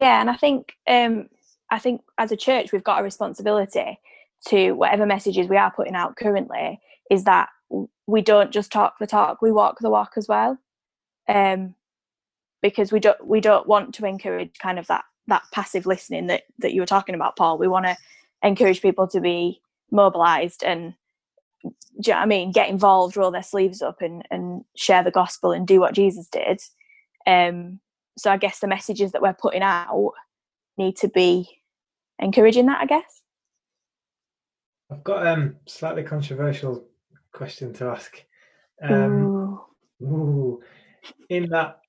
Yeah, 0.00 0.20
and 0.20 0.28
I 0.28 0.36
think 0.36 0.74
um, 0.88 1.28
I 1.70 1.78
think 1.78 2.02
as 2.18 2.32
a 2.32 2.36
church 2.36 2.72
we've 2.72 2.84
got 2.84 3.00
a 3.00 3.04
responsibility 3.04 3.98
to 4.48 4.72
whatever 4.72 5.06
messages 5.06 5.48
we 5.48 5.56
are 5.56 5.72
putting 5.72 5.94
out 5.94 6.16
currently 6.16 6.80
is 7.10 7.24
that 7.24 7.48
we 8.06 8.22
don't 8.22 8.52
just 8.52 8.70
talk 8.70 8.98
the 8.98 9.06
talk, 9.06 9.42
we 9.42 9.50
walk 9.50 9.78
the 9.80 9.90
walk 9.90 10.12
as 10.16 10.28
well. 10.28 10.58
Um, 11.28 11.74
because 12.62 12.92
we 12.92 13.00
don't 13.00 13.26
we 13.26 13.40
don't 13.40 13.66
want 13.66 13.94
to 13.94 14.06
encourage 14.06 14.58
kind 14.58 14.78
of 14.78 14.86
that 14.86 15.04
that 15.28 15.42
passive 15.52 15.86
listening 15.86 16.26
that 16.28 16.44
that 16.58 16.72
you 16.72 16.80
were 16.80 16.86
talking 16.86 17.14
about, 17.14 17.36
Paul. 17.36 17.58
We 17.58 17.68
want 17.68 17.86
to 17.86 17.96
encourage 18.42 18.82
people 18.82 19.08
to 19.08 19.20
be 19.20 19.60
mobilized 19.90 20.62
and 20.64 20.94
do 21.62 21.70
you 22.10 22.12
know 22.12 22.18
what 22.18 22.22
I 22.22 22.26
mean? 22.26 22.52
Get 22.52 22.68
involved, 22.68 23.16
roll 23.16 23.30
their 23.30 23.42
sleeves 23.42 23.82
up, 23.82 24.02
and 24.02 24.26
and 24.30 24.64
share 24.76 25.02
the 25.02 25.10
gospel 25.10 25.52
and 25.52 25.66
do 25.66 25.80
what 25.80 25.94
Jesus 25.94 26.28
did. 26.28 26.60
Um, 27.26 27.80
so 28.18 28.30
I 28.30 28.36
guess 28.36 28.60
the 28.60 28.68
messages 28.68 29.12
that 29.12 29.22
we're 29.22 29.34
putting 29.34 29.62
out 29.62 30.12
need 30.78 30.96
to 30.98 31.08
be 31.08 31.48
encouraging 32.18 32.66
that. 32.66 32.80
I 32.80 32.86
guess. 32.86 33.22
I've 34.90 35.04
got 35.04 35.26
um 35.26 35.56
slightly 35.66 36.02
controversial 36.02 36.84
question 37.32 37.72
to 37.74 37.86
ask. 37.86 38.22
Um, 38.82 39.26
ooh. 39.26 39.60
Ooh, 40.02 40.62
in 41.30 41.48
that, 41.48 41.80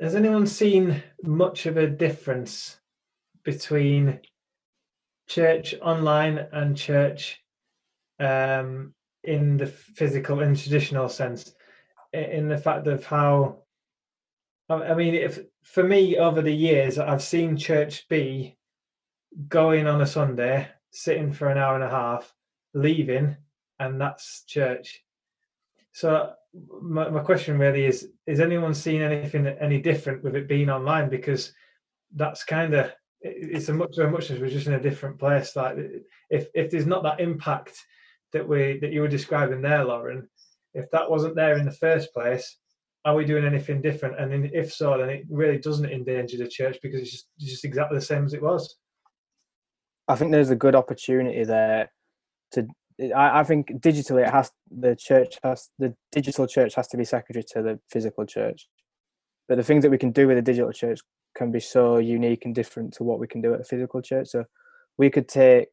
has 0.00 0.14
anyone 0.14 0.46
seen 0.46 1.02
much 1.24 1.66
of 1.66 1.76
a 1.76 1.88
difference 1.88 2.78
between 3.42 4.20
church 5.26 5.74
online 5.82 6.46
and 6.52 6.76
church 6.76 7.42
um, 8.20 8.94
in 9.24 9.56
the 9.56 9.66
physical 9.66 10.40
and 10.40 10.56
traditional 10.56 11.08
sense? 11.08 11.52
In 12.12 12.48
the 12.48 12.58
fact 12.58 12.86
of 12.86 13.04
how, 13.04 13.62
I 14.70 14.94
mean, 14.94 15.14
if 15.14 15.40
for 15.62 15.82
me 15.82 16.16
over 16.16 16.42
the 16.42 16.54
years, 16.54 16.98
I've 16.98 17.22
seen 17.22 17.56
church 17.56 18.08
be 18.08 18.56
going 19.48 19.86
on 19.86 20.00
a 20.00 20.06
Sunday, 20.06 20.68
sitting 20.90 21.32
for 21.32 21.48
an 21.48 21.58
hour 21.58 21.74
and 21.74 21.84
a 21.84 21.90
half, 21.90 22.32
leaving, 22.74 23.36
and 23.78 24.00
that's 24.00 24.44
church. 24.44 25.02
So 25.92 26.32
my, 26.80 27.08
my 27.10 27.20
question 27.20 27.58
really 27.58 27.84
is: 27.84 28.08
Is 28.26 28.40
anyone 28.40 28.74
seeing 28.74 29.02
anything 29.02 29.46
any 29.46 29.80
different 29.80 30.22
with 30.22 30.36
it 30.36 30.48
being 30.48 30.70
online? 30.70 31.08
Because 31.10 31.52
that's 32.14 32.44
kind 32.44 32.74
of 32.74 32.90
it's 33.20 33.68
a 33.68 33.72
much 33.72 33.94
so 33.94 34.08
much 34.08 34.30
as 34.30 34.38
we're 34.38 34.48
just 34.48 34.66
in 34.66 34.74
a 34.74 34.80
different 34.80 35.18
place. 35.18 35.56
Like 35.56 35.76
if 36.30 36.48
if 36.54 36.70
there's 36.70 36.86
not 36.86 37.02
that 37.02 37.20
impact 37.20 37.76
that 38.32 38.46
we 38.46 38.78
that 38.80 38.92
you 38.92 39.00
were 39.00 39.08
describing 39.08 39.62
there, 39.62 39.84
Lauren, 39.84 40.28
if 40.74 40.90
that 40.90 41.10
wasn't 41.10 41.34
there 41.34 41.56
in 41.56 41.64
the 41.64 41.72
first 41.72 42.12
place, 42.12 42.58
are 43.04 43.14
we 43.14 43.24
doing 43.24 43.44
anything 43.44 43.80
different? 43.80 44.18
And 44.20 44.50
if 44.52 44.72
so, 44.72 44.98
then 44.98 45.10
it 45.10 45.24
really 45.30 45.58
doesn't 45.58 45.90
endanger 45.90 46.38
the 46.38 46.48
church 46.48 46.78
because 46.82 47.00
it's 47.00 47.10
just, 47.10 47.28
just 47.38 47.64
exactly 47.64 47.98
the 47.98 48.04
same 48.04 48.24
as 48.24 48.34
it 48.34 48.42
was. 48.42 48.76
I 50.08 50.16
think 50.16 50.32
there's 50.32 50.50
a 50.50 50.56
good 50.56 50.74
opportunity 50.74 51.44
there 51.44 51.90
to 52.52 52.66
I, 53.00 53.40
I 53.40 53.44
think 53.44 53.68
digitally 53.80 54.26
it 54.26 54.30
has 54.30 54.50
the 54.70 54.96
church 54.96 55.38
has 55.44 55.70
the 55.78 55.94
digital 56.10 56.46
church 56.46 56.74
has 56.74 56.88
to 56.88 56.96
be 56.96 57.04
secondary 57.04 57.44
to 57.52 57.62
the 57.62 57.80
physical 57.90 58.26
church. 58.26 58.68
But 59.48 59.56
the 59.56 59.64
things 59.64 59.82
that 59.82 59.90
we 59.90 59.98
can 59.98 60.10
do 60.10 60.26
with 60.26 60.38
a 60.38 60.42
digital 60.42 60.72
church 60.72 61.00
can 61.34 61.52
be 61.52 61.60
so 61.60 61.98
unique 61.98 62.44
and 62.44 62.54
different 62.54 62.92
to 62.94 63.04
what 63.04 63.20
we 63.20 63.26
can 63.26 63.40
do 63.40 63.54
at 63.54 63.60
a 63.60 63.64
physical 63.64 64.02
church. 64.02 64.28
So 64.28 64.44
we 64.98 65.10
could 65.10 65.28
take 65.28 65.68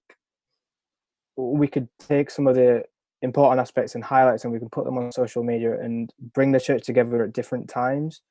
we 1.37 1.67
could 1.67 1.87
take 1.99 2.29
some 2.29 2.47
of 2.47 2.55
the 2.55 2.83
important 3.21 3.59
aspects 3.59 3.95
and 3.95 4.03
highlights 4.03 4.43
and 4.43 4.53
we 4.53 4.59
can 4.59 4.69
put 4.69 4.85
them 4.85 4.97
on 4.97 5.11
social 5.11 5.43
media 5.43 5.79
and 5.79 6.13
bring 6.33 6.51
the 6.51 6.59
church 6.59 6.85
together 6.85 7.23
at 7.23 7.33
different 7.33 7.67
times. 7.69 8.21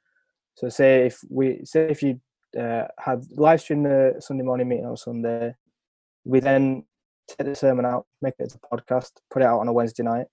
So 0.56 0.68
say 0.68 1.06
if 1.06 1.20
we 1.28 1.60
say 1.64 1.90
if 1.90 2.02
you 2.02 2.20
uh, 2.58 2.84
had 2.98 3.24
live 3.32 3.60
stream 3.60 3.82
the 3.82 4.16
Sunday 4.20 4.44
morning 4.44 4.68
meeting 4.68 4.86
on 4.86 4.96
Sunday, 4.96 5.54
we 6.24 6.40
then 6.40 6.84
take 7.28 7.46
the 7.46 7.54
sermon 7.54 7.84
out, 7.84 8.06
make 8.22 8.34
it 8.38 8.54
a 8.54 8.76
podcast, 8.76 9.10
put 9.32 9.42
it 9.42 9.46
out 9.46 9.60
on 9.60 9.68
a 9.68 9.72
Wednesday 9.72 10.02
night. 10.02 10.26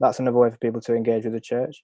That's 0.00 0.18
another 0.18 0.38
way 0.38 0.50
for 0.50 0.56
people 0.56 0.80
to 0.82 0.94
engage 0.94 1.24
with 1.24 1.34
the 1.34 1.40
church. 1.40 1.82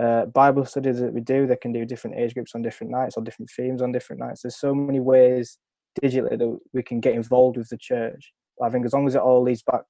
Uh, 0.00 0.26
Bible 0.26 0.64
studies 0.64 1.00
that 1.00 1.12
we 1.12 1.20
do, 1.20 1.46
they 1.46 1.56
can 1.56 1.72
do 1.72 1.84
different 1.84 2.16
age 2.18 2.32
groups 2.32 2.54
on 2.54 2.62
different 2.62 2.92
nights 2.92 3.16
or 3.16 3.22
different 3.22 3.50
themes 3.54 3.82
on 3.82 3.92
different 3.92 4.20
nights. 4.20 4.42
There's 4.42 4.58
so 4.58 4.74
many 4.74 5.00
ways 5.00 5.58
digitally 6.00 6.38
that 6.38 6.58
we 6.72 6.82
can 6.82 7.00
get 7.00 7.14
involved 7.14 7.56
with 7.56 7.68
the 7.68 7.78
church. 7.78 8.32
I 8.62 8.70
think 8.70 8.86
as 8.86 8.92
long 8.92 9.06
as 9.06 9.14
it 9.14 9.20
all 9.20 9.42
leads 9.42 9.62
back 9.62 9.82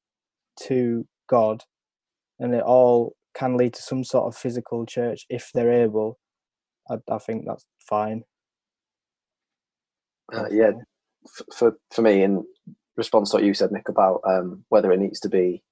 to 0.62 1.06
God 1.28 1.62
and 2.38 2.54
it 2.54 2.62
all 2.62 3.14
can 3.34 3.56
lead 3.56 3.74
to 3.74 3.82
some 3.82 4.04
sort 4.04 4.26
of 4.26 4.36
physical 4.36 4.86
church 4.86 5.26
if 5.28 5.50
they're 5.54 5.72
able, 5.72 6.18
I, 6.90 6.96
I 7.10 7.18
think 7.18 7.44
that's 7.46 7.64
fine. 7.88 8.24
Uh, 10.32 10.46
yeah, 10.50 10.72
for 11.54 11.76
for 11.92 12.02
me, 12.02 12.22
in 12.22 12.44
response 12.96 13.30
to 13.30 13.36
what 13.36 13.44
you 13.44 13.54
said, 13.54 13.72
Nick, 13.72 13.88
about 13.88 14.20
um, 14.26 14.64
whether 14.68 14.92
it 14.92 15.00
needs 15.00 15.20
to 15.20 15.28
be 15.28 15.62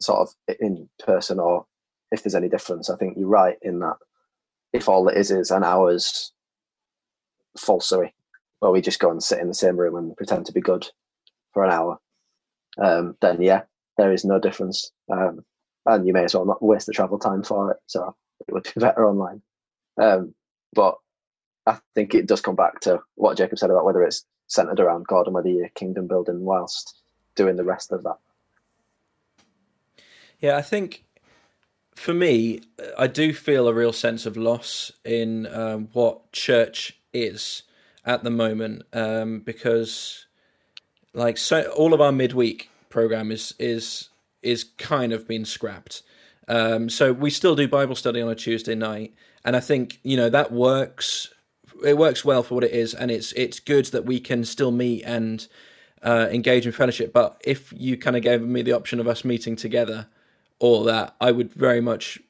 sort 0.00 0.20
of 0.20 0.56
in 0.60 0.88
person 1.04 1.38
or 1.38 1.66
if 2.10 2.22
there's 2.22 2.34
any 2.34 2.48
difference. 2.48 2.88
I 2.88 2.96
think 2.96 3.16
you're 3.18 3.28
right 3.28 3.56
in 3.62 3.80
that 3.80 3.96
if 4.72 4.88
all 4.88 5.08
it 5.08 5.16
is 5.16 5.30
is 5.30 5.50
an 5.50 5.64
hour's 5.64 6.32
falsery, 7.58 8.14
where 8.60 8.72
we 8.72 8.80
just 8.80 9.00
go 9.00 9.10
and 9.10 9.22
sit 9.22 9.40
in 9.40 9.48
the 9.48 9.54
same 9.54 9.76
room 9.76 9.96
and 9.96 10.16
pretend 10.16 10.46
to 10.46 10.52
be 10.52 10.60
good 10.60 10.88
for 11.54 11.64
an 11.64 11.72
hour, 11.72 11.98
um, 12.78 13.16
then 13.22 13.40
yeah, 13.40 13.62
there 13.96 14.12
is 14.12 14.24
no 14.24 14.38
difference. 14.38 14.92
Um, 15.10 15.44
and 15.86 16.06
you 16.06 16.12
may 16.12 16.24
as 16.24 16.34
well 16.34 16.46
not 16.46 16.62
waste 16.62 16.86
the 16.86 16.92
travel 16.92 17.18
time 17.18 17.42
for 17.42 17.70
it. 17.70 17.78
So 17.86 18.14
it 18.46 18.52
would 18.52 18.64
be 18.64 18.72
better 18.80 19.06
online. 19.06 19.42
Um, 20.00 20.34
but 20.74 20.98
I 21.66 21.78
think 21.94 22.14
it 22.14 22.26
does 22.26 22.40
come 22.40 22.56
back 22.56 22.80
to 22.80 23.00
what 23.14 23.36
Jacob 23.36 23.58
said 23.58 23.70
about 23.70 23.84
whether 23.84 24.02
it's 24.02 24.24
centered 24.48 24.80
around 24.80 25.06
God 25.06 25.26
and 25.26 25.34
whether 25.34 25.48
you're 25.48 25.68
kingdom 25.70 26.06
building 26.06 26.40
whilst 26.40 27.00
doing 27.34 27.56
the 27.56 27.64
rest 27.64 27.92
of 27.92 28.02
that. 28.02 28.16
Yeah, 30.40 30.56
I 30.56 30.62
think 30.62 31.04
for 31.94 32.12
me, 32.12 32.60
I 32.98 33.06
do 33.06 33.32
feel 33.32 33.68
a 33.68 33.74
real 33.74 33.92
sense 33.92 34.26
of 34.26 34.36
loss 34.36 34.92
in 35.04 35.46
um, 35.46 35.88
what 35.92 36.32
church 36.32 36.98
is 37.12 37.62
at 38.04 38.24
the 38.24 38.30
moment 38.30 38.82
um, 38.92 39.40
because, 39.40 40.26
like, 41.14 41.38
so 41.38 41.62
all 41.76 41.94
of 41.94 42.00
our 42.00 42.12
midweek 42.12 42.70
program 42.90 43.30
is 43.30 43.54
is 43.58 44.10
is 44.42 44.64
kind 44.78 45.12
of 45.12 45.26
been 45.26 45.44
scrapped. 45.44 46.02
Um, 46.46 46.90
so 46.90 47.12
we 47.12 47.30
still 47.30 47.56
do 47.56 47.66
Bible 47.66 47.96
study 47.96 48.20
on 48.20 48.28
a 48.28 48.34
Tuesday 48.34 48.74
night, 48.74 49.14
and 49.44 49.56
I 49.56 49.60
think 49.60 50.00
you 50.02 50.16
know 50.16 50.28
that 50.28 50.52
works 50.52 51.30
it 51.84 51.98
works 51.98 52.24
well 52.24 52.42
for 52.42 52.54
what 52.54 52.64
it 52.64 52.72
is, 52.72 52.94
and 52.94 53.10
it's 53.10 53.32
it's 53.32 53.60
good 53.60 53.86
that 53.86 54.04
we 54.04 54.20
can 54.20 54.44
still 54.44 54.70
meet 54.70 55.02
and 55.02 55.46
uh, 56.02 56.28
engage 56.30 56.66
in 56.66 56.72
fellowship. 56.72 57.12
But 57.12 57.40
if 57.44 57.72
you 57.76 57.96
kind 57.96 58.16
of 58.16 58.22
gave 58.22 58.42
me 58.42 58.62
the 58.62 58.72
option 58.72 59.00
of 59.00 59.08
us 59.08 59.24
meeting 59.24 59.56
together, 59.56 60.06
or 60.58 60.84
that, 60.84 61.14
I 61.20 61.30
would 61.32 61.52
very 61.52 61.80
much 61.80 62.20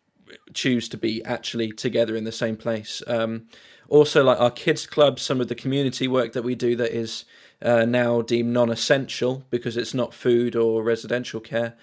choose 0.52 0.88
to 0.88 0.96
be 0.96 1.24
actually 1.24 1.72
together 1.72 2.16
in 2.16 2.24
the 2.24 2.32
same 2.32 2.56
place. 2.56 3.02
Um, 3.06 3.46
also, 3.88 4.24
like 4.24 4.40
our 4.40 4.50
kids 4.50 4.86
club, 4.86 5.20
some 5.20 5.40
of 5.40 5.48
the 5.48 5.54
community 5.54 6.08
work 6.08 6.32
that 6.32 6.42
we 6.42 6.54
do 6.54 6.74
that 6.76 6.90
is 6.90 7.24
uh, 7.64 7.84
now 7.84 8.20
deemed 8.20 8.52
non-essential 8.52 9.44
because 9.50 9.76
it's 9.76 9.94
not 9.94 10.14
food 10.14 10.54
or 10.54 10.82
residential 10.82 11.40
care. 11.40 11.74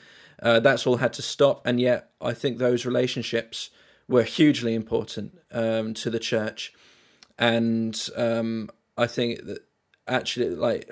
Uh, 0.42 0.60
that's 0.60 0.88
all 0.88 0.98
had 0.98 1.14
to 1.14 1.22
stop, 1.22 1.66
and 1.66 1.80
yet 1.80 2.12
I 2.22 2.34
think 2.34 2.58
those 2.58 2.86
relationships 2.86 3.70
were 4.08 4.24
hugely 4.24 4.74
important 4.74 5.40
um, 5.52 5.94
to 5.96 6.10
the 6.10 6.20
church. 6.20 6.74
And 7.38 8.00
um, 8.16 8.70
I 8.98 9.08
think 9.08 9.46
that 9.46 9.60
actually 10.08 10.50
like 10.50 10.90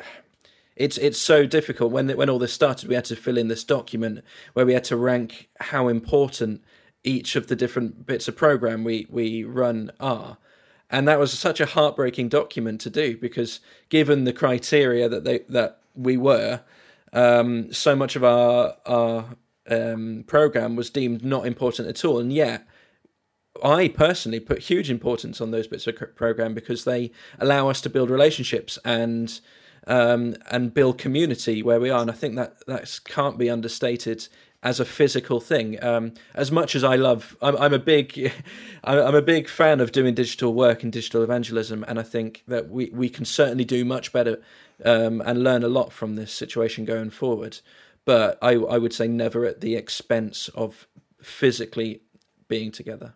it's 0.75 0.97
it's 0.97 1.19
so 1.19 1.45
difficult. 1.45 1.91
When 1.91 2.09
when 2.09 2.29
all 2.29 2.39
this 2.39 2.53
started 2.53 2.89
we 2.89 2.95
had 2.95 3.05
to 3.05 3.15
fill 3.15 3.37
in 3.37 3.47
this 3.47 3.63
document 3.63 4.23
where 4.53 4.65
we 4.65 4.73
had 4.73 4.85
to 4.85 4.97
rank 4.97 5.49
how 5.59 5.87
important 5.87 6.63
each 7.03 7.35
of 7.35 7.47
the 7.47 7.55
different 7.55 8.05
bits 8.05 8.27
of 8.27 8.35
program 8.35 8.83
we 8.83 9.07
we 9.09 9.43
run 9.43 9.91
are 9.99 10.37
and 10.89 11.07
that 11.07 11.19
was 11.19 11.37
such 11.37 11.59
a 11.59 11.65
heartbreaking 11.65 12.29
document 12.29 12.81
to 12.81 12.89
do 12.89 13.17
because 13.17 13.59
given 13.89 14.23
the 14.23 14.33
criteria 14.33 15.07
that 15.07 15.23
they 15.23 15.39
that 15.49 15.81
we 15.95 16.17
were 16.17 16.61
um, 17.13 17.71
so 17.71 17.95
much 17.95 18.15
of 18.15 18.23
our 18.23 18.75
our 18.85 19.25
um, 19.69 20.23
program 20.27 20.75
was 20.75 20.89
deemed 20.89 21.23
not 21.23 21.45
important 21.45 21.87
at 21.87 22.03
all. 22.03 22.19
And 22.19 22.33
yet 22.33 22.67
I 23.63 23.87
personally 23.89 24.39
put 24.39 24.59
huge 24.59 24.89
importance 24.89 25.41
on 25.41 25.51
those 25.51 25.67
bits 25.67 25.87
of 25.87 26.15
program 26.15 26.53
because 26.53 26.85
they 26.85 27.11
allow 27.39 27.69
us 27.69 27.81
to 27.81 27.89
build 27.89 28.09
relationships 28.09 28.79
and 28.83 29.39
um, 29.87 30.35
and 30.51 30.73
build 30.73 30.97
community 30.97 31.63
where 31.63 31.79
we 31.79 31.89
are, 31.89 32.01
and 32.01 32.11
I 32.11 32.13
think 32.13 32.35
that 32.35 32.65
that 32.67 32.99
can't 33.05 33.37
be 33.37 33.49
understated 33.49 34.27
as 34.61 34.79
a 34.79 34.85
physical 34.85 35.39
thing. 35.39 35.81
Um, 35.83 36.13
as 36.33 36.51
much 36.51 36.75
as 36.75 36.83
I 36.83 36.95
love, 36.95 37.37
I'm, 37.41 37.55
I'm 37.57 37.73
a 37.73 37.79
big, 37.79 38.31
I'm 38.83 39.15
a 39.15 39.21
big 39.21 39.47
fan 39.47 39.79
of 39.79 39.91
doing 39.91 40.13
digital 40.13 40.53
work 40.53 40.83
and 40.83 40.91
digital 40.91 41.23
evangelism, 41.23 41.85
and 41.87 41.99
I 41.99 42.03
think 42.03 42.43
that 42.47 42.69
we 42.69 42.89
we 42.93 43.09
can 43.09 43.25
certainly 43.25 43.65
do 43.65 43.85
much 43.85 44.11
better 44.11 44.41
um, 44.83 45.21
and 45.21 45.43
learn 45.43 45.63
a 45.63 45.69
lot 45.69 45.91
from 45.91 46.15
this 46.15 46.33
situation 46.33 46.85
going 46.85 47.09
forward. 47.09 47.59
But 48.05 48.37
I 48.41 48.53
I 48.53 48.77
would 48.77 48.93
say 48.93 49.07
never 49.07 49.45
at 49.45 49.61
the 49.61 49.75
expense 49.75 50.49
of 50.49 50.87
physically 51.21 52.01
being 52.47 52.71
together. 52.71 53.13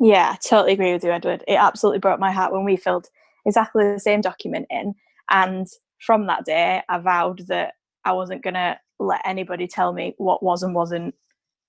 Yeah, 0.00 0.32
I 0.32 0.36
totally 0.36 0.72
agree 0.72 0.92
with 0.92 1.04
you, 1.04 1.10
Edward. 1.10 1.44
It 1.46 1.54
absolutely 1.54 2.00
broke 2.00 2.18
my 2.18 2.32
heart 2.32 2.52
when 2.52 2.64
we 2.64 2.76
filled 2.76 3.08
exactly 3.46 3.84
the 3.84 4.00
same 4.00 4.20
document 4.20 4.66
in, 4.70 4.94
and 5.30 5.68
from 6.00 6.26
that 6.26 6.44
day, 6.44 6.82
I 6.88 6.98
vowed 6.98 7.46
that 7.46 7.74
I 8.04 8.12
wasn't 8.12 8.42
going 8.42 8.54
to 8.54 8.78
let 8.98 9.20
anybody 9.24 9.66
tell 9.66 9.92
me 9.92 10.14
what 10.18 10.42
was 10.42 10.62
and 10.62 10.74
wasn't 10.74 11.14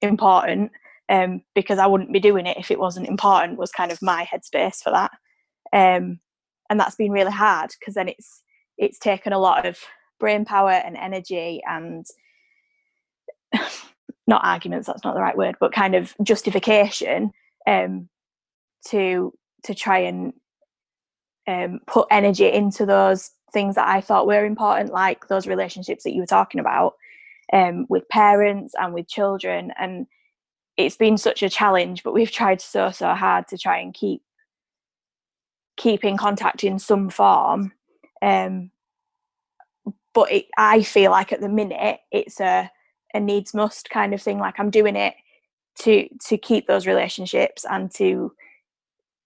important 0.01 0.71
um, 1.09 1.41
because 1.53 1.79
I 1.79 1.87
wouldn't 1.87 2.13
be 2.13 2.19
doing 2.19 2.45
it 2.45 2.57
if 2.57 2.71
it 2.71 2.79
wasn't 2.79 3.07
important 3.07 3.57
was 3.57 3.71
kind 3.71 3.91
of 3.91 4.01
my 4.01 4.27
headspace 4.31 4.81
for 4.81 4.91
that. 4.91 5.11
Um, 5.73 6.19
and 6.69 6.79
that's 6.79 6.95
been 6.95 7.11
really 7.11 7.31
hard 7.31 7.71
because 7.79 7.93
then 7.95 8.07
it's 8.07 8.41
it's 8.77 8.99
taken 8.99 9.33
a 9.33 9.39
lot 9.39 9.65
of 9.65 9.79
brain 10.19 10.45
power 10.45 10.71
and 10.71 10.97
energy 10.97 11.61
and 11.67 12.05
not 14.27 14.43
arguments 14.43 14.87
that's 14.87 15.03
not 15.03 15.13
the 15.13 15.21
right 15.21 15.37
word 15.37 15.55
but 15.59 15.73
kind 15.73 15.95
of 15.95 16.15
justification 16.23 17.31
um, 17.67 18.09
to 18.87 19.33
to 19.63 19.75
try 19.75 19.99
and 19.99 20.33
um, 21.47 21.79
put 21.87 22.07
energy 22.09 22.51
into 22.51 22.85
those 22.85 23.31
things 23.53 23.75
that 23.75 23.87
I 23.87 24.01
thought 24.01 24.27
were 24.27 24.45
important, 24.45 24.91
like 24.91 25.27
those 25.27 25.47
relationships 25.47 26.03
that 26.03 26.13
you 26.13 26.21
were 26.21 26.27
talking 26.27 26.59
about 26.59 26.95
um, 27.53 27.85
with 27.89 28.07
parents 28.09 28.73
and 28.79 28.93
with 28.93 29.07
children. 29.07 29.71
And 29.79 30.07
it's 30.77 30.97
been 30.97 31.17
such 31.17 31.43
a 31.43 31.49
challenge, 31.49 32.03
but 32.03 32.13
we've 32.13 32.31
tried 32.31 32.61
so 32.61 32.91
so 32.91 33.13
hard 33.13 33.47
to 33.49 33.57
try 33.57 33.79
and 33.79 33.93
keep 33.93 34.21
keep 35.77 36.03
in 36.03 36.17
contact 36.17 36.63
in 36.63 36.79
some 36.79 37.09
form. 37.09 37.71
Um, 38.21 38.71
but 40.13 40.31
it, 40.31 40.45
I 40.57 40.81
feel 40.81 41.11
like 41.11 41.31
at 41.31 41.41
the 41.41 41.49
minute 41.49 41.99
it's 42.11 42.39
a 42.39 42.71
a 43.13 43.19
needs 43.19 43.53
must 43.53 43.89
kind 43.89 44.13
of 44.13 44.21
thing. 44.21 44.39
Like 44.39 44.59
I'm 44.59 44.69
doing 44.69 44.95
it 44.95 45.15
to 45.79 46.07
to 46.27 46.37
keep 46.37 46.67
those 46.67 46.87
relationships 46.87 47.65
and 47.69 47.91
to 47.95 48.31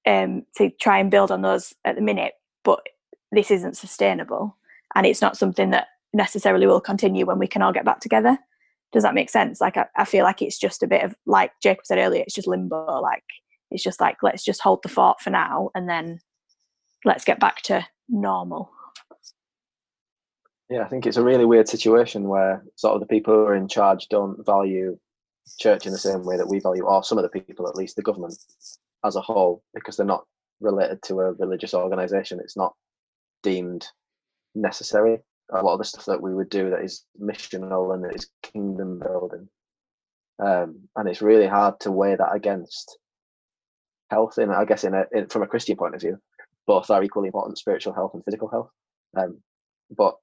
um, 0.06 0.46
to 0.58 0.70
try 0.82 1.00
and 1.00 1.12
build 1.12 1.32
on 1.32 1.42
those 1.42 1.74
at 1.86 1.96
the 1.96 2.02
minute. 2.02 2.34
But 2.64 2.82
this 3.32 3.52
isn't 3.52 3.78
sustainable, 3.78 4.56
and 4.96 5.06
it's 5.06 5.22
not 5.22 5.38
something 5.38 5.72
that 5.72 5.88
necessarily 6.14 6.68
will 6.68 6.82
continue 6.82 7.26
when 7.26 7.40
we 7.40 7.48
can 7.48 7.62
all 7.62 7.74
get 7.74 7.86
back 7.86 8.00
together. 8.00 8.38
Does 8.92 9.04
that 9.04 9.14
make 9.14 9.30
sense? 9.30 9.62
Like 9.62 9.78
I, 9.78 9.86
I 9.96 10.06
feel 10.06 10.24
like 10.24 10.42
it's 10.42 10.58
just 10.58 10.84
a 10.84 10.88
bit 10.88 11.04
of 11.04 11.16
like 11.26 11.52
Jacob 11.62 11.86
said 11.86 12.00
earlier, 12.00 12.24
it's 12.24 12.34
just 12.34 12.48
limbo. 12.48 13.02
Like 13.02 13.24
it's 13.72 13.84
just 13.84 14.02
like 14.02 14.18
let's 14.24 14.44
just 14.44 14.62
hold 14.62 14.82
the 14.84 14.90
fort 14.90 15.22
for 15.22 15.30
now, 15.30 15.70
and 15.76 15.88
then 15.88 16.20
let's 17.06 17.26
get 17.26 17.40
back 17.40 17.62
to 17.64 17.86
normal. 18.08 18.72
Yeah, 20.70 20.84
I 20.84 20.88
think 20.88 21.08
it's 21.08 21.18
a 21.18 21.24
really 21.24 21.46
weird 21.46 21.68
situation 21.68 22.28
where 22.28 22.64
sort 22.76 22.94
of 22.94 23.00
the 23.00 23.08
people 23.08 23.34
who 23.34 23.42
are 23.42 23.56
in 23.56 23.68
charge 23.68 24.08
don't 24.10 24.44
value 24.46 24.98
church 25.60 25.88
in 25.88 25.92
the 25.92 25.98
same 25.98 26.24
way 26.24 26.38
that 26.38 26.48
we 26.48 26.60
value, 26.60 26.84
or 26.84 27.04
some 27.04 27.18
of 27.18 27.24
the 27.24 27.42
people, 27.42 27.68
at 27.68 27.76
least 27.76 27.96
the 27.96 28.04
government 28.04 28.38
as 29.04 29.16
a 29.16 29.22
whole, 29.22 29.64
because 29.74 29.98
they're 29.98 30.06
not 30.06 30.26
related 30.62 31.02
to 31.04 31.22
a 31.22 31.34
religious 31.34 31.74
organization. 31.74 32.40
It's 32.40 32.58
not 32.58 32.74
deemed 33.42 33.88
necessary. 34.54 35.20
A 35.52 35.64
lot 35.64 35.74
of 35.74 35.80
the 35.80 35.86
stuff 35.86 36.06
that 36.06 36.22
we 36.22 36.34
would 36.34 36.50
do 36.50 36.70
that 36.70 36.84
is 36.84 37.06
missional 37.20 37.94
and 37.94 38.04
that 38.04 38.16
is 38.16 38.30
kingdom 38.44 39.00
building. 39.00 39.48
Um, 40.40 40.88
and 40.96 41.10
it's 41.10 41.22
really 41.22 41.48
hard 41.48 41.80
to 41.82 41.92
weigh 41.92 42.16
that 42.16 42.34
against 42.34 42.98
health. 44.10 44.38
And 44.38 44.52
I 44.52 44.66
guess 44.66 44.84
in, 44.84 44.94
a, 44.94 45.06
in 45.12 45.28
from 45.28 45.44
a 45.44 45.48
Christian 45.48 45.76
point 45.76 45.96
of 45.96 46.02
view, 46.02 46.18
both 46.68 46.90
are 46.90 47.04
equally 47.04 47.28
important: 47.28 47.58
spiritual 47.58 47.94
health 47.94 48.14
and 48.14 48.24
physical 48.24 48.48
health. 48.48 48.70
Um, 49.18 49.42
but 49.96 50.16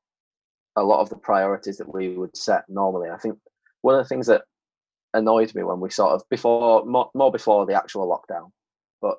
a 0.77 0.83
lot 0.83 1.01
of 1.01 1.09
the 1.09 1.17
priorities 1.17 1.79
that 1.79 1.93
we 1.93 2.17
would 2.17 2.37
set 2.37 2.65
normally, 2.69 3.11
I 3.11 3.17
think 3.17 3.39
one 3.83 3.95
of 3.95 4.05
the 4.05 4.09
things 4.09 4.27
that 4.29 4.43
annoyed 5.15 5.55
me 5.55 5.63
when 5.63 5.81
we 5.81 5.91
sort 5.91 6.13
of 6.13 6.23
before 6.29 6.85
more, 6.85 7.11
more 7.15 7.33
before 7.33 7.67
the 7.67 7.75
actual 7.75 8.07
lockdown 8.07 8.51
but 9.01 9.17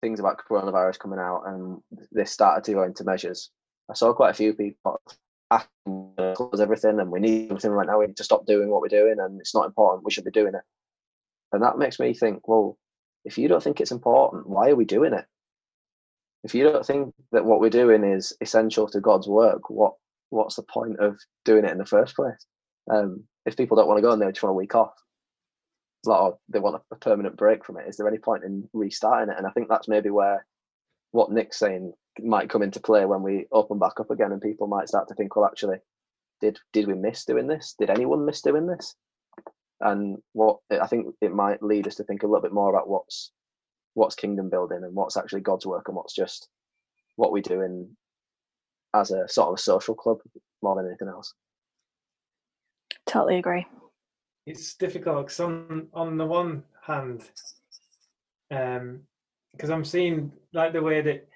things 0.00 0.20
about 0.20 0.40
coronavirus 0.48 0.98
coming 0.98 1.18
out 1.18 1.42
and 1.46 1.80
they 2.12 2.24
started 2.24 2.64
to 2.64 2.72
go 2.72 2.82
into 2.82 3.04
measures, 3.04 3.50
I 3.90 3.94
saw 3.94 4.12
quite 4.12 4.30
a 4.30 4.34
few 4.34 4.54
people 4.54 5.00
close 6.34 6.60
everything 6.60 6.98
and 7.00 7.10
we 7.10 7.20
need 7.20 7.50
everything 7.50 7.70
right 7.70 7.86
now. 7.86 7.98
We 7.98 8.06
need 8.06 8.16
to 8.16 8.24
stop 8.24 8.46
doing 8.46 8.68
what 8.68 8.80
we're 8.80 8.88
doing 8.88 9.16
and 9.18 9.40
it's 9.40 9.54
not 9.54 9.66
important. 9.66 10.04
We 10.04 10.10
should 10.10 10.24
be 10.24 10.30
doing 10.30 10.54
it. 10.54 10.62
And 11.52 11.62
that 11.62 11.78
makes 11.78 12.00
me 12.00 12.12
think, 12.12 12.48
well, 12.48 12.76
if 13.24 13.38
you 13.38 13.48
don't 13.48 13.62
think 13.62 13.80
it's 13.80 13.92
important, 13.92 14.48
why 14.48 14.70
are 14.70 14.76
we 14.76 14.84
doing 14.84 15.12
it? 15.12 15.24
If 16.44 16.54
you 16.54 16.64
don't 16.64 16.86
think 16.86 17.14
that 17.32 17.44
what 17.44 17.60
we're 17.60 17.70
doing 17.70 18.04
is 18.04 18.32
essential 18.40 18.88
to 18.88 19.00
God's 19.00 19.26
work, 19.26 19.70
what 19.70 19.94
what's 20.30 20.56
the 20.56 20.62
point 20.62 20.98
of 20.98 21.18
doing 21.44 21.64
it 21.64 21.70
in 21.70 21.78
the 21.78 21.86
first 21.86 22.14
place? 22.14 22.46
Um, 22.90 23.24
if 23.46 23.56
people 23.56 23.76
don't 23.76 23.88
want 23.88 23.98
to 23.98 24.02
go 24.02 24.12
and 24.12 24.20
they 24.20 24.26
just 24.26 24.42
want 24.42 24.52
a 24.52 24.54
week 24.54 24.74
off, 24.74 24.92
or 26.04 26.38
they 26.48 26.58
want 26.58 26.80
a, 26.90 26.96
permanent 26.96 27.36
break 27.36 27.64
from 27.64 27.78
it, 27.78 27.88
is 27.88 27.96
there 27.96 28.06
any 28.06 28.18
point 28.18 28.44
in 28.44 28.68
restarting 28.72 29.32
it? 29.32 29.38
And 29.38 29.46
I 29.46 29.50
think 29.50 29.68
that's 29.68 29.88
maybe 29.88 30.10
where 30.10 30.46
what 31.12 31.32
Nick's 31.32 31.58
saying 31.58 31.92
might 32.20 32.50
come 32.50 32.62
into 32.62 32.80
play 32.80 33.04
when 33.04 33.22
we 33.22 33.46
open 33.52 33.78
back 33.78 34.00
up 34.00 34.10
again, 34.10 34.32
and 34.32 34.40
people 34.40 34.66
might 34.66 34.88
start 34.88 35.08
to 35.08 35.14
think, 35.14 35.36
well, 35.36 35.46
actually, 35.46 35.78
did 36.40 36.58
did 36.72 36.86
we 36.86 36.94
miss 36.94 37.24
doing 37.24 37.46
this? 37.46 37.74
Did 37.78 37.90
anyone 37.90 38.24
miss 38.24 38.42
doing 38.42 38.66
this? 38.66 38.94
And 39.80 40.18
what 40.32 40.58
I 40.70 40.86
think 40.86 41.14
it 41.20 41.34
might 41.34 41.62
lead 41.62 41.86
us 41.86 41.96
to 41.96 42.04
think 42.04 42.22
a 42.22 42.26
little 42.26 42.42
bit 42.42 42.52
more 42.52 42.70
about 42.70 42.88
what's 42.88 43.32
what's 43.94 44.14
kingdom 44.14 44.50
building 44.50 44.82
and 44.82 44.94
what's 44.94 45.16
actually 45.16 45.40
God's 45.40 45.66
work 45.66 45.84
and 45.88 45.96
what's 45.96 46.14
just 46.14 46.48
what 47.16 47.32
we 47.32 47.40
do 47.40 47.62
in 47.62 47.96
as 48.94 49.10
a 49.10 49.28
sort 49.28 49.48
of 49.48 49.54
a 49.54 49.58
social 49.58 49.94
club 49.94 50.18
more 50.62 50.76
than 50.76 50.86
anything 50.86 51.08
else. 51.08 51.34
Totally 53.06 53.38
agree 53.38 53.66
it's 54.46 54.74
difficult 54.74 55.26
because 55.26 55.40
on 55.40 55.88
on 55.92 56.16
the 56.16 56.24
one 56.24 56.62
hand, 56.80 57.28
um, 58.50 59.00
because 59.52 59.70
I'm 59.70 59.84
seeing 59.84 60.32
like 60.52 60.72
the 60.72 60.82
way 60.82 61.02
that 61.02 61.28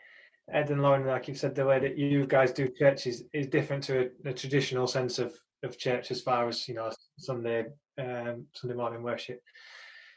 Ed 0.53 0.71
and 0.71 0.83
Lauren, 0.83 1.07
like 1.07 1.29
you 1.29 1.35
said, 1.35 1.55
the 1.55 1.67
way 1.67 1.79
that 1.79 1.97
you 1.97 2.27
guys 2.27 2.53
do 2.53 2.69
church 2.69 3.07
is, 3.07 3.25
is 3.33 3.47
different 3.47 3.85
to 3.85 4.11
a, 4.25 4.31
a 4.31 4.33
traditional 4.33 4.87
sense 4.87 5.19
of 5.19 5.35
of 5.63 5.77
church 5.77 6.11
as 6.11 6.23
far 6.23 6.49
as 6.49 6.67
you 6.69 6.75
know 6.75 6.91
Sunday 7.19 7.67
um, 7.99 8.47
Sunday 8.55 8.75
morning 8.75 9.03
worship. 9.03 9.41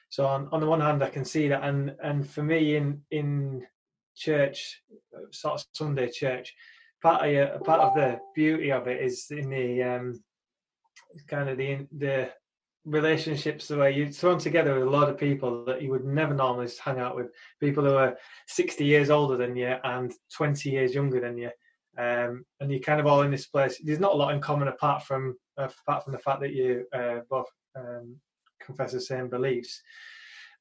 So 0.10 0.26
on, 0.26 0.48
on 0.52 0.60
the 0.60 0.68
one 0.68 0.82
hand, 0.82 1.04
I 1.04 1.10
can 1.10 1.26
see 1.26 1.48
that, 1.48 1.64
and 1.64 1.96
and 2.04 2.30
for 2.30 2.44
me 2.44 2.76
in 2.76 3.02
in 3.12 3.66
church, 4.16 4.82
sort 5.32 5.56
of 5.56 5.66
Sunday 5.74 6.10
church, 6.10 6.54
part 7.02 7.28
of 7.28 7.64
part 7.64 7.82
of 7.82 7.96
the 7.96 8.20
beauty 8.36 8.72
of 8.72 8.88
it 8.88 9.02
is 9.02 9.28
in 9.32 9.50
the 9.50 9.84
um, 9.84 10.24
kind 11.28 11.50
of 11.50 11.58
the 11.58 11.88
the 11.98 12.30
relationships 12.86 13.70
where 13.70 13.90
you're 13.90 14.10
thrown 14.10 14.38
together 14.38 14.74
with 14.74 14.84
a 14.84 14.90
lot 14.90 15.10
of 15.10 15.18
people 15.18 15.64
that 15.66 15.82
you 15.82 15.90
would 15.90 16.06
never 16.06 16.34
normally 16.34 16.70
hang 16.84 17.00
out 17.00 17.16
with. 17.16 17.28
People 17.60 17.84
who 17.84 17.96
are 17.96 18.18
60 18.48 18.84
years 18.84 19.10
older 19.10 19.38
than 19.38 19.56
you 19.56 19.76
and 19.84 20.14
20 20.36 20.70
years 20.70 20.94
younger 20.94 21.20
than 21.20 21.38
you. 21.38 21.50
Um, 21.98 22.44
and 22.60 22.72
you're 22.72 22.80
kind 22.80 23.00
of 23.00 23.06
all 23.06 23.22
in 23.22 23.32
this 23.32 23.48
place. 23.48 23.80
There's 23.84 24.00
not 24.00 24.14
a 24.14 24.18
lot 24.18 24.34
in 24.34 24.42
common 24.42 24.68
apart 24.68 25.04
from 25.04 25.38
uh, 25.58 25.70
apart 25.88 26.04
from 26.04 26.14
the 26.14 26.20
fact 26.20 26.42
that 26.42 26.54
you 26.54 26.86
uh, 26.94 27.20
both 27.30 27.46
um, 27.76 28.16
confess 28.60 28.92
the 28.94 29.02
same 29.02 29.30
beliefs 29.30 29.82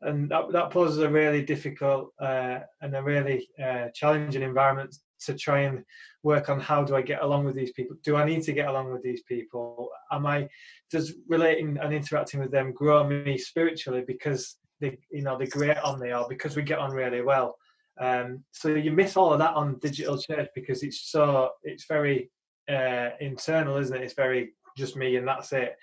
and 0.03 0.29
that, 0.31 0.53
that 0.53 0.71
poses 0.71 0.99
a 0.99 1.09
really 1.09 1.43
difficult 1.43 2.13
uh, 2.21 2.61
and 2.81 2.95
a 2.95 3.03
really 3.03 3.49
uh, 3.63 3.89
challenging 3.95 4.43
environment 4.43 4.95
to 5.27 5.35
try 5.35 5.61
and 5.61 5.85
work 6.23 6.49
on 6.49 6.61
how 6.61 6.83
do 6.83 6.97
I 6.97 7.03
get 7.03 7.23
along 7.23 7.45
with 7.45 7.55
these 7.55 7.73
people? 7.73 7.97
Do 8.03 8.17
I 8.17 8.25
need 8.25 8.43
to 8.45 8.53
get 8.53 8.69
along 8.69 8.93
with 8.93 9.03
these 9.03 9.23
people? 9.23 9.91
Am 10.11 10.27
I 10.27 10.49
does 10.91 11.15
relating 11.29 11.79
and 11.79 11.93
interacting 11.93 12.41
with 12.41 12.51
them 12.51 12.73
grow 12.73 13.07
me 13.07 13.39
spiritually 13.39 14.05
because 14.07 14.57
they 14.81 14.99
you 15.11 15.23
know 15.23 15.39
they're 15.39 15.47
grate 15.47 15.79
on 15.79 16.01
me 16.01 16.11
are 16.11 16.29
because 16.29 16.57
we 16.57 16.63
get 16.63 16.79
on 16.79 16.93
really 16.93 17.23
well? 17.23 17.57
Um, 18.01 18.43
so 18.53 18.69
you 18.69 18.91
miss 18.91 19.17
all 19.17 19.33
of 19.33 19.39
that 19.39 19.55
on 19.55 19.79
digital 19.79 20.19
church 20.19 20.49
because 20.55 20.83
it's 20.83 21.11
so 21.11 21.51
it's 21.63 21.87
very 21.87 22.31
uh, 22.69 23.11
internal, 23.21 23.77
isn't 23.77 23.97
it? 23.97 24.03
It's 24.03 24.15
very 24.15 24.55
just 24.77 24.97
me 24.97 25.17
and 25.17 25.29
that's 25.29 25.53
it. 25.53 25.77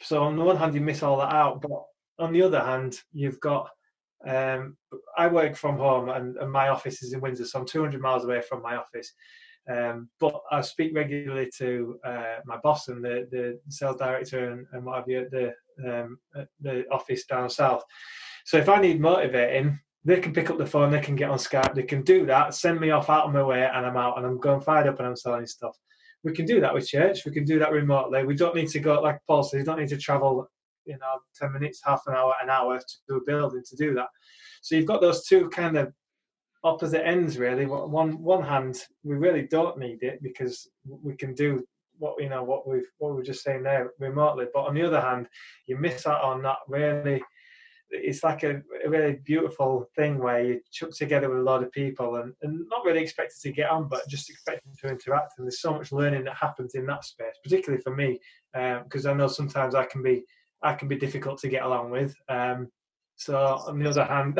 So 0.00 0.22
on 0.22 0.36
the 0.36 0.44
one 0.44 0.56
hand 0.56 0.74
you 0.74 0.80
miss 0.80 1.02
all 1.02 1.18
that 1.18 1.32
out, 1.32 1.62
but 1.62 1.82
on 2.18 2.32
the 2.32 2.42
other 2.42 2.60
hand 2.60 3.00
you've 3.12 3.40
got 3.40 3.68
um, 4.26 4.76
I 5.16 5.26
work 5.26 5.56
from 5.56 5.78
home 5.78 6.08
and, 6.08 6.36
and, 6.36 6.50
my 6.50 6.68
office 6.68 7.02
is 7.02 7.12
in 7.12 7.20
Windsor, 7.20 7.44
so 7.44 7.58
I'm 7.58 7.66
200 7.66 8.00
miles 8.00 8.24
away 8.24 8.40
from 8.40 8.62
my 8.62 8.76
office. 8.76 9.12
Um, 9.70 10.08
but 10.20 10.40
I 10.50 10.60
speak 10.60 10.92
regularly 10.94 11.50
to 11.58 11.98
uh, 12.04 12.36
my 12.44 12.56
boss 12.58 12.88
and 12.88 13.04
the, 13.04 13.28
the 13.30 13.60
sales 13.68 13.96
director 13.96 14.50
and, 14.50 14.66
and 14.72 14.84
what 14.84 14.98
have 14.98 15.08
you 15.08 15.20
at 15.20 15.30
the, 15.30 15.52
um, 15.84 16.18
at 16.36 16.48
the 16.60 16.84
office 16.90 17.24
down 17.26 17.48
south. 17.48 17.82
So 18.44 18.58
if 18.58 18.68
I 18.68 18.80
need 18.80 19.00
motivating, 19.00 19.78
they 20.04 20.20
can 20.20 20.32
pick 20.32 20.50
up 20.50 20.58
the 20.58 20.66
phone, 20.66 20.90
they 20.90 21.00
can 21.00 21.14
get 21.14 21.30
on 21.30 21.38
Skype, 21.38 21.74
they 21.74 21.84
can 21.84 22.02
do 22.02 22.26
that, 22.26 22.54
send 22.54 22.80
me 22.80 22.90
off 22.90 23.08
out 23.08 23.26
of 23.26 23.32
my 23.32 23.42
way, 23.42 23.64
and 23.72 23.86
I'm 23.86 23.96
out 23.96 24.18
and 24.18 24.26
I'm 24.26 24.38
going 24.38 24.60
fired 24.60 24.88
up 24.88 24.98
and 24.98 25.06
I'm 25.06 25.16
selling 25.16 25.46
stuff. 25.46 25.76
we 26.24 26.32
can 26.32 26.44
do 26.44 26.60
that 26.60 26.74
with 26.74 26.88
church. 26.88 27.24
We 27.24 27.32
can 27.32 27.44
do 27.44 27.58
that 27.60 27.72
remotely. 27.72 28.24
We 28.24 28.34
don't 28.34 28.56
need 28.56 28.68
to 28.70 28.80
go 28.80 29.00
like 29.00 29.20
Paul 29.28 29.44
says. 29.44 29.58
We 29.58 29.64
don't 29.64 29.78
need 29.78 29.88
to 29.88 29.96
travel, 29.96 30.48
you 30.84 30.98
know, 30.98 31.18
ten 31.34 31.52
minutes, 31.52 31.80
half 31.84 32.02
an 32.06 32.14
hour, 32.14 32.34
an 32.42 32.50
hour 32.50 32.80
to 33.08 33.14
a 33.16 33.24
building 33.24 33.62
to 33.68 33.76
do 33.76 33.94
that. 33.94 34.08
So 34.62 34.76
you've 34.76 34.86
got 34.86 35.00
those 35.00 35.26
two 35.26 35.48
kind 35.50 35.76
of 35.76 35.92
opposite 36.64 37.06
ends 37.06 37.38
really. 37.38 37.66
One 37.66 38.22
one 38.22 38.42
hand, 38.42 38.78
we 39.02 39.16
really 39.16 39.42
don't 39.42 39.78
need 39.78 40.02
it 40.02 40.22
because 40.22 40.68
we 40.86 41.16
can 41.16 41.34
do 41.34 41.64
what 41.98 42.20
you 42.20 42.28
know 42.28 42.42
what 42.42 42.68
we've 42.68 42.90
what 42.98 43.10
we 43.10 43.16
were 43.16 43.22
just 43.22 43.44
saying 43.44 43.62
there 43.62 43.90
remotely. 43.98 44.46
But 44.52 44.66
on 44.66 44.74
the 44.74 44.82
other 44.82 45.00
hand, 45.00 45.28
you 45.66 45.76
miss 45.76 46.06
out 46.06 46.22
on 46.22 46.42
that 46.42 46.58
really. 46.68 47.22
It's 47.94 48.24
like 48.24 48.42
a, 48.42 48.62
a 48.86 48.88
really 48.88 49.20
beautiful 49.22 49.86
thing 49.96 50.16
where 50.16 50.42
you 50.42 50.60
chuck 50.72 50.92
together 50.92 51.28
with 51.28 51.40
a 51.40 51.42
lot 51.42 51.62
of 51.62 51.70
people 51.72 52.16
and, 52.16 52.32
and 52.40 52.66
not 52.70 52.86
really 52.86 53.02
expected 53.02 53.38
to 53.42 53.52
get 53.52 53.68
on, 53.68 53.86
but 53.86 54.08
just 54.08 54.30
expecting 54.30 54.72
to 54.80 54.88
interact. 54.88 55.34
And 55.36 55.46
there's 55.46 55.60
so 55.60 55.74
much 55.74 55.92
learning 55.92 56.24
that 56.24 56.36
happens 56.36 56.74
in 56.74 56.86
that 56.86 57.04
space, 57.04 57.34
particularly 57.44 57.82
for 57.82 57.94
me, 57.94 58.18
because 58.54 59.04
um, 59.04 59.12
I 59.12 59.14
know 59.14 59.28
sometimes 59.28 59.74
I 59.74 59.84
can 59.84 60.02
be 60.02 60.24
I 60.62 60.74
can 60.74 60.88
be 60.88 60.96
difficult 60.96 61.40
to 61.40 61.48
get 61.48 61.62
along 61.62 61.90
with. 61.90 62.14
Um, 62.28 62.68
so 63.16 63.36
on 63.36 63.78
the 63.78 63.88
other 63.88 64.04
hand, 64.04 64.38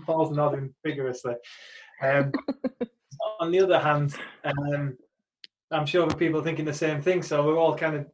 Paul's 0.06 0.36
nodding 0.36 0.74
vigorously. 0.84 1.34
Um, 2.02 2.32
on 3.40 3.50
the 3.50 3.60
other 3.60 3.78
hand, 3.78 4.14
um, 4.44 4.96
I'm 5.70 5.86
sure 5.86 6.08
people 6.08 6.42
thinking 6.42 6.64
the 6.64 6.74
same 6.74 7.02
thing. 7.02 7.22
So 7.22 7.44
we're 7.44 7.58
all 7.58 7.76
kind 7.76 7.96
of 7.96 8.06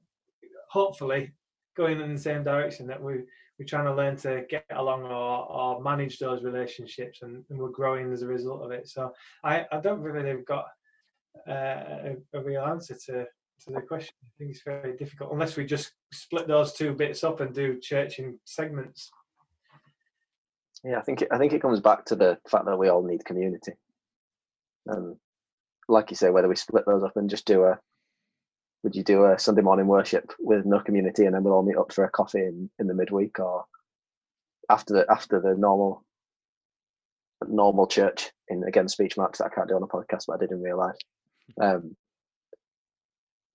hopefully 0.71 1.33
going 1.77 2.01
in 2.01 2.15
the 2.15 2.21
same 2.21 2.45
direction 2.45 2.87
that 2.87 3.03
we 3.03 3.23
we're 3.59 3.65
trying 3.67 3.85
to 3.85 3.95
learn 3.95 4.17
to 4.17 4.45
get 4.51 4.65
along 4.71 5.03
or, 5.05 5.11
or 5.11 5.81
manage 5.81 6.19
those 6.19 6.43
relationships 6.43 7.21
and, 7.23 7.45
and, 7.51 7.59
we're 7.59 7.69
growing 7.69 8.13
as 8.13 8.23
a 8.23 8.27
result 8.27 8.63
of 8.63 8.73
it. 8.73 8.89
So 8.89 9.13
I, 9.45 9.65
I 9.71 9.79
don't 9.81 10.01
really 10.01 10.31
have 10.31 10.45
got 10.45 10.67
uh, 11.49 11.53
a, 11.53 12.17
a, 12.33 12.41
real 12.43 12.63
answer 12.63 12.97
to, 13.07 13.27
to 13.61 13.73
the 13.73 13.81
question. 13.81 14.15
I 14.25 14.29
think 14.39 14.51
it's 14.51 14.63
very 14.63 14.97
difficult 14.97 15.33
unless 15.33 15.57
we 15.57 15.65
just 15.65 15.93
split 16.13 16.47
those 16.49 16.73
two 16.73 16.93
bits 16.93 17.25
up 17.25 17.41
and 17.41 17.55
do 17.55 17.79
church 17.81 18.19
in 18.19 18.39
segments. 18.45 19.11
Yeah, 20.85 20.99
I 20.99 21.03
think 21.03 21.23
it, 21.23 21.29
I 21.33 21.39
think 21.39 21.53
it 21.53 21.63
comes 21.63 21.81
back 21.81 22.05
to 22.07 22.17
the 22.17 22.39
fact 22.49 22.67
that 22.67 22.79
we 22.79 22.89
all 22.89 23.03
need 23.03 23.25
community. 23.25 23.73
Um, 24.91 25.17
like 25.89 26.11
you 26.11 26.17
say, 26.17 26.31
whether 26.31 26.49
we 26.49 26.57
split 26.57 26.85
those 26.87 27.03
up 27.03 27.17
and 27.17 27.31
just 27.31 27.47
do 27.47 27.65
a, 27.65 27.79
would 28.83 28.95
you 28.95 29.03
do 29.03 29.25
a 29.25 29.39
Sunday 29.39 29.63
morning 29.63 29.87
worship 29.87 30.33
with 30.39 30.67
no 30.67 30.81
community 30.81 31.25
and 31.25 31.35
then 31.35 31.43
we'll 31.43 31.55
all 31.55 31.63
meet 31.63 31.79
up 31.79 31.93
for 31.93 32.05
a 32.05 32.11
coffee 32.11 32.41
in, 32.41 32.71
in 32.79 32.87
the 32.87 32.95
midweek 32.95 33.39
or 33.39 33.65
after 34.71 34.95
the 34.95 35.07
after 35.11 35.41
the 35.41 35.55
normal 35.55 36.05
normal 37.47 37.87
church 37.87 38.31
in 38.49 38.65
again 38.65 38.89
speech 38.89 39.17
marks 39.17 39.39
that 39.39 39.47
I 39.47 39.55
can't 39.55 39.69
do 39.69 39.77
on 39.77 39.83
a 39.83 39.87
podcast, 39.87 40.25
but 40.27 40.35
I 40.35 40.39
did 40.39 40.53
in 40.53 40.63
real 40.63 40.79
life. 40.79 40.97
Um, 41.61 41.97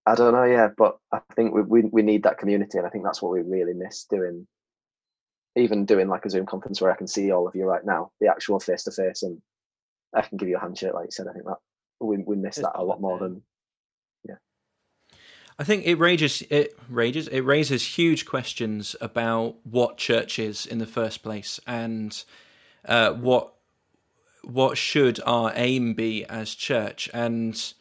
I 0.05 0.15
don't 0.15 0.33
know, 0.33 0.43
yeah, 0.43 0.69
but 0.75 0.97
I 1.11 1.19
think 1.35 1.53
we, 1.53 1.61
we 1.61 1.81
we 1.91 2.01
need 2.01 2.23
that 2.23 2.37
community, 2.37 2.77
and 2.77 2.87
I 2.87 2.89
think 2.89 3.03
that's 3.03 3.21
what 3.21 3.31
we 3.31 3.41
really 3.41 3.73
miss 3.73 4.05
doing 4.05 4.47
even 5.55 5.85
doing 5.85 6.07
like 6.07 6.25
a 6.25 6.29
Zoom 6.29 6.45
conference 6.45 6.81
where 6.81 6.91
I 6.91 6.95
can 6.95 7.07
see 7.07 7.31
all 7.31 7.47
of 7.47 7.55
you 7.55 7.65
right 7.65 7.85
now, 7.85 8.11
the 8.19 8.27
actual 8.27 8.59
face 8.59 8.83
to 8.83 8.91
face, 8.91 9.23
and 9.23 9.41
I 10.13 10.21
can 10.21 10.37
give 10.37 10.47
you 10.47 10.57
a 10.57 10.59
handshake, 10.59 10.93
like 10.93 11.05
you 11.05 11.11
said. 11.11 11.27
I 11.27 11.33
think 11.33 11.45
that 11.45 11.57
we 11.99 12.17
we 12.17 12.35
miss 12.35 12.57
that 12.57 12.71
a 12.75 12.83
lot 12.83 13.01
more 13.01 13.19
than 13.19 13.41
yeah. 14.27 14.35
I 15.57 15.63
think 15.63 15.85
it 15.85 15.95
raises 15.95 16.43
it 16.49 16.77
rages 16.89 17.27
it 17.27 17.41
raises 17.41 17.85
huge 17.97 18.25
questions 18.25 18.95
about 19.01 19.55
what 19.63 19.97
church 19.97 20.39
is 20.39 20.65
in 20.65 20.79
the 20.79 20.85
first 20.85 21.23
place 21.23 21.59
and 21.67 22.23
uh, 22.85 23.11
what 23.13 23.53
what 24.43 24.77
should 24.77 25.19
our 25.25 25.51
aim 25.55 25.93
be 25.93 26.25
as 26.25 26.55
church 26.55 27.09
and 27.13 27.73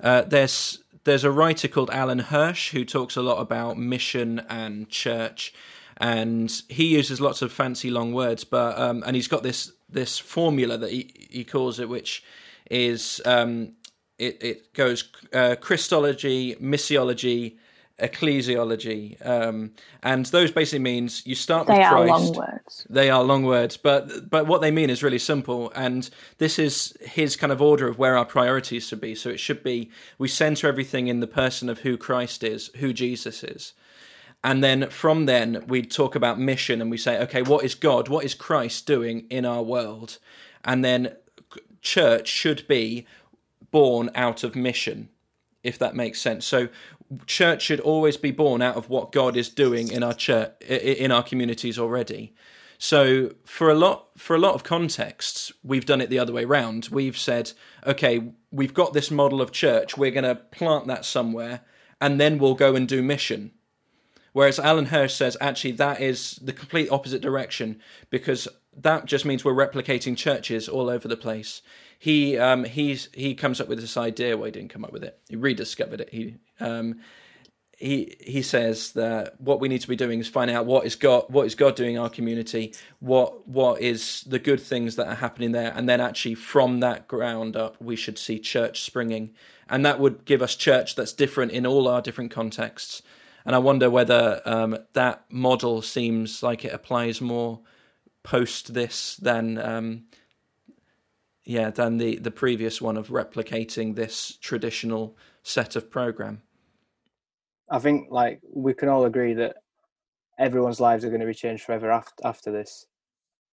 uh, 0.00 0.22
there's 0.22 0.83
there's 1.04 1.24
a 1.24 1.30
writer 1.30 1.68
called 1.68 1.90
Alan 1.90 2.18
Hirsch 2.18 2.72
who 2.72 2.84
talks 2.84 3.16
a 3.16 3.22
lot 3.22 3.40
about 3.40 3.78
mission 3.78 4.40
and 4.48 4.88
church 4.88 5.52
and 5.96 6.62
he 6.68 6.86
uses 6.86 7.20
lots 7.20 7.42
of 7.42 7.52
fancy 7.52 7.90
long 7.90 8.12
words, 8.12 8.44
but 8.44 8.78
um, 8.78 9.02
and 9.06 9.14
he's 9.14 9.28
got 9.28 9.42
this 9.42 9.72
this 9.88 10.18
formula 10.18 10.76
that 10.78 10.90
he 10.90 11.10
he 11.30 11.44
calls 11.44 11.78
it, 11.78 11.88
which 11.88 12.24
is 12.70 13.20
um, 13.24 13.72
it 14.18 14.42
it 14.42 14.74
goes 14.74 15.04
uh, 15.32 15.56
Christology, 15.60 16.56
missiology, 16.56 17.56
ecclesiology, 18.00 19.24
um, 19.26 19.72
and 20.02 20.26
those 20.26 20.50
basically 20.50 20.80
means 20.80 21.24
you 21.26 21.34
start 21.34 21.66
they 21.66 21.78
with 21.78 21.88
Christ. 21.88 21.96
They 21.98 22.10
are 22.10 22.18
long 22.18 22.34
words. 22.34 22.86
They 22.90 23.10
are 23.10 23.24
long 23.24 23.44
words, 23.44 23.76
but 23.76 24.30
but 24.30 24.46
what 24.46 24.60
they 24.60 24.70
mean 24.70 24.90
is 24.90 25.02
really 25.02 25.18
simple, 25.18 25.72
and 25.74 26.10
this 26.38 26.58
is 26.58 26.96
his 27.00 27.36
kind 27.36 27.52
of 27.52 27.62
order 27.62 27.86
of 27.88 27.98
where 27.98 28.16
our 28.16 28.24
priorities 28.24 28.88
should 28.88 29.00
be. 29.00 29.14
So 29.14 29.30
it 29.30 29.40
should 29.40 29.62
be 29.62 29.90
we 30.18 30.28
center 30.28 30.68
everything 30.68 31.08
in 31.08 31.20
the 31.20 31.26
person 31.26 31.68
of 31.68 31.80
who 31.80 31.96
Christ 31.96 32.42
is, 32.42 32.70
who 32.76 32.92
Jesus 32.92 33.42
is. 33.44 33.74
And 34.44 34.62
then 34.62 34.90
from 34.90 35.24
then, 35.24 35.64
we 35.66 35.80
talk 35.80 36.14
about 36.14 36.38
mission 36.38 36.82
and 36.82 36.90
we 36.90 36.98
say, 36.98 37.18
okay, 37.22 37.40
what 37.40 37.64
is 37.64 37.74
God? 37.74 38.08
What 38.08 38.26
is 38.26 38.34
Christ 38.34 38.86
doing 38.86 39.26
in 39.30 39.46
our 39.46 39.62
world? 39.62 40.18
And 40.62 40.84
then 40.84 41.16
church 41.80 42.28
should 42.28 42.68
be 42.68 43.06
born 43.70 44.10
out 44.14 44.44
of 44.44 44.54
mission, 44.54 45.08
if 45.62 45.78
that 45.78 45.96
makes 45.96 46.20
sense. 46.20 46.44
So 46.44 46.68
church 47.26 47.62
should 47.62 47.80
always 47.80 48.16
be 48.16 48.30
born 48.30 48.62
out 48.62 48.76
of 48.76 48.88
what 48.88 49.12
God 49.12 49.36
is 49.36 49.48
doing 49.48 49.90
in 49.90 50.02
our 50.02 50.14
church, 50.14 50.52
in 50.62 51.10
our 51.12 51.22
communities 51.22 51.78
already. 51.78 52.34
So 52.78 53.34
for 53.44 53.70
a 53.70 53.74
lot 53.74 54.08
for 54.18 54.34
a 54.34 54.38
lot 54.38 54.54
of 54.54 54.64
contexts, 54.64 55.52
we've 55.62 55.86
done 55.86 56.00
it 56.00 56.10
the 56.10 56.18
other 56.18 56.32
way 56.32 56.44
around. 56.44 56.88
We've 56.90 57.16
said, 57.16 57.52
okay, 57.86 58.32
we've 58.50 58.74
got 58.74 58.92
this 58.92 59.10
model 59.10 59.40
of 59.40 59.52
church, 59.52 59.96
we're 59.96 60.10
going 60.10 60.24
to 60.24 60.34
plant 60.34 60.86
that 60.88 61.04
somewhere, 61.04 61.60
and 62.00 62.20
then 62.20 62.38
we'll 62.38 62.54
go 62.54 62.74
and 62.74 62.88
do 62.88 63.02
mission 63.02 63.52
Whereas 64.34 64.58
Alan 64.58 64.86
Hirsch 64.86 65.14
says 65.14 65.36
actually 65.40 65.70
that 65.72 66.00
is 66.00 66.40
the 66.42 66.52
complete 66.52 66.90
opposite 66.90 67.22
direction 67.22 67.80
because 68.10 68.48
that 68.76 69.06
just 69.06 69.24
means 69.24 69.44
we're 69.44 69.54
replicating 69.54 70.16
churches 70.16 70.68
all 70.68 70.90
over 70.90 71.06
the 71.06 71.16
place. 71.16 71.62
He 72.04 72.36
um, 72.36 72.64
he's 72.64 73.08
he 73.14 73.34
comes 73.34 73.62
up 73.62 73.68
with 73.68 73.80
this 73.80 73.96
idea. 73.96 74.36
Well, 74.36 74.44
he 74.44 74.50
didn't 74.50 74.68
come 74.68 74.84
up 74.84 74.92
with 74.92 75.04
it. 75.04 75.18
He 75.26 75.36
rediscovered 75.36 76.02
it. 76.02 76.10
He 76.10 76.34
um, 76.60 77.00
he 77.78 78.14
he 78.20 78.42
says 78.42 78.92
that 78.92 79.40
what 79.40 79.58
we 79.58 79.68
need 79.68 79.80
to 79.80 79.88
be 79.88 79.96
doing 79.96 80.20
is 80.20 80.28
find 80.28 80.50
out 80.50 80.66
what 80.66 80.84
is 80.84 80.96
God 80.96 81.24
what 81.28 81.46
is 81.46 81.54
God 81.54 81.76
doing 81.76 81.94
in 81.94 82.00
our 82.02 82.10
community, 82.10 82.74
what 82.98 83.48
what 83.48 83.80
is 83.80 84.22
the 84.26 84.38
good 84.38 84.60
things 84.60 84.96
that 84.96 85.08
are 85.08 85.14
happening 85.14 85.52
there, 85.52 85.72
and 85.74 85.88
then 85.88 86.02
actually 86.02 86.34
from 86.34 86.80
that 86.80 87.08
ground 87.08 87.56
up 87.56 87.80
we 87.80 87.96
should 87.96 88.18
see 88.18 88.38
church 88.38 88.82
springing, 88.82 89.30
and 89.70 89.86
that 89.86 89.98
would 89.98 90.26
give 90.26 90.42
us 90.42 90.54
church 90.56 90.96
that's 90.96 91.14
different 91.14 91.52
in 91.52 91.64
all 91.64 91.88
our 91.88 92.02
different 92.02 92.30
contexts 92.30 93.00
and 93.46 93.56
I 93.56 93.60
wonder 93.60 93.88
whether 93.88 94.42
um, 94.44 94.76
that 94.92 95.24
model 95.30 95.80
seems 95.80 96.42
like 96.42 96.66
it 96.66 96.74
applies 96.74 97.22
more 97.22 97.60
post 98.22 98.74
this 98.74 99.16
than 99.16 99.56
um, 99.58 100.04
yeah 101.44 101.70
than 101.70 101.98
the 101.98 102.16
the 102.16 102.30
previous 102.30 102.80
one 102.80 102.96
of 102.96 103.08
replicating 103.08 103.94
this 103.94 104.38
traditional 104.40 105.16
set 105.42 105.76
of 105.76 105.90
program. 105.90 106.42
I 107.70 107.78
think 107.78 108.08
like 108.10 108.40
we 108.52 108.74
can 108.74 108.88
all 108.88 109.04
agree 109.04 109.34
that 109.34 109.56
everyone's 110.38 110.80
lives 110.80 111.04
are 111.04 111.08
going 111.08 111.20
to 111.20 111.26
be 111.26 111.34
changed 111.34 111.64
forever 111.64 111.90
after 111.90 112.26
after 112.26 112.52
this. 112.52 112.86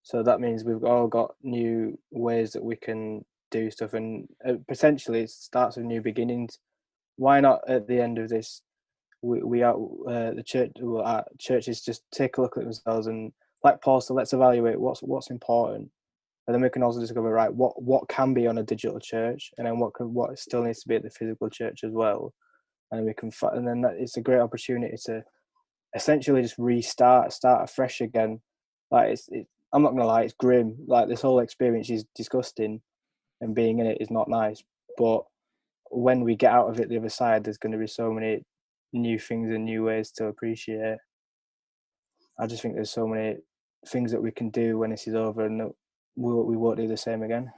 So 0.03 0.23
that 0.23 0.39
means 0.39 0.63
we've 0.63 0.83
all 0.83 1.07
got 1.07 1.35
new 1.43 1.97
ways 2.11 2.53
that 2.53 2.63
we 2.63 2.75
can 2.75 3.23
do 3.51 3.69
stuff, 3.69 3.93
and 3.93 4.27
uh, 4.47 4.53
potentially 4.67 5.21
it 5.21 5.29
starts 5.29 5.77
with 5.77 5.85
new 5.85 6.01
beginnings. 6.01 6.59
Why 7.17 7.39
not 7.39 7.61
at 7.67 7.87
the 7.87 7.99
end 7.99 8.17
of 8.17 8.29
this 8.29 8.61
we, 9.21 9.43
we 9.43 9.61
are 9.61 9.75
uh, 10.07 10.31
the 10.31 10.43
church 10.43 10.71
our 10.81 11.25
churches 11.37 11.81
just 11.81 12.03
take 12.11 12.37
a 12.37 12.41
look 12.41 12.57
at 12.57 12.63
themselves 12.63 13.07
and 13.07 13.31
like 13.63 13.81
Paul 13.81 14.01
said, 14.01 14.15
let's 14.15 14.33
evaluate 14.33 14.79
what's 14.79 15.01
what's 15.01 15.29
important, 15.29 15.89
and 16.51 16.55
then 16.55 16.63
we 16.63 16.69
can 16.69 16.83
also 16.83 16.99
discover 16.99 17.29
right 17.31 17.53
what 17.53 17.81
what 17.81 18.09
can 18.09 18.33
be 18.33 18.45
on 18.45 18.57
a 18.57 18.63
digital 18.63 18.99
church, 18.99 19.51
and 19.57 19.65
then 19.65 19.79
what 19.79 19.93
can 19.93 20.13
what 20.13 20.37
still 20.37 20.63
needs 20.63 20.81
to 20.81 20.89
be 20.89 20.95
at 20.95 21.03
the 21.03 21.09
physical 21.09 21.49
church 21.49 21.85
as 21.85 21.93
well, 21.93 22.33
and 22.91 23.05
we 23.05 23.13
can 23.13 23.31
and 23.53 23.65
then 23.65 23.79
that, 23.81 23.93
it's 23.97 24.17
a 24.17 24.21
great 24.21 24.41
opportunity 24.41 24.97
to 25.05 25.23
essentially 25.95 26.41
just 26.41 26.55
restart, 26.57 27.31
start 27.31 27.63
afresh 27.63 28.01
again. 28.01 28.41
Like 28.91 29.11
it's, 29.11 29.29
it, 29.29 29.47
I'm 29.71 29.81
not 29.81 29.91
gonna 29.91 30.05
lie, 30.05 30.23
it's 30.23 30.33
grim. 30.33 30.75
Like 30.87 31.07
this 31.07 31.21
whole 31.21 31.39
experience 31.39 31.89
is 31.89 32.03
disgusting, 32.15 32.81
and 33.39 33.55
being 33.55 33.79
in 33.79 33.85
it 33.85 33.99
is 34.01 34.11
not 34.11 34.27
nice. 34.27 34.61
But 34.97 35.23
when 35.89 36.21
we 36.21 36.35
get 36.35 36.51
out 36.51 36.69
of 36.69 36.81
it 36.81 36.89
the 36.89 36.97
other 36.97 37.07
side, 37.07 37.45
there's 37.45 37.57
going 37.57 37.71
to 37.71 37.77
be 37.77 37.87
so 37.87 38.11
many 38.11 38.43
new 38.91 39.17
things 39.17 39.49
and 39.51 39.63
new 39.63 39.85
ways 39.85 40.11
to 40.11 40.25
appreciate. 40.25 40.97
I 42.37 42.47
just 42.47 42.61
think 42.61 42.75
there's 42.75 42.91
so 42.91 43.07
many 43.07 43.37
things 43.87 44.11
that 44.11 44.21
we 44.21 44.31
can 44.31 44.49
do 44.49 44.77
when 44.77 44.89
this 44.89 45.07
is 45.07 45.15
over, 45.15 45.45
and 45.45 45.71
we 46.15 46.33
we 46.33 46.57
won't 46.57 46.77
do 46.77 46.87
the 46.87 46.97
same 46.97 47.23
again. 47.23 47.51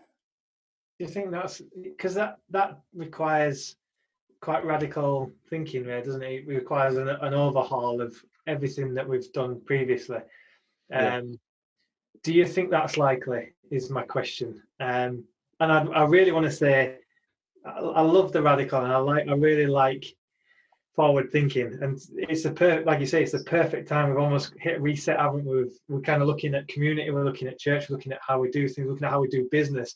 Do 0.99 1.05
you 1.05 1.07
think 1.07 1.31
that's 1.31 1.61
because 1.81 2.13
that 2.15 2.37
that 2.51 2.79
requires 2.93 3.75
quite 4.41 4.65
radical 4.65 5.31
thinking 5.49 5.85
there, 5.85 6.03
doesn't 6.03 6.21
it? 6.21 6.43
It 6.43 6.47
requires 6.47 6.97
an, 6.97 7.07
an 7.07 7.33
overhaul 7.33 8.01
of 8.01 8.15
everything 8.45 8.93
that 8.93 9.07
we've 9.07 9.31
done 9.31 9.61
previously. 9.65 10.17
Um, 10.17 10.23
yeah. 10.91 11.21
Do 12.23 12.33
you 12.33 12.45
think 12.45 12.69
that's 12.69 12.97
likely? 12.97 13.53
Is 13.71 13.89
my 13.89 14.03
question. 14.03 14.61
Um, 14.79 15.23
and 15.59 15.71
I, 15.71 15.83
I 15.85 16.03
really 16.05 16.31
want 16.31 16.45
to 16.45 16.51
say 16.51 16.97
I, 17.65 17.79
I 17.79 18.01
love 18.01 18.31
the 18.31 18.41
radical, 18.41 18.83
and 18.83 18.91
I 18.91 18.97
like 18.97 19.27
I 19.27 19.33
really 19.33 19.67
like 19.67 20.05
forward 20.95 21.31
thinking. 21.31 21.77
And 21.81 21.99
it's 22.17 22.43
the 22.43 22.51
per 22.51 22.83
like 22.83 22.99
you 22.99 23.05
say 23.05 23.23
it's 23.23 23.31
the 23.31 23.39
perfect 23.39 23.89
time. 23.89 24.09
We've 24.09 24.19
almost 24.19 24.53
hit 24.59 24.81
reset 24.81 25.19
haven't 25.19 25.45
we? 25.45 25.63
We've, 25.63 25.79
we're 25.89 26.01
kind 26.01 26.21
of 26.21 26.27
looking 26.27 26.53
at 26.55 26.67
community 26.67 27.09
we're 27.09 27.25
looking 27.25 27.47
at 27.47 27.59
church 27.59 27.89
we're 27.89 27.95
looking 27.95 28.11
at 28.11 28.19
how 28.25 28.39
we 28.39 28.49
do 28.51 28.67
things 28.67 28.87
looking 28.87 29.05
at 29.05 29.11
how 29.11 29.21
we 29.21 29.27
do 29.27 29.47
business 29.51 29.95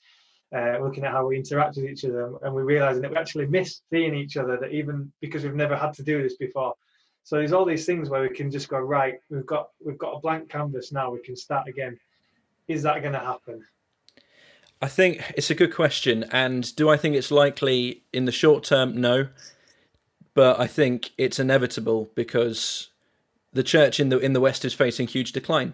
uh, 0.55 0.77
looking 0.81 1.03
at 1.03 1.11
how 1.11 1.27
we 1.27 1.37
interact 1.37 1.75
with 1.75 1.85
each 1.85 2.05
other 2.05 2.33
and 2.41 2.53
we're 2.53 2.63
realizing 2.63 3.01
that 3.01 3.11
we 3.11 3.17
actually 3.17 3.45
miss 3.45 3.81
seeing 3.91 4.15
each 4.15 4.37
other 4.37 4.57
that 4.57 4.71
even 4.71 5.11
because 5.21 5.43
we've 5.43 5.53
never 5.53 5.75
had 5.75 5.93
to 5.93 6.03
do 6.03 6.23
this 6.23 6.37
before. 6.37 6.73
So 7.23 7.35
there's 7.35 7.51
all 7.51 7.65
these 7.65 7.85
things 7.85 8.09
where 8.09 8.21
we 8.21 8.29
can 8.29 8.49
just 8.49 8.69
go 8.69 8.79
right 8.79 9.19
we've 9.29 9.45
got 9.45 9.69
we've 9.85 9.97
got 9.97 10.13
a 10.13 10.19
blank 10.19 10.49
canvas 10.49 10.91
now 10.91 11.11
we 11.11 11.21
can 11.21 11.35
start 11.35 11.67
again. 11.67 11.99
Is 12.67 12.83
that 12.83 13.01
going 13.01 13.13
to 13.13 13.19
happen? 13.19 13.65
I 14.81 14.87
think 14.87 15.33
it's 15.35 15.49
a 15.49 15.55
good 15.55 15.73
question 15.73 16.23
and 16.31 16.75
do 16.75 16.87
i 16.87 16.97
think 16.97 17.15
it's 17.15 17.31
likely 17.31 18.03
in 18.13 18.25
the 18.25 18.31
short 18.31 18.63
term? 18.63 18.99
No 19.01 19.27
but 20.37 20.59
I 20.59 20.67
think 20.67 21.13
it's 21.17 21.39
inevitable 21.39 22.11
because 22.13 22.89
the 23.53 23.63
church 23.63 23.99
in 23.99 24.09
the 24.09 24.19
in 24.19 24.33
the 24.33 24.39
West 24.39 24.63
is 24.65 24.75
facing 24.75 25.07
huge 25.07 25.31
decline, 25.31 25.73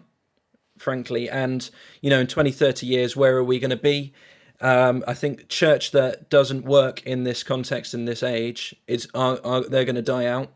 frankly. 0.78 1.30
And 1.30 1.70
you 2.00 2.10
know, 2.10 2.22
in 2.22 2.28
20, 2.28 2.50
30 2.50 2.88
years, 2.88 3.14
where 3.14 3.36
are 3.36 3.44
we 3.44 3.60
going 3.60 3.72
to 3.72 3.76
be? 3.76 4.14
Um, 4.62 5.04
I 5.06 5.16
think 5.16 5.50
church 5.50 5.92
that 5.92 6.30
doesn't 6.30 6.64
work 6.64 7.06
in 7.06 7.26
this 7.26 7.44
context 7.44 7.94
in 7.94 8.06
this 8.06 8.24
age 8.24 8.74
is 8.88 9.10
are, 9.14 9.38
are 9.44 9.68
they're 9.68 9.84
going 9.84 9.98
to 9.98 10.02
die 10.02 10.28
out, 10.28 10.54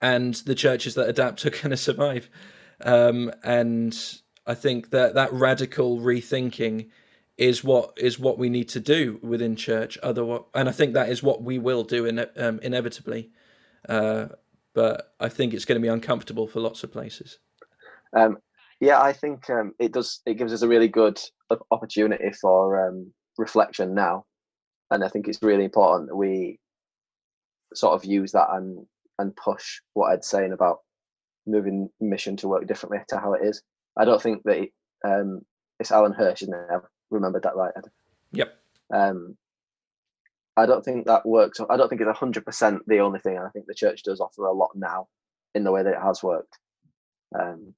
and 0.00 0.36
the 0.36 0.54
churches 0.54 0.94
that 0.94 1.10
adapt 1.10 1.44
are 1.44 1.50
going 1.60 1.68
to 1.68 1.76
survive. 1.76 2.30
Um, 2.80 3.30
and 3.44 3.94
I 4.46 4.54
think 4.54 4.88
that 4.88 5.12
that 5.16 5.34
radical 5.34 5.98
rethinking 5.98 6.88
is 7.36 7.62
what 7.62 7.92
is 7.98 8.18
what 8.18 8.38
we 8.38 8.48
need 8.48 8.70
to 8.70 8.80
do 8.80 9.18
within 9.22 9.54
church. 9.54 9.98
Otherwise, 10.02 10.44
and 10.54 10.66
I 10.66 10.72
think 10.72 10.94
that 10.94 11.10
is 11.10 11.22
what 11.22 11.42
we 11.42 11.58
will 11.58 11.84
do 11.84 12.06
in, 12.06 12.24
um, 12.38 12.58
inevitably. 12.62 13.32
Uh, 13.88 14.26
but 14.74 15.14
I 15.18 15.28
think 15.28 15.52
it's 15.52 15.64
going 15.64 15.80
to 15.80 15.84
be 15.84 15.92
uncomfortable 15.92 16.46
for 16.46 16.60
lots 16.60 16.84
of 16.84 16.92
places. 16.92 17.38
Um, 18.16 18.38
yeah, 18.80 19.00
I 19.00 19.12
think 19.12 19.48
um, 19.50 19.72
it 19.78 19.92
does. 19.92 20.20
It 20.26 20.34
gives 20.34 20.52
us 20.52 20.62
a 20.62 20.68
really 20.68 20.88
good 20.88 21.20
opportunity 21.70 22.32
for 22.40 22.88
um, 22.88 23.12
reflection 23.36 23.94
now, 23.94 24.24
and 24.90 25.04
I 25.04 25.08
think 25.08 25.28
it's 25.28 25.42
really 25.42 25.64
important 25.64 26.08
that 26.08 26.16
we 26.16 26.58
sort 27.74 27.94
of 27.94 28.04
use 28.04 28.32
that 28.32 28.48
and 28.52 28.86
and 29.18 29.36
push 29.36 29.80
what 29.94 30.12
Ed's 30.12 30.28
saying 30.28 30.52
about 30.52 30.78
moving 31.46 31.90
mission 32.00 32.36
to 32.38 32.48
work 32.48 32.66
differently 32.66 33.00
to 33.08 33.18
how 33.18 33.34
it 33.34 33.44
is. 33.44 33.62
I 33.98 34.04
don't 34.04 34.22
think 34.22 34.42
that 34.44 34.58
it, 34.58 34.70
um, 35.04 35.42
it's 35.78 35.92
Alan 35.92 36.12
Hirsch, 36.12 36.42
isn't 36.42 36.54
it? 36.54 36.66
I've 36.72 36.86
remembered 37.10 37.42
that 37.42 37.56
right, 37.56 37.72
Ed? 37.76 37.84
Yep. 38.32 38.54
Um, 38.92 39.36
I 40.60 40.66
don't 40.66 40.84
think 40.84 41.06
that 41.06 41.24
works. 41.24 41.58
I 41.70 41.76
don't 41.78 41.88
think 41.88 42.02
it's 42.02 42.18
hundred 42.18 42.44
percent 42.44 42.82
the 42.86 42.98
only 42.98 43.18
thing. 43.18 43.38
I 43.38 43.48
think 43.48 43.66
the 43.66 43.74
church 43.74 44.02
does 44.02 44.20
offer 44.20 44.44
a 44.44 44.52
lot 44.52 44.70
now 44.74 45.08
in 45.54 45.64
the 45.64 45.72
way 45.72 45.82
that 45.82 45.94
it 45.94 46.02
has 46.02 46.22
worked. 46.22 46.58
Um, 47.38 47.74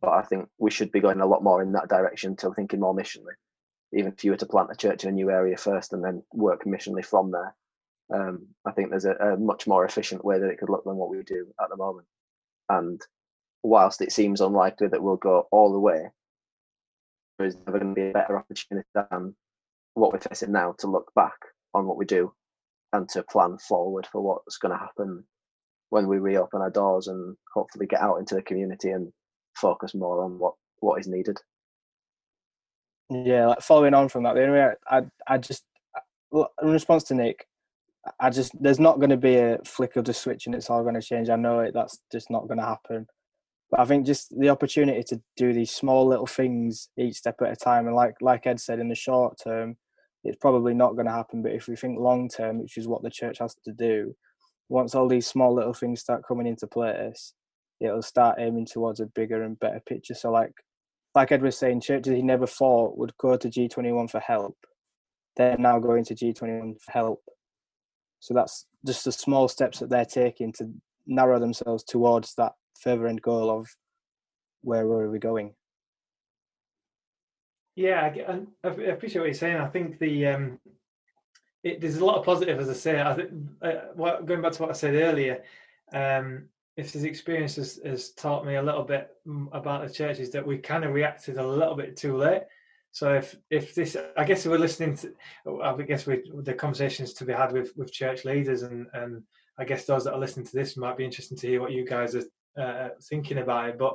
but 0.00 0.10
I 0.10 0.22
think 0.22 0.48
we 0.58 0.72
should 0.72 0.90
be 0.90 1.00
going 1.00 1.20
a 1.20 1.26
lot 1.26 1.44
more 1.44 1.62
in 1.62 1.72
that 1.72 1.88
direction 1.88 2.34
to 2.36 2.50
thinking 2.52 2.80
more 2.80 2.94
missionally. 2.94 3.36
Even 3.92 4.12
if 4.12 4.24
you 4.24 4.32
were 4.32 4.36
to 4.36 4.46
plant 4.46 4.70
a 4.72 4.76
church 4.76 5.04
in 5.04 5.10
a 5.10 5.12
new 5.12 5.30
area 5.30 5.56
first 5.56 5.92
and 5.92 6.04
then 6.04 6.22
work 6.32 6.64
missionally 6.64 7.04
from 7.04 7.30
there, 7.30 7.54
um, 8.12 8.48
I 8.66 8.72
think 8.72 8.90
there's 8.90 9.04
a, 9.04 9.12
a, 9.12 9.36
much 9.36 9.66
more 9.66 9.84
efficient 9.84 10.24
way 10.24 10.40
that 10.40 10.50
it 10.50 10.58
could 10.58 10.70
look 10.70 10.84
than 10.84 10.96
what 10.96 11.10
we 11.10 11.22
do 11.22 11.46
at 11.62 11.70
the 11.70 11.76
moment. 11.76 12.06
And 12.68 13.00
whilst 13.62 14.02
it 14.02 14.12
seems 14.12 14.40
unlikely 14.40 14.88
that 14.88 15.02
we'll 15.02 15.16
go 15.16 15.46
all 15.52 15.72
the 15.72 15.78
way, 15.78 16.10
there 17.38 17.46
is 17.46 17.56
never 17.64 17.78
going 17.78 17.94
to 17.94 18.00
be 18.00 18.10
a 18.10 18.12
better 18.12 18.36
opportunity 18.36 18.88
than 18.94 19.36
what 19.94 20.12
we're 20.12 20.18
facing 20.18 20.52
now 20.52 20.74
to 20.78 20.86
look 20.88 21.12
back 21.14 21.38
on 21.78 21.86
what 21.86 21.96
we 21.96 22.04
do 22.04 22.32
and 22.92 23.08
to 23.10 23.22
plan 23.24 23.58
forward 23.58 24.06
for 24.10 24.20
what's 24.22 24.58
going 24.58 24.72
to 24.72 24.78
happen 24.78 25.24
when 25.90 26.06
we 26.06 26.18
reopen 26.18 26.60
our 26.60 26.70
doors 26.70 27.08
and 27.08 27.36
hopefully 27.54 27.86
get 27.86 28.00
out 28.00 28.16
into 28.16 28.34
the 28.34 28.42
community 28.42 28.90
and 28.90 29.12
focus 29.56 29.94
more 29.94 30.22
on 30.22 30.38
what 30.38 30.54
what 30.80 31.00
is 31.00 31.08
needed. 31.08 31.38
Yeah 33.10 33.46
like 33.46 33.62
following 33.62 33.94
on 33.94 34.08
from 34.08 34.24
that 34.24 34.34
the 34.34 34.42
only 34.42 34.58
way 34.58 34.70
i 34.90 34.98
i, 34.98 35.02
I 35.26 35.38
just 35.38 35.64
uh, 35.96 36.44
in 36.62 36.70
response 36.70 37.04
to 37.04 37.14
nick 37.14 37.46
i 38.20 38.28
just 38.28 38.52
there's 38.62 38.78
not 38.78 38.98
going 38.98 39.10
to 39.10 39.16
be 39.16 39.36
a 39.36 39.58
flick 39.64 39.96
of 39.96 40.04
the 40.04 40.12
switch 40.12 40.46
and 40.46 40.54
it's 40.54 40.68
all 40.70 40.82
going 40.82 40.94
to 40.94 41.02
change. 41.02 41.30
I 41.30 41.36
know 41.36 41.60
it 41.60 41.72
that's 41.74 41.98
just 42.12 42.30
not 42.30 42.48
going 42.48 42.58
to 42.58 42.64
happen. 42.64 43.06
But 43.70 43.80
i 43.80 43.84
think 43.84 44.06
just 44.06 44.38
the 44.38 44.50
opportunity 44.50 45.02
to 45.04 45.20
do 45.36 45.52
these 45.52 45.70
small 45.70 46.06
little 46.06 46.26
things 46.26 46.88
each 46.98 47.16
step 47.16 47.36
at 47.42 47.52
a 47.52 47.56
time 47.56 47.86
and 47.86 47.96
like 47.96 48.14
like 48.20 48.46
ed 48.46 48.60
said 48.60 48.78
in 48.78 48.88
the 48.88 48.94
short 48.94 49.38
term 49.42 49.76
it's 50.24 50.38
probably 50.38 50.74
not 50.74 50.94
going 50.94 51.06
to 51.06 51.12
happen. 51.12 51.42
But 51.42 51.52
if 51.52 51.68
we 51.68 51.76
think 51.76 51.98
long 51.98 52.28
term, 52.28 52.60
which 52.60 52.76
is 52.76 52.88
what 52.88 53.02
the 53.02 53.10
church 53.10 53.38
has 53.38 53.54
to 53.64 53.72
do, 53.72 54.14
once 54.68 54.94
all 54.94 55.08
these 55.08 55.26
small 55.26 55.54
little 55.54 55.74
things 55.74 56.00
start 56.00 56.26
coming 56.26 56.46
into 56.46 56.66
place, 56.66 57.34
it'll 57.80 58.02
start 58.02 58.36
aiming 58.38 58.66
towards 58.66 59.00
a 59.00 59.06
bigger 59.06 59.42
and 59.42 59.58
better 59.58 59.80
picture. 59.86 60.14
So, 60.14 60.30
like, 60.30 60.52
like 61.14 61.32
Ed 61.32 61.42
was 61.42 61.56
saying, 61.56 61.80
churches 61.80 62.14
he 62.14 62.22
never 62.22 62.46
thought 62.46 62.98
would 62.98 63.16
go 63.18 63.36
to 63.36 63.48
G21 63.48 64.10
for 64.10 64.20
help, 64.20 64.56
they're 65.36 65.56
now 65.56 65.78
going 65.78 66.04
to 66.04 66.14
G21 66.14 66.80
for 66.80 66.92
help. 66.92 67.22
So 68.20 68.34
that's 68.34 68.66
just 68.86 69.04
the 69.04 69.12
small 69.12 69.48
steps 69.48 69.78
that 69.78 69.90
they're 69.90 70.04
taking 70.04 70.52
to 70.54 70.70
narrow 71.06 71.38
themselves 71.38 71.84
towards 71.84 72.34
that 72.34 72.52
further 72.80 73.06
end 73.06 73.22
goal 73.22 73.50
of 73.50 73.68
where, 74.62 74.86
where 74.86 75.06
are 75.06 75.10
we 75.10 75.18
going. 75.18 75.54
Yeah, 77.78 78.12
I, 78.28 78.40
I, 78.64 78.70
appreciate 78.70 79.20
what 79.20 79.26
you're 79.26 79.34
saying. 79.34 79.56
I 79.56 79.68
think 79.68 80.00
the 80.00 80.26
um, 80.26 80.58
it, 81.62 81.80
there's 81.80 81.98
a 81.98 82.04
lot 82.04 82.18
of 82.18 82.24
positive, 82.24 82.58
as 82.58 82.68
I 82.68 82.72
say. 82.72 83.00
I 83.00 83.14
think 83.14 83.30
uh, 83.62 83.72
what, 83.94 84.26
going 84.26 84.42
back 84.42 84.50
to 84.54 84.62
what 84.62 84.72
I 84.72 84.74
said 84.74 84.96
earlier, 84.96 85.44
um, 85.92 86.46
if 86.76 86.92
this 86.92 87.04
experience 87.04 87.54
has, 87.54 87.78
has, 87.84 88.10
taught 88.10 88.44
me 88.44 88.56
a 88.56 88.62
little 88.62 88.82
bit 88.82 89.10
about 89.52 89.86
the 89.86 89.94
church, 89.94 90.18
is 90.18 90.30
that 90.30 90.44
we 90.44 90.58
kind 90.58 90.84
of 90.84 90.92
reacted 90.92 91.38
a 91.38 91.46
little 91.46 91.76
bit 91.76 91.96
too 91.96 92.16
late. 92.16 92.42
So 92.90 93.14
if 93.14 93.36
if 93.48 93.76
this, 93.76 93.96
I 94.16 94.24
guess 94.24 94.44
we're 94.44 94.58
listening 94.58 94.96
to, 94.96 95.62
I 95.62 95.80
guess 95.82 96.04
we 96.04 96.28
the 96.42 96.54
conversations 96.54 97.12
to 97.12 97.24
be 97.24 97.32
had 97.32 97.52
with 97.52 97.76
with 97.76 97.92
church 97.92 98.24
leaders, 98.24 98.62
and 98.62 98.88
and 98.92 99.22
I 99.56 99.64
guess 99.64 99.84
those 99.84 100.02
that 100.02 100.14
are 100.14 100.18
listening 100.20 100.46
to 100.46 100.56
this 100.56 100.76
might 100.76 100.96
be 100.96 101.04
interesting 101.04 101.38
to 101.38 101.46
hear 101.46 101.60
what 101.60 101.70
you 101.70 101.86
guys 101.86 102.16
are 102.16 102.24
uh, 102.60 102.88
thinking 103.08 103.38
about 103.38 103.68
it. 103.68 103.78
But 103.78 103.94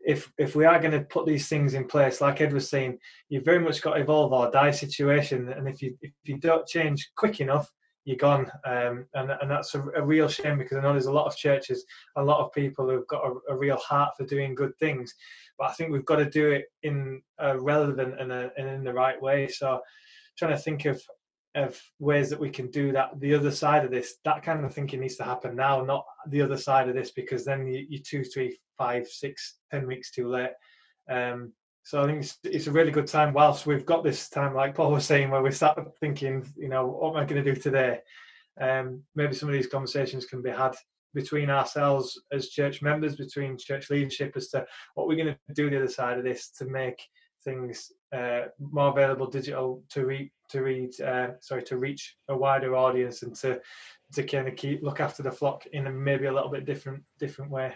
if 0.00 0.30
if 0.38 0.54
we 0.54 0.64
are 0.64 0.78
going 0.78 0.92
to 0.92 1.00
put 1.00 1.26
these 1.26 1.48
things 1.48 1.74
in 1.74 1.86
place, 1.86 2.20
like 2.20 2.40
Ed 2.40 2.52
was 2.52 2.68
saying, 2.68 2.98
you've 3.28 3.44
very 3.44 3.58
much 3.58 3.82
got 3.82 3.94
to 3.94 4.00
evolve 4.00 4.32
or 4.32 4.50
die 4.50 4.70
situation. 4.70 5.50
And 5.50 5.68
if 5.68 5.82
you 5.82 5.96
if 6.00 6.12
you 6.24 6.38
don't 6.38 6.66
change 6.66 7.10
quick 7.16 7.40
enough, 7.40 7.70
you're 8.04 8.16
gone. 8.16 8.50
Um, 8.64 9.06
and 9.14 9.30
and 9.30 9.50
that's 9.50 9.74
a, 9.74 9.82
a, 9.96 10.02
real 10.02 10.28
shame 10.28 10.56
because 10.56 10.78
I 10.78 10.80
know 10.80 10.92
there's 10.92 11.06
a 11.06 11.12
lot 11.12 11.26
of 11.26 11.36
churches, 11.36 11.84
a 12.16 12.22
lot 12.22 12.40
of 12.42 12.52
people 12.52 12.88
who've 12.88 13.06
got 13.06 13.24
a, 13.24 13.52
a, 13.52 13.56
real 13.56 13.76
heart 13.76 14.14
for 14.16 14.24
doing 14.24 14.54
good 14.54 14.72
things, 14.78 15.14
but 15.58 15.68
I 15.68 15.72
think 15.74 15.92
we've 15.92 16.06
got 16.06 16.16
to 16.16 16.30
do 16.30 16.50
it 16.50 16.64
in 16.82 17.20
a 17.38 17.58
relevant 17.58 18.18
and, 18.18 18.32
a, 18.32 18.50
and 18.56 18.68
in 18.68 18.82
the 18.82 18.94
right 18.94 19.20
way. 19.20 19.48
So 19.48 19.80
trying 20.38 20.52
to 20.52 20.62
think 20.62 20.86
of 20.86 21.02
of 21.54 21.80
ways 21.98 22.30
that 22.30 22.38
we 22.38 22.50
can 22.50 22.70
do 22.70 22.92
that 22.92 23.10
the 23.20 23.34
other 23.34 23.50
side 23.50 23.84
of 23.84 23.90
this 23.90 24.16
that 24.24 24.42
kind 24.42 24.64
of 24.64 24.72
thinking 24.72 25.00
needs 25.00 25.16
to 25.16 25.24
happen 25.24 25.56
now 25.56 25.82
not 25.82 26.04
the 26.28 26.42
other 26.42 26.58
side 26.58 26.88
of 26.88 26.94
this 26.94 27.10
because 27.10 27.44
then 27.44 27.66
you, 27.66 27.86
you're 27.88 28.02
two 28.04 28.22
three 28.22 28.58
five 28.76 29.08
six 29.08 29.56
ten 29.70 29.86
weeks 29.86 30.12
too 30.12 30.28
late. 30.28 30.52
Um, 31.10 31.52
so 31.82 32.02
i 32.02 32.06
think 32.06 32.22
it's, 32.22 32.38
it's, 32.44 32.66
a 32.66 32.72
really 32.72 32.90
good 32.90 33.06
time 33.06 33.32
whilst 33.32 33.64
we've 33.64 33.86
got 33.86 34.04
this 34.04 34.28
time 34.28 34.54
like 34.54 34.74
paul 34.74 34.92
was 34.92 35.06
saying 35.06 35.30
where 35.30 35.42
we 35.42 35.50
start 35.50 35.80
thinking 36.00 36.46
you 36.54 36.68
know 36.68 36.86
what 36.86 37.10
am 37.10 37.16
i 37.16 37.24
going 37.24 37.42
to 37.42 37.54
do 37.54 37.58
today? 37.58 37.98
Um, 38.60 39.02
maybe 39.14 39.34
some 39.34 39.48
of 39.48 39.54
these 39.54 39.68
conversations 39.68 40.26
can 40.26 40.42
be 40.42 40.50
had 40.50 40.74
between 41.14 41.48
ourselves 41.48 42.20
as 42.32 42.50
church 42.50 42.82
members 42.82 43.16
between 43.16 43.56
church 43.56 43.88
leadership 43.90 44.32
as 44.36 44.48
to 44.48 44.66
what 44.94 45.08
we're 45.08 45.16
going 45.16 45.34
to 45.34 45.54
do 45.54 45.70
the 45.70 45.78
other 45.78 45.88
side 45.88 46.18
of 46.18 46.24
this 46.24 46.50
to 46.58 46.66
make 46.66 47.00
things 47.48 47.92
uh, 48.12 48.42
more 48.58 48.90
available 48.90 49.26
digital 49.26 49.82
to 49.90 50.06
read 50.06 50.30
to 50.50 50.62
read 50.62 50.90
uh, 51.00 51.28
sorry 51.40 51.62
to 51.62 51.76
reach 51.76 52.16
a 52.28 52.36
wider 52.36 52.76
audience 52.76 53.22
and 53.22 53.34
to 53.36 53.60
to 54.12 54.22
kind 54.22 54.48
of 54.48 54.56
keep 54.56 54.82
look 54.82 55.00
after 55.00 55.22
the 55.22 55.30
flock 55.30 55.66
in 55.72 55.86
a 55.86 55.90
maybe 55.90 56.26
a 56.26 56.32
little 56.32 56.50
bit 56.50 56.64
different 56.64 57.02
different 57.18 57.50
way. 57.50 57.72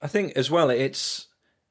I 0.00 0.08
think 0.08 0.32
as 0.36 0.50
well 0.50 0.70
it's 0.70 1.28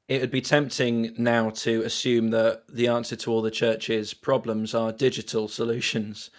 it 0.08 0.20
would 0.20 0.30
be 0.30 0.40
tempting 0.40 1.14
now 1.18 1.50
to 1.50 1.82
assume 1.82 2.30
that 2.30 2.62
the 2.68 2.86
answer 2.86 3.16
to 3.16 3.30
all 3.32 3.42
the 3.42 3.50
church's 3.50 4.14
problems 4.14 4.74
are 4.74 4.92
digital 4.92 5.48
solutions. 5.48 6.30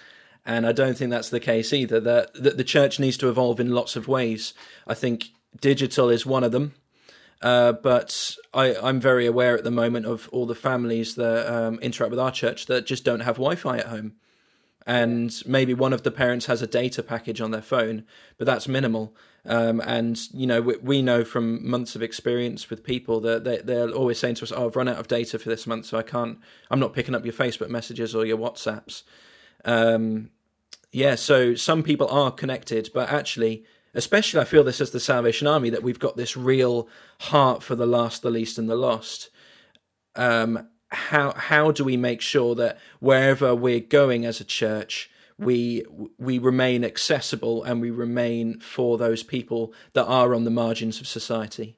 And 0.46 0.66
I 0.66 0.72
don't 0.72 0.98
think 0.98 1.12
that's 1.12 1.30
the 1.30 1.42
case 1.42 1.74
either. 1.74 2.00
That, 2.00 2.34
that 2.36 2.56
the 2.56 2.64
church 2.64 2.98
needs 2.98 3.18
to 3.18 3.28
evolve 3.28 3.60
in 3.60 3.76
lots 3.76 3.98
of 3.98 4.08
ways. 4.08 4.54
I 4.88 4.94
think 4.94 5.32
digital 5.60 6.10
is 6.10 6.26
one 6.26 6.46
of 6.46 6.54
them. 6.54 6.76
Uh, 7.42 7.72
but 7.72 8.36
I, 8.54 8.74
am 8.90 9.00
very 9.00 9.26
aware 9.28 9.56
at 9.56 9.64
the 9.64 9.72
moment 9.72 10.06
of 10.06 10.28
all 10.32 10.46
the 10.46 10.56
families 10.56 11.16
that 11.16 11.52
um, 11.52 11.80
interact 11.80 12.10
with 12.10 12.20
our 12.20 12.32
church 12.32 12.66
that 12.66 12.86
just 12.86 13.04
don't 13.04 13.20
have 13.20 13.36
Wi 13.36 13.56
Fi 13.56 13.78
at 13.78 13.88
home. 13.88 14.14
And 14.88 15.34
maybe 15.46 15.74
one 15.74 15.94
of 15.94 16.04
the 16.04 16.12
parents 16.12 16.46
has 16.46 16.62
a 16.62 16.68
data 16.68 17.04
package 17.04 17.42
on 17.42 17.52
their 17.52 17.62
phone, 17.62 18.06
but 18.38 18.48
that's 18.48 18.68
minimal. 18.68 19.14
Um, 19.46 19.82
and, 19.82 20.20
you 20.34 20.48
know, 20.48 20.62
we, 20.62 20.78
we, 20.78 21.02
know 21.02 21.24
from 21.24 21.70
months 21.70 21.96
of 21.96 22.02
experience 22.02 22.70
with 22.70 22.84
people 22.84 23.20
that 23.22 23.44
they, 23.44 23.58
they're 23.58 23.90
always 23.90 24.18
saying 24.18 24.36
to 24.36 24.44
us, 24.44 24.52
oh, 24.52 24.68
I've 24.68 24.76
run 24.76 24.88
out 24.88 24.98
of 24.98 25.08
data 25.08 25.38
for 25.40 25.50
this 25.50 25.68
month, 25.68 25.86
so 25.86 25.98
I 25.98 26.04
can't, 26.04 26.40
I'm 26.72 26.80
not 26.80 26.94
picking 26.94 27.16
up 27.16 27.24
your 27.24 27.34
Facebook 27.34 27.70
messages 27.70 28.16
or 28.16 28.26
your 28.26 28.38
WhatsApps. 28.38 29.04
Um, 29.64 30.32
Yeah, 30.92 31.16
so 31.16 31.54
some 31.54 31.84
people 31.84 32.08
are 32.08 32.32
connected, 32.32 32.90
but 32.94 33.10
actually, 33.10 33.66
especially 33.98 34.40
I 34.40 34.46
feel 34.46 34.64
this 34.64 34.80
as 34.80 34.92
the 34.92 35.00
Salvation 35.00 35.48
Army 35.48 35.72
that 35.72 35.84
we've 35.84 36.00
got 36.00 36.16
this 36.16 36.38
real 36.38 36.88
heart 37.20 37.64
for 37.64 37.76
the 37.76 37.88
last, 37.88 38.22
the 38.22 38.30
least, 38.30 38.58
and 38.58 38.70
the 38.70 38.76
lost. 38.76 39.30
Um, 40.16 40.70
how 40.90 41.34
how 41.34 41.72
do 41.72 41.84
we 41.84 41.98
make 41.98 42.22
sure 42.22 42.56
that 42.56 42.78
wherever 43.00 43.54
we're 43.54 43.82
going 43.82 44.26
as 44.26 44.40
a 44.40 44.46
church, 44.46 45.10
we 45.38 45.84
we 46.18 46.38
remain 46.38 46.86
accessible 46.86 47.64
and 47.64 47.82
we 47.82 47.90
remain 47.90 48.60
for 48.60 48.98
those 48.98 49.24
people 49.24 49.74
that 49.94 50.06
are 50.06 50.34
on 50.34 50.44
the 50.44 50.52
margins 50.52 51.02
of 51.02 51.08
society? 51.08 51.76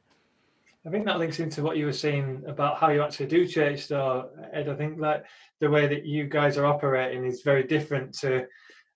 I 0.86 0.90
think 0.90 1.06
that 1.06 1.20
links 1.20 1.40
into 1.40 1.64
what 1.64 1.78
you 1.78 1.86
were 1.86 1.94
saying 1.94 2.44
about 2.48 2.78
how 2.78 2.90
you 2.90 3.02
actually 3.02 3.28
do 3.28 3.48
church, 3.48 3.88
though, 3.88 4.30
Ed. 4.54 4.70
I 4.70 4.76
think 4.76 5.00
that 5.02 5.26
the 5.60 5.70
way 5.70 5.88
that 5.88 6.06
you 6.06 6.26
guys 6.26 6.58
are 6.58 6.66
operating 6.66 7.26
is 7.26 7.42
very 7.42 7.64
different 7.64 8.14
to 8.20 8.46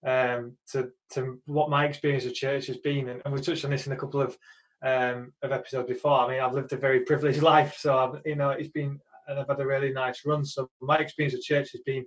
um, 0.05 0.57
to 0.71 0.89
to 1.11 1.39
what 1.45 1.69
my 1.69 1.85
experience 1.85 2.25
of 2.25 2.33
church 2.33 2.67
has 2.67 2.77
been, 2.77 3.09
and, 3.09 3.21
and 3.25 3.33
we 3.33 3.41
touched 3.41 3.65
on 3.65 3.71
this 3.71 3.87
in 3.87 3.93
a 3.93 3.97
couple 3.97 4.21
of 4.21 4.37
um, 4.83 5.33
of 5.41 5.51
episodes 5.51 5.87
before. 5.87 6.19
I 6.19 6.29
mean, 6.29 6.39
I've 6.41 6.53
lived 6.53 6.73
a 6.73 6.77
very 6.77 7.01
privileged 7.01 7.41
life, 7.53 7.77
so 7.77 7.97
I've, 7.97 8.21
you 8.25 8.35
know 8.35 8.49
it's 8.49 8.69
been 8.69 8.99
and 9.27 9.39
I've 9.39 9.47
had 9.47 9.59
a 9.59 9.65
really 9.65 9.91
nice 9.91 10.25
run. 10.25 10.45
So 10.45 10.69
my 10.81 10.97
experience 10.97 11.33
of 11.33 11.41
church 11.41 11.71
has 11.71 11.81
been 11.85 12.05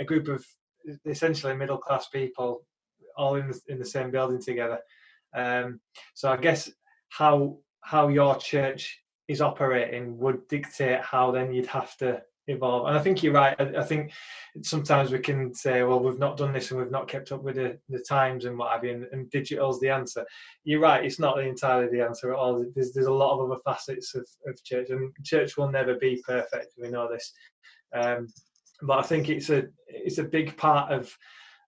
a 0.00 0.04
group 0.04 0.28
of 0.28 0.44
essentially 1.06 1.56
middle 1.56 1.78
class 1.78 2.08
people 2.08 2.62
all 3.16 3.34
in 3.34 3.48
the, 3.48 3.60
in 3.68 3.78
the 3.78 3.84
same 3.84 4.10
building 4.10 4.40
together. 4.40 4.78
Um, 5.34 5.80
so 6.14 6.30
I 6.30 6.36
guess 6.36 6.70
how 7.10 7.58
how 7.80 8.08
your 8.08 8.36
church 8.36 9.00
is 9.28 9.40
operating 9.40 10.18
would 10.18 10.46
dictate 10.48 11.00
how 11.00 11.30
then 11.30 11.52
you'd 11.52 11.66
have 11.66 11.96
to 11.98 12.22
evolve. 12.48 12.88
And 12.88 12.96
I 12.96 13.00
think 13.00 13.22
you're 13.22 13.32
right. 13.32 13.54
I, 13.58 13.80
I, 13.80 13.84
think 13.84 14.12
sometimes 14.62 15.12
we 15.12 15.18
can 15.18 15.54
say, 15.54 15.82
well, 15.82 16.00
we've 16.00 16.18
not 16.18 16.36
done 16.36 16.52
this 16.52 16.70
and 16.70 16.80
we've 16.80 16.90
not 16.90 17.06
kept 17.06 17.30
up 17.30 17.42
with 17.42 17.56
the, 17.56 17.78
the 17.88 18.00
times 18.00 18.44
and 18.44 18.58
what 18.58 18.72
have 18.72 18.84
you, 18.84 18.92
and, 18.92 19.06
and 19.12 19.30
digital's 19.30 19.78
the 19.80 19.90
answer. 19.90 20.26
You're 20.64 20.80
right. 20.80 21.04
It's 21.04 21.20
not 21.20 21.40
entirely 21.40 21.88
the 21.88 22.04
answer 22.04 22.32
at 22.32 22.38
all. 22.38 22.64
There's, 22.74 22.92
there's 22.92 23.06
a 23.06 23.12
lot 23.12 23.38
of 23.38 23.50
other 23.50 23.60
facets 23.64 24.14
of, 24.14 24.26
of 24.46 24.62
church, 24.64 24.90
and 24.90 25.12
church 25.24 25.56
will 25.56 25.70
never 25.70 25.94
be 25.94 26.22
perfect. 26.26 26.74
We 26.80 26.88
know 26.88 27.08
this. 27.08 27.32
Um, 27.94 28.28
but 28.82 28.98
I 28.98 29.02
think 29.02 29.28
it's 29.28 29.50
a 29.50 29.64
it's 29.88 30.18
a 30.18 30.24
big 30.24 30.56
part 30.56 30.92
of 30.92 31.12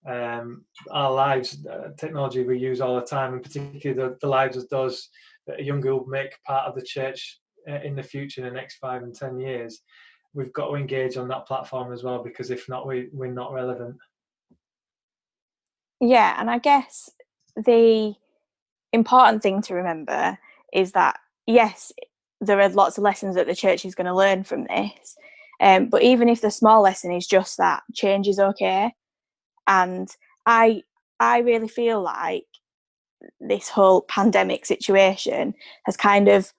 um, 0.08 0.64
our 0.90 1.12
lives. 1.12 1.66
Uh, 1.66 1.88
technology 1.98 2.44
we 2.44 2.58
use 2.58 2.80
all 2.80 2.96
the 2.96 3.06
time, 3.06 3.34
and 3.34 3.42
particularly 3.42 4.00
the, 4.00 4.16
the 4.20 4.28
lives 4.28 4.56
of 4.56 4.68
those 4.68 5.08
that 5.46 5.58
are 5.58 5.62
younger 5.62 5.94
will 5.94 6.06
make 6.06 6.40
part 6.46 6.68
of 6.68 6.76
the 6.76 6.84
church 6.84 7.40
uh, 7.68 7.80
in 7.82 7.96
the 7.96 8.02
future, 8.02 8.42
in 8.42 8.46
the 8.46 8.60
next 8.60 8.76
five 8.76 9.02
and 9.02 9.14
ten 9.14 9.40
years 9.40 9.82
we've 10.34 10.52
got 10.52 10.68
to 10.68 10.74
engage 10.74 11.16
on 11.16 11.28
that 11.28 11.46
platform 11.46 11.92
as 11.92 12.02
well 12.02 12.22
because 12.22 12.50
if 12.50 12.68
not 12.68 12.86
we 12.86 13.08
we're 13.12 13.30
not 13.30 13.52
relevant. 13.52 13.96
Yeah 16.00 16.36
and 16.38 16.50
i 16.50 16.58
guess 16.58 17.10
the 17.56 18.14
important 18.92 19.42
thing 19.42 19.60
to 19.62 19.74
remember 19.74 20.38
is 20.72 20.92
that 20.92 21.18
yes 21.46 21.92
there 22.40 22.60
are 22.60 22.68
lots 22.70 22.96
of 22.96 23.04
lessons 23.04 23.34
that 23.34 23.46
the 23.46 23.54
church 23.54 23.84
is 23.84 23.94
going 23.94 24.06
to 24.06 24.14
learn 24.14 24.42
from 24.44 24.64
this 24.64 25.16
um, 25.60 25.88
but 25.88 26.02
even 26.02 26.28
if 26.28 26.40
the 26.40 26.50
small 26.50 26.80
lesson 26.80 27.12
is 27.12 27.26
just 27.26 27.58
that 27.58 27.82
change 27.94 28.26
is 28.26 28.40
okay. 28.40 28.92
And 29.66 30.08
i 30.46 30.82
i 31.20 31.38
really 31.40 31.68
feel 31.68 32.00
like 32.00 32.46
this 33.40 33.68
whole 33.68 34.00
pandemic 34.00 34.64
situation 34.64 35.54
has 35.84 35.96
kind 35.96 36.28
of 36.28 36.52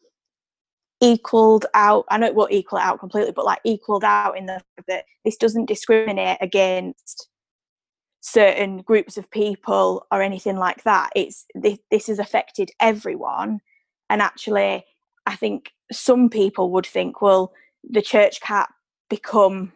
equaled 1.01 1.65
out 1.73 2.05
i 2.09 2.17
know 2.17 2.27
it 2.27 2.35
won't 2.35 2.51
equal 2.51 2.77
out 2.77 2.99
completely 2.99 3.31
but 3.31 3.45
like 3.45 3.59
equaled 3.63 4.03
out 4.03 4.37
in 4.37 4.45
the 4.45 4.53
fact 4.53 4.87
that 4.87 5.05
this 5.25 5.35
doesn't 5.35 5.65
discriminate 5.65 6.37
against 6.41 7.27
certain 8.21 8.77
groups 8.83 9.17
of 9.17 9.29
people 9.31 10.05
or 10.11 10.21
anything 10.21 10.55
like 10.55 10.83
that. 10.83 11.09
It's 11.15 11.45
this, 11.55 11.79
this 11.89 12.07
has 12.07 12.19
affected 12.19 12.69
everyone. 12.79 13.61
And 14.09 14.21
actually 14.21 14.85
i 15.27 15.35
think 15.35 15.71
some 15.91 16.29
people 16.29 16.71
would 16.71 16.85
think 16.85 17.21
well 17.21 17.53
the 17.87 18.01
church 18.01 18.41
can't 18.41 18.69
become 19.07 19.71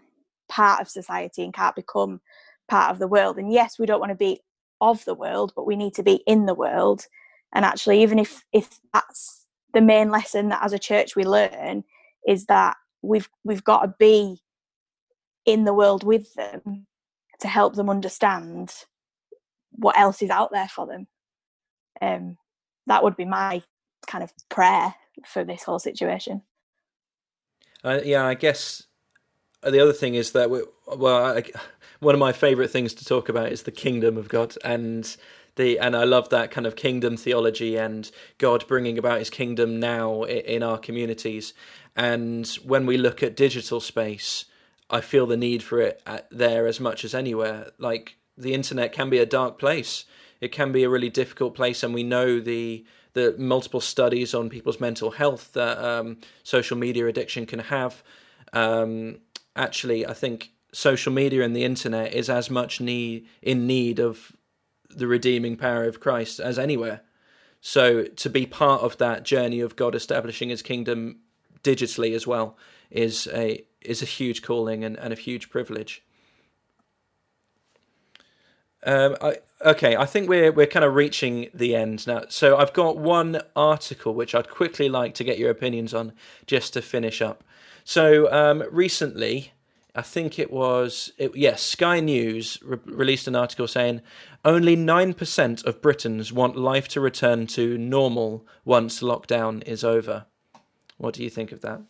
part 0.50 0.82
of 0.82 0.90
society 0.90 1.44
and 1.44 1.54
can't 1.54 1.76
become 1.76 2.20
part 2.68 2.92
of 2.92 3.00
the 3.00 3.08
world. 3.08 3.38
And 3.38 3.52
yes 3.52 3.80
we 3.80 3.86
don't 3.86 4.00
want 4.00 4.12
to 4.12 4.16
be 4.16 4.42
of 4.82 5.06
the 5.06 5.14
world 5.14 5.54
but 5.56 5.66
we 5.66 5.76
need 5.76 5.94
to 5.96 6.04
be 6.04 6.24
in 6.28 6.46
the 6.46 6.56
world. 6.56 7.06
And 7.54 7.64
actually 7.64 8.02
even 8.02 8.20
if 8.20 8.44
if 8.52 8.80
that's 8.94 9.45
the 9.76 9.82
main 9.82 10.10
lesson 10.10 10.50
that 10.50 10.64
as 10.64 10.74
a 10.74 10.80
church 10.80 11.16
we 11.16 11.26
learn 11.26 11.84
is 12.26 12.46
that 12.46 12.78
we've 13.04 13.30
we've 13.44 13.64
got 13.64 13.82
to 13.82 13.94
be 14.00 14.42
in 15.46 15.66
the 15.66 15.74
world 15.74 16.04
with 16.04 16.34
them 16.34 16.88
to 17.42 17.48
help 17.48 17.76
them 17.76 17.90
understand 17.90 18.74
what 19.72 20.00
else 20.00 20.22
is 20.22 20.30
out 20.30 20.52
there 20.52 20.70
for 20.70 20.88
them. 20.88 21.08
Um, 22.02 22.38
that 22.88 23.04
would 23.04 23.18
be 23.18 23.26
my 23.26 23.62
kind 24.08 24.24
of 24.24 24.32
prayer 24.50 24.96
for 25.28 25.44
this 25.44 25.64
whole 25.64 25.80
situation. 25.80 26.42
Uh, 27.84 28.00
yeah, 28.04 28.26
I 28.26 28.34
guess 28.34 28.84
the 29.62 29.82
other 29.82 29.94
thing 29.94 30.16
is 30.16 30.32
that 30.32 30.50
we, 30.50 30.62
well, 30.88 31.38
I, 31.38 31.44
one 32.00 32.16
of 32.16 32.20
my 32.20 32.32
favorite 32.32 32.72
things 32.72 32.94
to 32.96 33.06
talk 33.06 33.28
about 33.28 33.52
is 33.52 33.64
the 33.64 33.72
kingdom 33.72 34.18
of 34.18 34.30
God, 34.30 34.56
and 34.64 35.16
the 35.56 35.80
and 35.80 35.96
I 35.96 36.04
love 36.04 36.30
that 36.30 36.52
kind 36.52 36.68
of 36.68 36.76
kingdom 36.76 37.18
theology 37.18 37.78
and 37.78 38.10
God 38.38 38.68
bringing 38.68 38.98
about 38.98 39.20
His 39.20 39.30
kingdom 39.30 39.80
now 39.80 40.24
in 40.24 40.64
our 40.64 40.78
communities. 40.78 41.54
And 41.96 42.48
when 42.64 42.86
we 42.86 42.98
look 42.98 43.24
at 43.24 43.36
digital 43.36 43.80
space, 43.80 44.46
I 44.90 45.02
feel 45.02 45.26
the 45.26 45.38
need 45.38 45.64
for 45.64 45.80
it 45.80 46.02
there 46.30 46.68
as 46.68 46.80
much 46.80 47.06
as 47.06 47.16
anywhere. 47.16 47.72
Like 47.78 48.18
the 48.38 48.54
internet 48.54 48.92
can 48.92 49.10
be 49.10 49.18
a 49.18 49.26
dark 49.26 49.58
place. 49.58 50.06
It 50.42 50.52
can 50.52 50.72
be 50.72 50.84
a 50.84 50.90
really 50.90 51.10
difficult 51.10 51.56
place, 51.56 51.82
and 51.84 51.94
we 51.94 52.04
know 52.04 52.40
the 52.40 52.86
the 53.14 53.34
multiple 53.38 53.80
studies 53.80 54.34
on 54.34 54.50
people's 54.50 54.82
mental 54.82 55.12
health 55.12 55.54
that 55.54 55.78
um, 55.78 56.18
social 56.44 56.78
media 56.78 57.08
addiction 57.08 57.46
can 57.46 57.60
have. 57.60 58.04
Um, 58.52 59.20
actually, 59.56 60.06
I 60.06 60.14
think 60.14 60.52
social 60.74 61.14
media 61.14 61.42
and 61.44 61.56
the 61.56 61.64
internet 61.64 62.14
is 62.14 62.30
as 62.30 62.50
much 62.50 62.82
need 62.82 63.26
in 63.42 63.66
need 63.66 64.00
of 64.00 64.36
the 64.96 65.08
redeeming 65.08 65.58
power 65.58 65.84
of 65.84 66.00
Christ 66.00 66.40
as 66.40 66.58
anywhere. 66.58 67.02
So 67.62 68.04
to 68.04 68.30
be 68.30 68.46
part 68.46 68.82
of 68.82 68.98
that 68.98 69.24
journey 69.24 69.60
of 69.60 69.76
God 69.76 69.96
establishing 69.96 70.50
His 70.50 70.62
kingdom 70.62 71.20
digitally 71.64 72.16
as 72.16 72.28
well 72.28 72.58
is 72.92 73.28
a 73.34 73.66
is 73.82 74.02
a 74.02 74.06
huge 74.06 74.42
calling 74.42 74.84
and, 74.84 74.98
and 74.98 75.12
a 75.14 75.16
huge 75.16 75.50
privilege. 75.50 76.04
Um, 78.86 79.16
I, 79.20 79.38
okay, 79.66 79.96
I 79.96 80.06
think 80.06 80.30
we're 80.30 80.52
we're 80.52 80.68
kind 80.68 80.86
of 80.86 80.94
reaching 80.94 81.50
the 81.54 81.76
end 81.76 82.06
now. 82.06 82.26
So 82.30 82.56
I've 82.58 82.74
got 82.74 82.98
one 82.98 83.42
article 83.56 84.14
which 84.14 84.36
I'd 84.36 84.50
quickly 84.50 84.88
like 84.88 85.16
to 85.16 85.24
get 85.24 85.40
your 85.40 85.50
opinions 85.50 85.94
on, 85.94 86.14
just 86.46 86.74
to 86.74 86.82
finish 86.82 87.22
up. 87.22 87.44
So 87.84 88.32
um, 88.32 88.64
recently, 88.72 89.54
I 89.98 90.02
think 90.02 90.38
it 90.38 90.52
was, 90.52 91.14
it, 91.18 91.36
yes, 91.38 91.62
Sky 91.62 92.02
News 92.02 92.60
re- 92.62 92.78
released 92.86 93.30
an 93.30 93.36
article 93.36 93.66
saying 93.66 94.02
only 94.44 94.76
9% 94.76 95.66
of 95.66 95.82
Britons 95.82 96.34
want 96.34 96.58
life 96.58 96.90
to 96.90 97.00
return 97.00 97.48
to 97.48 97.78
normal 97.78 98.46
once 98.66 99.02
lockdown 99.02 99.64
is 99.64 99.86
over. 99.86 100.26
What 100.98 101.14
do 101.14 101.24
you 101.24 101.30
think 101.30 101.54
of 101.54 101.62
that? 101.62 101.82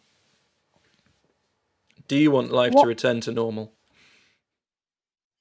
Do 2.08 2.16
you 2.16 2.30
want 2.30 2.51
life 2.51 2.74
what, 2.74 2.84
to 2.84 2.88
return 2.88 3.22
to 3.22 3.32
normal? 3.32 3.74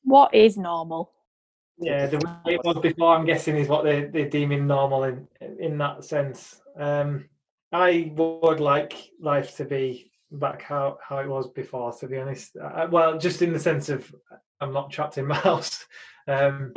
What 0.03 0.35
is 0.35 0.57
normal? 0.57 1.13
Yeah, 1.79 2.07
the 2.07 2.17
way 2.17 2.55
it 2.55 2.65
was 2.65 2.79
before, 2.79 3.15
I'm 3.15 3.27
guessing, 3.27 3.57
is 3.57 3.69
what 3.69 3.85
they, 3.85 4.05
they're 4.05 4.31
deeming 4.31 4.67
normal 4.67 5.05
in, 5.05 5.29
in 5.59 5.77
that 5.79 6.05
sense. 6.05 6.63
Um, 6.79 7.27
I 7.73 8.13
would 8.15 8.61
like 8.61 9.11
life 9.21 9.55
to 9.57 9.65
be 9.65 10.13
back 10.39 10.63
how 10.63 10.99
how 11.07 11.19
it 11.19 11.29
was 11.29 11.49
before. 11.49 11.93
To 11.93 12.07
be 12.07 12.19
honest, 12.19 12.57
uh, 12.57 12.87
well, 12.91 13.19
just 13.19 13.43
in 13.43 13.53
the 13.53 13.59
sense 13.59 13.89
of 13.89 14.15
I'm 14.61 14.73
not 14.73 14.91
trapped 14.91 15.19
in 15.19 15.27
my 15.29 15.37
house. 15.37 15.87
Um, 16.29 16.75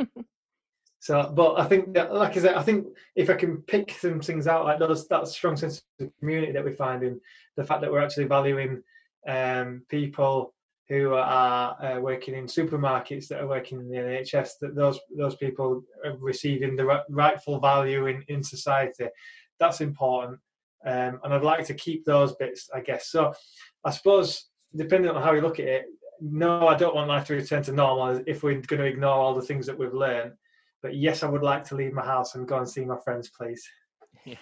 so, 1.00 1.32
but 1.34 1.60
I 1.60 1.64
think 1.64 1.94
that, 1.94 2.12
like 2.12 2.36
I 2.36 2.40
said, 2.40 2.54
I 2.54 2.62
think 2.62 2.86
if 3.16 3.30
I 3.30 3.34
can 3.34 3.58
pick 3.62 3.92
some 3.92 4.20
things 4.20 4.46
out 4.46 4.64
like 4.64 4.78
those, 4.78 5.08
that 5.08 5.26
strong 5.28 5.56
sense 5.56 5.82
of 6.00 6.10
community 6.18 6.52
that 6.52 6.64
we 6.64 6.72
find 6.72 7.02
in 7.02 7.20
the 7.56 7.64
fact 7.64 7.80
that 7.80 7.90
we're 7.90 8.02
actually 8.02 8.24
valuing 8.24 8.82
um, 9.26 9.82
people 9.88 10.54
who 10.88 11.12
are 11.12 11.76
uh, 11.82 12.00
working 12.00 12.34
in 12.34 12.46
supermarkets 12.46 13.28
that 13.28 13.40
are 13.40 13.46
working 13.46 13.78
in 13.78 13.88
the 13.88 13.96
NHS, 13.96 14.52
that 14.60 14.74
those 14.74 14.98
those 15.16 15.36
people 15.36 15.82
are 16.04 16.16
receiving 16.16 16.76
the 16.76 17.02
rightful 17.10 17.60
value 17.60 18.06
in, 18.06 18.24
in 18.28 18.42
society. 18.42 19.06
That's 19.60 19.80
important. 19.80 20.38
Um, 20.86 21.20
and 21.24 21.34
I'd 21.34 21.42
like 21.42 21.66
to 21.66 21.74
keep 21.74 22.04
those 22.04 22.34
bits, 22.36 22.68
I 22.74 22.80
guess. 22.80 23.08
So 23.08 23.34
I 23.84 23.90
suppose, 23.90 24.46
depending 24.76 25.10
on 25.10 25.22
how 25.22 25.32
you 25.32 25.40
look 25.40 25.58
at 25.58 25.66
it, 25.66 25.86
no, 26.20 26.66
I 26.66 26.76
don't 26.76 26.94
want 26.94 27.08
life 27.08 27.26
to 27.26 27.34
return 27.34 27.62
to 27.64 27.72
normal 27.72 28.22
if 28.26 28.42
we're 28.42 28.60
going 28.60 28.82
to 28.82 28.86
ignore 28.86 29.12
all 29.12 29.34
the 29.34 29.42
things 29.42 29.66
that 29.66 29.78
we've 29.78 29.94
learned. 29.94 30.32
But 30.82 30.96
yes, 30.96 31.22
I 31.22 31.28
would 31.28 31.42
like 31.42 31.64
to 31.64 31.74
leave 31.74 31.92
my 31.92 32.04
house 32.04 32.34
and 32.34 32.46
go 32.46 32.58
and 32.58 32.68
see 32.68 32.84
my 32.84 32.98
friends, 33.04 33.30
please. 33.36 33.66
Yeah. 34.24 34.36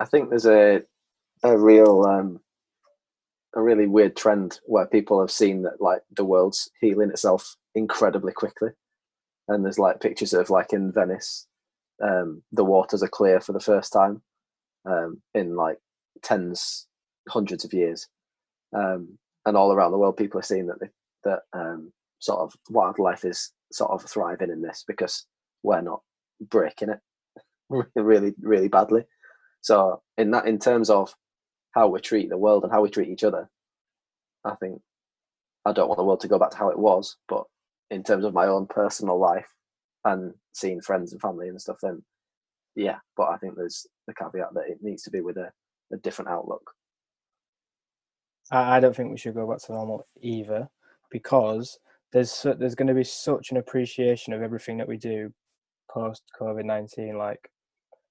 I 0.00 0.04
think 0.04 0.28
there's 0.28 0.46
a 0.46 0.82
a 1.42 1.56
real 1.56 2.04
um, 2.06 2.40
a 3.54 3.62
really 3.62 3.86
weird 3.86 4.16
trend 4.16 4.60
where 4.64 4.86
people 4.86 5.20
have 5.20 5.30
seen 5.30 5.62
that 5.62 5.80
like 5.80 6.02
the 6.14 6.24
world's 6.24 6.70
healing 6.80 7.10
itself 7.10 7.56
incredibly 7.74 8.32
quickly. 8.32 8.70
and 9.48 9.64
there's 9.64 9.78
like 9.78 10.00
pictures 10.00 10.34
of 10.34 10.50
like 10.50 10.72
in 10.72 10.92
Venice, 10.92 11.46
um, 12.02 12.42
the 12.52 12.64
waters 12.64 13.02
are 13.02 13.08
clear 13.08 13.40
for 13.40 13.52
the 13.52 13.60
first 13.60 13.92
time 13.92 14.22
um, 14.86 15.20
in 15.34 15.56
like 15.56 15.78
tens, 16.22 16.86
hundreds 17.28 17.64
of 17.64 17.72
years, 17.72 18.08
um, 18.74 19.18
and 19.46 19.56
all 19.56 19.72
around 19.72 19.92
the 19.92 19.98
world, 19.98 20.16
people 20.16 20.40
are 20.40 20.44
seeing 20.44 20.66
that 20.66 20.80
they, 20.80 20.88
that 21.24 21.40
um, 21.52 21.92
sort 22.18 22.40
of 22.40 22.54
wildlife 22.70 23.24
is 23.24 23.52
sort 23.72 23.90
of 23.90 24.02
thriving 24.08 24.50
in 24.50 24.62
this 24.62 24.84
because 24.86 25.26
we're 25.62 25.80
not 25.80 26.00
breaking 26.40 26.90
it 26.90 27.00
really, 27.94 28.34
really 28.40 28.68
badly. 28.68 29.02
So 29.60 30.02
in 30.16 30.30
that, 30.32 30.46
in 30.46 30.58
terms 30.58 30.90
of 30.90 31.12
how 31.72 31.88
we 31.88 32.00
treat 32.00 32.28
the 32.28 32.38
world 32.38 32.64
and 32.64 32.72
how 32.72 32.82
we 32.82 32.90
treat 32.90 33.08
each 33.08 33.24
other, 33.24 33.48
I 34.44 34.54
think 34.54 34.80
I 35.64 35.72
don't 35.72 35.88
want 35.88 35.98
the 35.98 36.04
world 36.04 36.20
to 36.20 36.28
go 36.28 36.38
back 36.38 36.50
to 36.50 36.56
how 36.56 36.70
it 36.70 36.78
was, 36.78 37.16
but 37.28 37.44
in 37.90 38.02
terms 38.02 38.24
of 38.24 38.34
my 38.34 38.46
own 38.46 38.66
personal 38.66 39.18
life 39.18 39.48
and 40.04 40.34
seeing 40.52 40.80
friends 40.80 41.12
and 41.12 41.20
family 41.20 41.48
and 41.48 41.60
stuff, 41.60 41.78
then 41.82 42.02
yeah. 42.76 42.98
But 43.16 43.30
I 43.30 43.38
think 43.38 43.56
there's 43.56 43.86
the 44.06 44.14
caveat 44.14 44.54
that 44.54 44.68
it 44.68 44.78
needs 44.82 45.02
to 45.04 45.10
be 45.10 45.20
with 45.20 45.36
a, 45.38 45.50
a 45.92 45.96
different 45.96 46.30
outlook. 46.30 46.70
I, 48.52 48.78
don't 48.78 48.94
think 48.94 49.10
we 49.10 49.18
should 49.18 49.34
go 49.34 49.48
back 49.48 49.58
to 49.62 49.72
normal 49.72 50.06
either, 50.20 50.68
because 51.10 51.80
there's 52.12 52.46
there's 52.58 52.76
going 52.76 52.86
to 52.86 52.94
be 52.94 53.02
such 53.02 53.50
an 53.50 53.56
appreciation 53.56 54.32
of 54.32 54.42
everything 54.42 54.76
that 54.78 54.86
we 54.86 54.96
do 54.96 55.32
post 55.90 56.22
COVID 56.40 56.64
nineteen. 56.64 57.18
Like, 57.18 57.50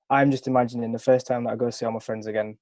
I'm 0.10 0.32
just 0.32 0.48
imagining 0.48 0.92
the 0.92 1.00
first 1.00 1.26
time 1.26 1.46
that 1.46 1.54
I 1.54 1.56
go 1.56 1.70
see 1.70 1.86
all 1.86 1.94
my 1.94 2.00
friends 2.00 2.28
again, 2.28 2.58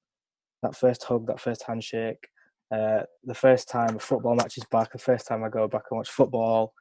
that 0.62 0.76
first 0.76 1.02
hug, 1.02 1.26
that 1.26 1.40
first 1.40 1.64
handshake, 1.64 2.28
uh, 2.70 3.02
the 3.24 3.34
first 3.34 3.68
time 3.68 3.96
a 3.96 3.98
football 3.98 4.36
match 4.36 4.56
is 4.56 4.64
back, 4.70 4.92
the 4.92 4.98
first 4.98 5.26
time 5.26 5.42
I 5.42 5.48
go 5.48 5.66
back 5.66 5.82
and 5.90 5.98
watch 5.98 6.10
football, 6.10 6.72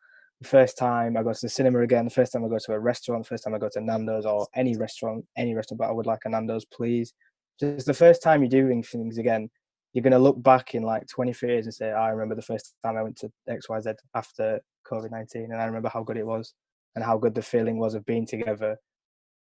the 0.44 0.50
first 0.50 0.78
time 0.78 1.16
I 1.16 1.24
go 1.24 1.32
to 1.32 1.41
the 1.41 1.50
cinema 1.50 1.80
again, 1.80 2.04
the 2.04 2.12
first 2.12 2.34
time 2.34 2.44
I 2.44 2.50
go 2.50 2.60
to 2.60 2.74
a 2.74 2.80
restaurant, 2.80 3.24
the 3.24 3.30
first 3.30 3.46
time 3.46 3.56
I 3.56 3.60
go 3.60 3.70
to 3.72 3.82
Nando's 3.82 4.26
or 4.26 4.46
any 4.56 4.76
restaurant, 4.76 5.26
any 5.38 5.56
restaurant, 5.56 5.80
but 5.80 5.89
I 5.89 5.94
would 5.94 6.06
like 6.06 6.20
a 6.26 6.30
Nando's, 6.30 6.66
please. 6.66 7.14
Just 7.60 7.86
the 7.86 7.94
first 7.94 8.22
time 8.22 8.41
you're 8.41 8.50
doing 8.50 8.84
things 8.84 9.18
again, 9.18 9.50
you're 9.94 10.04
going 10.04 10.12
to 10.12 10.20
look 10.20 10.41
back 10.44 10.76
in 10.76 10.84
like 10.84 11.08
23 11.08 11.50
years 11.50 11.66
and 11.66 11.74
say, 11.74 11.91
I 11.91 12.10
remember 12.10 12.36
the 12.36 12.41
first 12.41 12.76
time 12.84 12.98
I 12.98 13.04
went 13.04 13.16
to 13.18 13.32
XYZ 13.50 13.96
after 14.16 14.60
COVID 14.91 15.12
19, 15.12 15.44
and 15.44 15.62
I 15.62 15.66
remember 15.66 15.89
how 15.89 16.04
good 16.04 16.18
it 16.18 16.26
was 16.26 16.54
and 16.96 17.06
how 17.06 17.18
good 17.18 17.36
the 17.36 17.41
feeling 17.41 17.78
was 17.78 17.94
of 17.94 18.06
being 18.06 18.26
together 18.26 18.78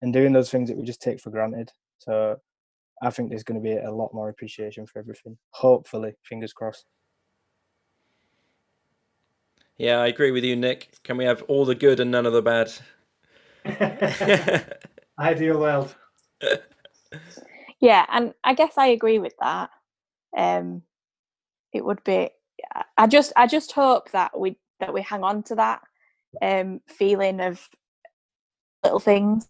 and 0.01 0.13
doing 0.13 0.31
those 0.31 0.49
things 0.49 0.69
that 0.69 0.77
we 0.77 0.85
just 0.85 1.01
take 1.01 1.19
for 1.19 1.31
granted. 1.31 1.69
So 1.97 2.37
I 3.01 3.09
think 3.09 3.29
there's 3.29 3.43
going 3.43 3.61
to 3.61 3.69
be 3.69 3.75
a 3.75 3.91
lot 3.91 4.13
more 4.13 4.29
appreciation 4.29 4.85
for 4.85 4.99
everything. 4.99 5.37
Hopefully, 5.51 6.13
fingers 6.23 6.53
crossed. 6.53 6.85
Yeah, 9.83 9.99
I 9.99 10.07
agree 10.07 10.31
with 10.31 10.45
you, 10.45 10.55
Nick. 10.55 10.97
Can 11.03 11.17
we 11.17 11.25
have 11.25 11.43
all 11.49 11.65
the 11.65 11.75
good 11.75 11.99
and 11.99 12.09
none 12.09 12.25
of 12.25 12.31
the 12.31 12.41
bad? 12.41 12.71
Ideal 15.19 15.59
world. 15.59 15.95
Yeah, 17.81 18.05
and 18.09 18.33
I 18.45 18.53
guess 18.53 18.77
I 18.77 18.87
agree 18.87 19.19
with 19.19 19.33
that. 19.41 19.69
Um, 20.37 20.83
it 21.73 21.83
would 21.83 22.01
be. 22.05 22.29
I 22.97 23.07
just, 23.07 23.33
I 23.35 23.45
just 23.45 23.73
hope 23.73 24.09
that 24.11 24.39
we 24.39 24.55
that 24.79 24.93
we 24.93 25.01
hang 25.01 25.25
on 25.25 25.43
to 25.43 25.55
that 25.55 25.81
um, 26.41 26.79
feeling 26.87 27.41
of 27.41 27.67
little 28.85 29.01
things, 29.01 29.49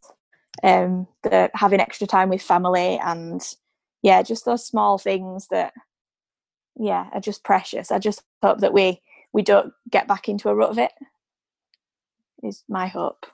um, 0.63 1.05
that 1.21 1.51
having 1.53 1.79
extra 1.79 2.07
time 2.07 2.29
with 2.29 2.41
family, 2.41 2.99
and 3.05 3.47
yeah, 4.01 4.23
just 4.23 4.45
those 4.45 4.65
small 4.65 4.97
things 4.97 5.47
that, 5.51 5.73
yeah, 6.75 7.07
are 7.13 7.21
just 7.21 7.43
precious. 7.43 7.91
I 7.91 7.99
just 7.99 8.23
hope 8.41 8.61
that 8.61 8.73
we 8.73 8.99
we 9.33 9.41
don't 9.41 9.73
get 9.89 10.07
back 10.07 10.29
into 10.29 10.49
a 10.49 10.55
rut 10.55 10.69
of 10.69 10.77
it. 10.77 10.91
Is 12.41 12.63
my 12.67 12.87
hope. 12.87 13.25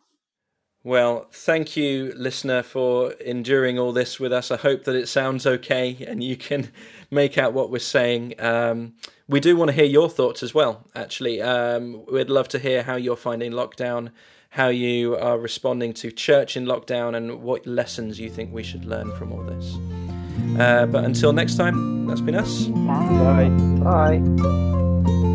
Well, 0.84 1.28
thank 1.34 1.76
you, 1.76 2.14
listener, 2.16 2.64
for 2.64 3.12
enduring 3.14 3.78
all 3.78 3.92
this 3.92 4.18
with 4.18 4.32
us. 4.32 4.50
I 4.50 4.56
hope 4.56 4.86
that 4.86 4.96
it 4.96 5.10
sounds 5.10 5.46
okay 5.46 5.98
and 6.08 6.24
you 6.24 6.38
can 6.38 6.72
make 7.12 7.38
out 7.38 7.54
what 7.54 7.70
we're 7.70 7.80
saying. 7.80 8.36
Um, 8.40 8.94
we 9.28 9.42
do 9.42 9.58
want 9.58 9.70
to 9.70 9.76
hear 9.76 9.86
your 9.86 10.10
thoughts 10.10 10.42
as 10.42 10.54
well, 10.54 10.88
actually. 10.96 11.42
Um, 11.42 12.06
we'd 12.10 12.30
love 12.30 12.48
to 12.50 12.60
hear 12.60 12.84
how 12.84 12.96
you're 12.96 13.18
finding 13.18 13.52
lockdown, 13.52 14.12
how 14.52 14.70
you 14.70 15.18
are 15.18 15.38
responding 15.38 15.94
to 15.96 16.12
church 16.12 16.56
in 16.56 16.66
lockdown, 16.66 17.16
and 17.16 17.42
what 17.44 17.68
lessons 17.68 18.20
you 18.20 18.30
think 18.30 18.54
we 18.54 18.64
should 18.64 18.86
learn 18.86 19.14
from 19.18 19.34
all 19.34 19.44
this. 19.44 19.76
Uh, 20.58 20.86
but 20.86 21.04
until 21.04 21.34
next 21.34 21.56
time, 21.56 22.08
that's 22.08 22.22
been 22.22 22.36
us. 22.36 22.64
Bye. 22.68 23.50
Bye. 23.84 25.29